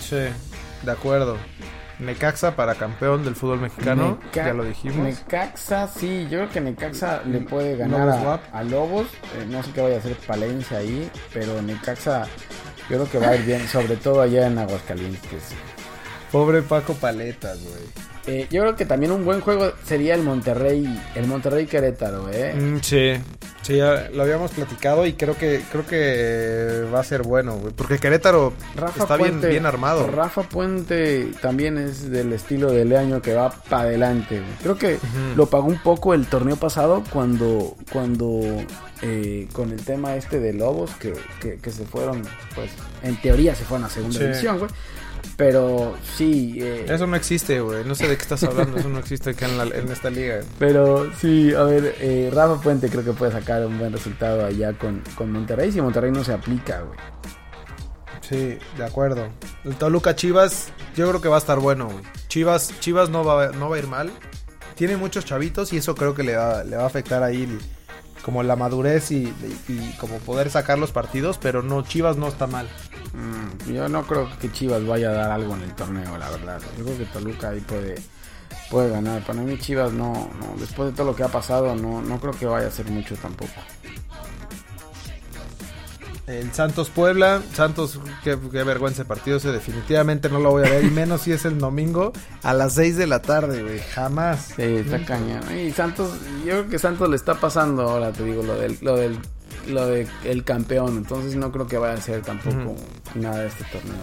Sí, 0.00 0.16
de 0.82 0.90
acuerdo. 0.92 1.36
Necaxa 2.00 2.56
para 2.56 2.74
campeón 2.74 3.24
del 3.24 3.36
fútbol 3.36 3.60
mexicano. 3.60 4.18
Neca- 4.32 4.46
ya 4.46 4.54
lo 4.54 4.64
dijimos. 4.64 4.96
Necaxa, 5.06 5.86
sí, 5.88 6.22
yo 6.30 6.38
creo 6.38 6.50
que 6.50 6.60
Necaxa 6.60 7.22
le 7.24 7.40
puede 7.40 7.76
ganar 7.76 8.00
Lobos 8.06 8.14
a, 8.16 8.22
WAP. 8.22 8.40
a 8.54 8.62
Lobos. 8.64 9.06
Eh, 9.38 9.46
no 9.48 9.62
sé 9.62 9.70
qué 9.72 9.80
vaya 9.82 9.96
a 9.96 9.98
hacer 9.98 10.16
Palencia 10.26 10.78
ahí, 10.78 11.10
pero 11.32 11.60
Necaxa 11.62 12.24
yo 12.88 12.96
creo 12.96 13.10
que 13.10 13.18
va 13.18 13.28
a 13.28 13.36
ir 13.36 13.44
bien, 13.44 13.66
sobre 13.68 13.96
todo 13.96 14.22
allá 14.22 14.46
en 14.46 14.58
Aguascalientes. 14.58 15.52
Pobre 16.32 16.62
Paco 16.62 16.94
Paletas, 16.94 17.60
güey. 17.62 18.09
Eh, 18.26 18.46
yo 18.50 18.60
creo 18.62 18.76
que 18.76 18.84
también 18.84 19.12
un 19.12 19.24
buen 19.24 19.40
juego 19.40 19.72
sería 19.84 20.14
el 20.14 20.22
Monterrey, 20.22 20.86
el 21.14 21.26
Monterrey 21.26 21.66
Querétaro, 21.66 22.28
¿eh? 22.30 22.54
Mm, 22.54 22.76
sí, 22.82 23.12
sí, 23.62 23.76
ya 23.78 24.08
lo 24.12 24.22
habíamos 24.22 24.50
platicado 24.50 25.06
y 25.06 25.14
creo 25.14 25.36
que 25.38 25.62
creo 25.72 25.86
que 25.86 26.84
va 26.92 27.00
a 27.00 27.04
ser 27.04 27.22
bueno, 27.22 27.56
güey. 27.56 27.72
Porque 27.72 27.98
Querétaro 27.98 28.52
Rafa 28.76 29.02
está 29.04 29.16
bien, 29.16 29.30
Puente, 29.30 29.48
bien 29.48 29.64
armado. 29.66 30.06
Rafa 30.06 30.42
Puente 30.42 31.30
también 31.40 31.78
es 31.78 32.10
del 32.10 32.32
estilo 32.34 32.70
de 32.72 32.84
Leaño 32.84 33.22
que 33.22 33.32
va 33.34 33.50
para 33.50 33.82
adelante. 33.84 34.38
güey. 34.38 34.52
Creo 34.62 34.76
que 34.76 34.98
lo 35.34 35.46
pagó 35.46 35.66
un 35.68 35.78
poco 35.82 36.12
el 36.14 36.26
torneo 36.26 36.56
pasado 36.56 37.02
cuando 37.10 37.74
cuando 37.90 38.40
eh, 39.02 39.48
con 39.52 39.70
el 39.72 39.82
tema 39.82 40.14
este 40.16 40.40
de 40.40 40.52
Lobos 40.52 40.90
que, 40.96 41.14
que, 41.40 41.56
que 41.56 41.70
se 41.70 41.86
fueron, 41.86 42.22
pues 42.54 42.70
en 43.02 43.16
teoría 43.22 43.54
se 43.54 43.64
fueron 43.64 43.86
a 43.86 43.88
segunda 43.88 44.18
Sí. 44.18 44.24
división, 44.24 44.58
güey. 44.58 44.70
Pero 45.36 45.96
sí, 46.16 46.58
eh, 46.60 46.86
Eso 46.88 47.06
no 47.06 47.16
existe, 47.16 47.60
güey. 47.60 47.84
No 47.84 47.94
sé 47.94 48.08
de 48.08 48.16
qué 48.16 48.22
estás 48.22 48.42
hablando. 48.44 48.76
Eso 48.78 48.88
no 48.88 48.98
existe 48.98 49.30
acá 49.30 49.46
en, 49.46 49.56
la- 49.58 49.64
en 49.76 49.90
esta 49.90 50.10
liga. 50.10 50.40
Pero 50.58 51.10
sí, 51.18 51.54
a 51.54 51.62
ver, 51.62 51.94
eh, 52.00 52.30
Rafa 52.32 52.60
Puente 52.60 52.88
creo 52.90 53.04
que 53.04 53.12
puede 53.12 53.32
sacar 53.32 53.64
un 53.64 53.78
buen 53.78 53.92
resultado 53.92 54.44
allá 54.44 54.72
con, 54.74 55.02
con 55.14 55.32
Monterrey. 55.32 55.72
Si 55.72 55.80
Monterrey 55.80 56.10
no 56.12 56.22
se 56.24 56.32
aplica, 56.34 56.80
güey. 56.82 56.98
Sí, 58.28 58.58
de 58.76 58.84
acuerdo. 58.84 59.28
El 59.64 59.74
Toluca 59.76 60.14
Chivas, 60.14 60.68
yo 60.94 61.08
creo 61.08 61.20
que 61.20 61.28
va 61.28 61.36
a 61.36 61.40
estar 61.40 61.58
bueno, 61.58 61.86
güey. 61.88 62.04
Chivas, 62.28 62.72
Chivas 62.80 63.10
no 63.10 63.24
va, 63.24 63.48
no 63.48 63.68
va 63.70 63.76
a 63.76 63.78
ir 63.78 63.86
mal. 63.88 64.10
Tiene 64.76 64.96
muchos 64.96 65.24
chavitos 65.24 65.72
y 65.72 65.78
eso 65.78 65.94
creo 65.94 66.14
que 66.14 66.22
le 66.22 66.36
va, 66.36 66.62
le 66.64 66.76
va 66.76 66.84
a 66.84 66.86
afectar 66.86 67.22
ahí 67.22 67.42
el- 67.44 67.60
como 68.22 68.42
la 68.42 68.56
madurez 68.56 69.10
y, 69.10 69.32
como 69.98 70.18
poder 70.18 70.50
sacar 70.50 70.78
los 70.78 70.92
partidos, 70.92 71.38
pero 71.38 71.62
no, 71.62 71.82
Chivas 71.82 72.16
no 72.16 72.28
está 72.28 72.46
mal. 72.46 72.68
Mm, 73.12 73.72
yo 73.72 73.88
no 73.88 74.06
creo 74.06 74.28
que 74.40 74.52
Chivas 74.52 74.86
vaya 74.86 75.10
a 75.10 75.12
dar 75.12 75.30
algo 75.30 75.54
en 75.54 75.62
el 75.62 75.74
torneo, 75.74 76.18
la 76.18 76.30
verdad. 76.30 76.60
Yo 76.78 76.84
creo 76.84 76.98
que 76.98 77.06
Toluca 77.06 77.50
ahí 77.50 77.60
puede, 77.60 77.96
puede 78.70 78.90
ganar. 78.90 79.22
Para 79.24 79.40
mí 79.40 79.58
Chivas 79.58 79.92
no, 79.92 80.12
no, 80.12 80.54
después 80.58 80.90
de 80.90 80.96
todo 80.96 81.06
lo 81.06 81.16
que 81.16 81.22
ha 81.22 81.28
pasado, 81.28 81.74
no, 81.74 82.02
no 82.02 82.20
creo 82.20 82.32
que 82.32 82.46
vaya 82.46 82.66
a 82.66 82.68
hacer 82.68 82.86
mucho 82.86 83.16
tampoco. 83.16 83.52
El 86.26 86.52
Santos 86.52 86.90
Puebla, 86.90 87.42
Santos, 87.54 87.98
qué, 88.22 88.38
qué 88.52 88.62
vergüenza 88.62 89.02
de 89.02 89.08
partido 89.08 89.38
ese, 89.38 89.50
definitivamente 89.50 90.28
no 90.28 90.38
lo 90.38 90.50
voy 90.50 90.64
a 90.64 90.70
ver, 90.70 90.84
y 90.84 90.90
menos 90.90 91.22
si 91.22 91.32
es 91.32 91.44
el 91.44 91.58
domingo 91.58 92.12
a 92.42 92.54
las 92.54 92.74
6 92.74 92.96
de 92.96 93.06
la 93.06 93.20
tarde, 93.22 93.62
güey, 93.62 93.80
jamás. 93.80 94.52
Sí, 94.54 94.62
está 94.62 95.04
cañón. 95.04 95.42
Y 95.58 95.72
Santos, 95.72 96.12
yo 96.44 96.52
creo 96.52 96.68
que 96.68 96.78
Santos 96.78 97.08
le 97.08 97.16
está 97.16 97.34
pasando 97.34 97.82
ahora, 97.82 98.12
te 98.12 98.24
digo, 98.24 98.42
lo 98.42 98.54
del, 98.54 98.78
lo 98.80 98.96
del, 98.96 99.18
lo 99.66 99.86
de 99.86 100.06
el 100.24 100.44
campeón. 100.44 100.96
Entonces 100.98 101.36
no 101.36 101.50
creo 101.52 101.66
que 101.66 101.78
vaya 101.78 101.94
a 101.94 102.00
ser 102.00 102.22
tampoco 102.22 102.76
nada 103.14 103.40
de 103.40 103.48
este 103.48 103.64
torneo. 103.64 103.94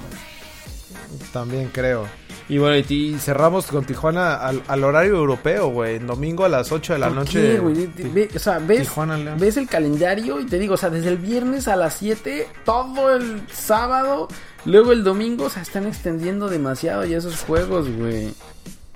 También 1.32 1.70
creo. 1.74 2.08
Y 2.50 2.60
bueno, 2.60 2.78
y, 2.88 3.16
cerramos 3.20 3.66
con 3.68 3.84
Tijuana 3.84 4.36
al, 4.36 4.64
al 4.68 4.84
horario 4.86 5.16
europeo, 5.18 5.68
güey, 5.68 6.00
domingo 6.00 6.46
a 6.46 6.50
las 6.50 6.72
8 6.72 6.94
de 6.94 7.00
la 7.00 7.08
¿Por 7.08 7.16
noche. 7.18 7.42
qué, 7.42 7.60
güey? 7.60 7.90
Ve- 8.14 8.30
o 8.34 8.40
sea, 8.40 8.60
ves, 8.60 8.80
Tijuana, 8.88 9.36
ves 9.38 9.58
el 9.58 9.68
calendario 9.68 10.40
y 10.40 10.46
te 10.46 10.58
digo, 10.58 10.76
o 10.76 10.78
sea, 10.78 10.90
desde 10.90 11.10
el 11.10 11.18
viernes 11.18 11.68
a 11.68 11.76
las 11.76 11.96
7, 11.96 12.48
todo 12.64 13.14
el 13.14 13.42
sábado, 13.52 14.30
luego 14.64 14.94
el 14.94 15.04
domingo, 15.04 15.46
o 15.46 15.50
sea, 15.50 15.62
están 15.62 15.88
extendiendo 15.88 16.48
demasiado 16.48 17.04
ya 17.04 17.18
esos 17.18 17.42
juegos, 17.42 17.90
güey. 17.92 18.34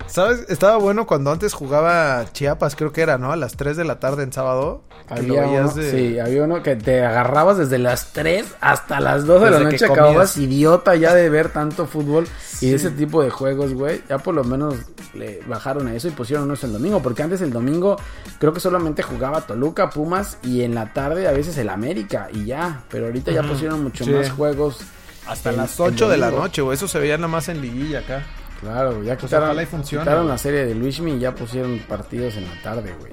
¿Sabes? 0.06 0.44
Estaba 0.48 0.76
bueno 0.76 1.06
cuando 1.06 1.30
antes 1.32 1.54
jugaba 1.54 2.24
Chiapas, 2.32 2.76
creo 2.76 2.92
que 2.92 3.00
era, 3.00 3.16
¿no? 3.18 3.32
A 3.32 3.36
las 3.36 3.56
3 3.56 3.76
de 3.76 3.84
la 3.84 3.98
tarde 3.98 4.22
en 4.24 4.32
sábado. 4.32 4.82
Había 5.08 5.42
uno, 5.46 5.72
de- 5.72 5.90
Sí, 5.90 6.18
había 6.18 6.44
uno 6.44 6.62
que 6.62 6.76
te 6.76 7.04
agarrabas 7.04 7.58
desde 7.58 7.78
las 7.78 8.12
3 8.12 8.46
hasta 8.60 9.00
las 9.00 9.26
2 9.26 9.42
de 9.42 9.50
la 9.50 9.58
Desde 9.58 9.72
noche. 9.72 9.84
Acababas 9.86 10.36
idiota 10.36 10.94
ya 10.96 11.14
de 11.14 11.28
ver 11.28 11.48
tanto 11.50 11.86
fútbol 11.86 12.26
y 12.60 12.70
de 12.70 12.76
ese 12.76 12.90
tipo 12.90 13.22
de 13.22 13.30
juegos, 13.30 13.74
güey. 13.74 14.02
Ya 14.08 14.18
por 14.18 14.34
lo 14.34 14.44
menos 14.44 14.76
le 15.14 15.40
bajaron 15.46 15.86
a 15.88 15.94
eso 15.94 16.08
y 16.08 16.12
pusieron 16.12 16.44
unos 16.44 16.62
el 16.64 16.72
domingo. 16.72 17.00
Porque 17.02 17.22
antes 17.22 17.40
el 17.40 17.52
domingo 17.52 17.96
creo 18.38 18.52
que 18.52 18.60
solamente 18.60 19.02
jugaba 19.02 19.40
Toluca, 19.42 19.90
Pumas 19.90 20.38
y 20.42 20.62
en 20.62 20.74
la 20.74 20.92
tarde 20.92 21.26
a 21.26 21.32
veces 21.32 21.56
el 21.58 21.68
América 21.68 22.28
y 22.32 22.44
ya. 22.46 22.82
Pero 22.90 23.06
ahorita 23.06 23.32
ya 23.32 23.42
pusieron 23.42 23.82
mucho 23.82 24.04
Sí. 24.04 24.10
más 24.10 24.30
juegos. 24.30 24.78
Hasta 25.26 25.52
las 25.52 25.78
el 25.78 25.86
8 25.86 26.08
de 26.08 26.16
la 26.16 26.30
noche, 26.30 26.62
güey. 26.62 26.74
Eso 26.76 26.88
se 26.88 26.98
veía 26.98 27.16
nada 27.16 27.28
más 27.28 27.48
en 27.48 27.60
liguilla 27.60 28.00
acá. 28.00 28.22
Claro, 28.62 29.02
ya 29.02 29.18
Pues 29.18 29.24
quitaron, 29.30 29.66
funcione, 29.66 30.04
quitaron 30.04 30.28
la 30.28 30.38
serie 30.38 30.64
de 30.64 30.74
Luismi 30.74 31.12
y 31.14 31.18
ya 31.18 31.34
pusieron 31.34 31.78
partidos 31.80 32.36
en 32.36 32.44
la 32.46 32.62
tarde, 32.62 32.94
güey. 32.98 33.12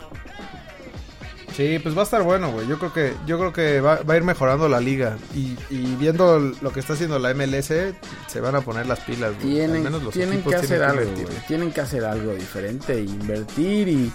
Sí, 1.57 1.77
pues 1.83 1.93
va 1.97 2.01
a 2.01 2.03
estar 2.03 2.23
bueno, 2.23 2.51
güey. 2.51 2.67
Yo 2.67 2.79
creo 2.79 2.93
que, 2.93 3.13
yo 3.25 3.37
creo 3.37 3.51
que 3.51 3.81
va, 3.81 4.01
va 4.03 4.13
a 4.13 4.17
ir 4.17 4.23
mejorando 4.23 4.69
la 4.69 4.79
liga. 4.79 5.17
Y, 5.35 5.57
y 5.69 5.95
viendo 5.99 6.39
lo 6.39 6.71
que 6.71 6.79
está 6.79 6.93
haciendo 6.93 7.19
la 7.19 7.33
MLS, 7.33 7.67
se 8.27 8.39
van 8.41 8.55
a 8.55 8.61
poner 8.61 8.85
las 8.85 8.99
pilas, 9.01 9.33
güey. 9.35 9.59
Al 9.59 9.67
Tienen, 9.67 9.83
menos 9.83 10.03
los 10.03 10.13
tienen 10.13 10.41
que 10.41 10.55
hacer 10.55 10.81
algo, 10.83 11.01
invertir. 11.01 11.25
güey. 11.25 11.37
Tienen 11.47 11.71
que 11.73 11.81
hacer 11.81 12.05
algo 12.05 12.33
diferente, 12.33 13.01
invertir 13.01 13.89
y, 13.89 14.11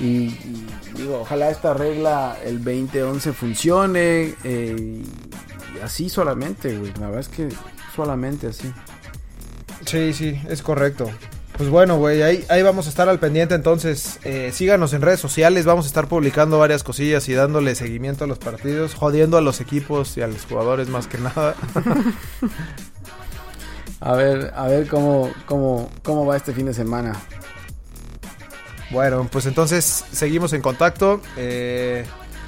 y- 0.00 0.04
y, 0.06 0.66
digo, 0.94 1.20
ojalá 1.20 1.50
esta 1.50 1.74
regla 1.74 2.38
el 2.42 2.64
2011 2.64 3.32
funcione 3.34 4.34
eh, 4.44 5.02
así 5.82 6.08
solamente, 6.08 6.78
güey. 6.78 6.92
La 6.94 7.06
verdad 7.08 7.20
es 7.20 7.28
que 7.28 7.48
solamente 7.94 8.46
así. 8.46 8.72
Sí, 9.86 10.12
sí, 10.12 10.40
es 10.48 10.62
correcto. 10.62 11.10
Pues 11.56 11.70
bueno, 11.70 11.96
güey, 11.96 12.22
ahí, 12.22 12.44
ahí 12.48 12.62
vamos 12.62 12.86
a 12.86 12.88
estar 12.88 13.08
al 13.08 13.18
pendiente. 13.18 13.56
Entonces, 13.56 14.20
eh, 14.22 14.50
síganos 14.52 14.92
en 14.92 15.02
redes 15.02 15.18
sociales. 15.18 15.64
Vamos 15.64 15.86
a 15.86 15.88
estar 15.88 16.06
publicando 16.06 16.58
varias 16.58 16.84
cosillas 16.84 17.28
y 17.28 17.34
dándole 17.34 17.74
seguimiento 17.74 18.24
a 18.24 18.26
los 18.28 18.38
partidos, 18.38 18.94
jodiendo 18.94 19.36
a 19.36 19.40
los 19.40 19.60
equipos 19.60 20.16
y 20.16 20.22
a 20.22 20.28
los 20.28 20.44
jugadores 20.44 20.88
más 20.88 21.08
que 21.08 21.18
nada. 21.18 21.56
A 24.00 24.12
ver, 24.14 24.52
a 24.54 24.68
ver 24.68 24.86
cómo, 24.86 25.30
cómo, 25.46 25.90
cómo 26.04 26.24
va 26.24 26.36
este 26.36 26.52
fin 26.52 26.66
de 26.66 26.74
semana. 26.74 27.14
bueno, 28.90 29.28
pues 29.30 29.46
entonces 29.46 30.04
seguimos 30.12 30.52
en 30.52 30.62
contacto. 30.62 31.20
Eh, 31.36 32.04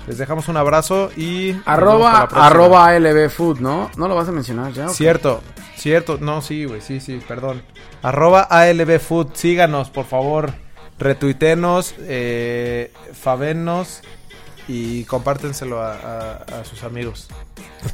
les 0.06 0.18
dejamos 0.18 0.48
un 0.48 0.56
abrazo 0.56 1.10
y. 1.16 1.56
Arroba, 1.64 2.22
arroba 2.22 2.86
ALB 2.86 3.28
Food, 3.28 3.58
¿no? 3.58 3.90
¿No 3.96 4.06
lo 4.06 4.14
vas 4.14 4.28
a 4.28 4.32
mencionar 4.32 4.72
ya? 4.72 4.88
Cierto, 4.90 5.42
Cierto, 5.80 6.18
no, 6.20 6.42
sí, 6.42 6.66
güey, 6.66 6.82
sí, 6.82 7.00
sí, 7.00 7.22
perdón. 7.26 7.62
Arroba 8.02 8.42
ALBFood, 8.42 9.28
síganos, 9.32 9.88
por 9.88 10.04
favor. 10.04 10.52
Retuitenos, 10.98 11.94
eh, 12.00 12.92
y 14.68 15.04
compártenselo 15.04 15.80
a, 15.80 16.44
sus 16.64 16.82
amigos. 16.82 17.28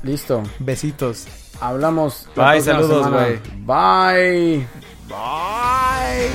Listo. 0.03 0.43
Besitos. 0.59 1.28
Hablamos. 1.61 2.28
Bye, 2.34 2.61
saludos, 2.61 3.09
güey. 3.09 3.39
Bye. 3.64 4.66
Bye. 5.09 6.30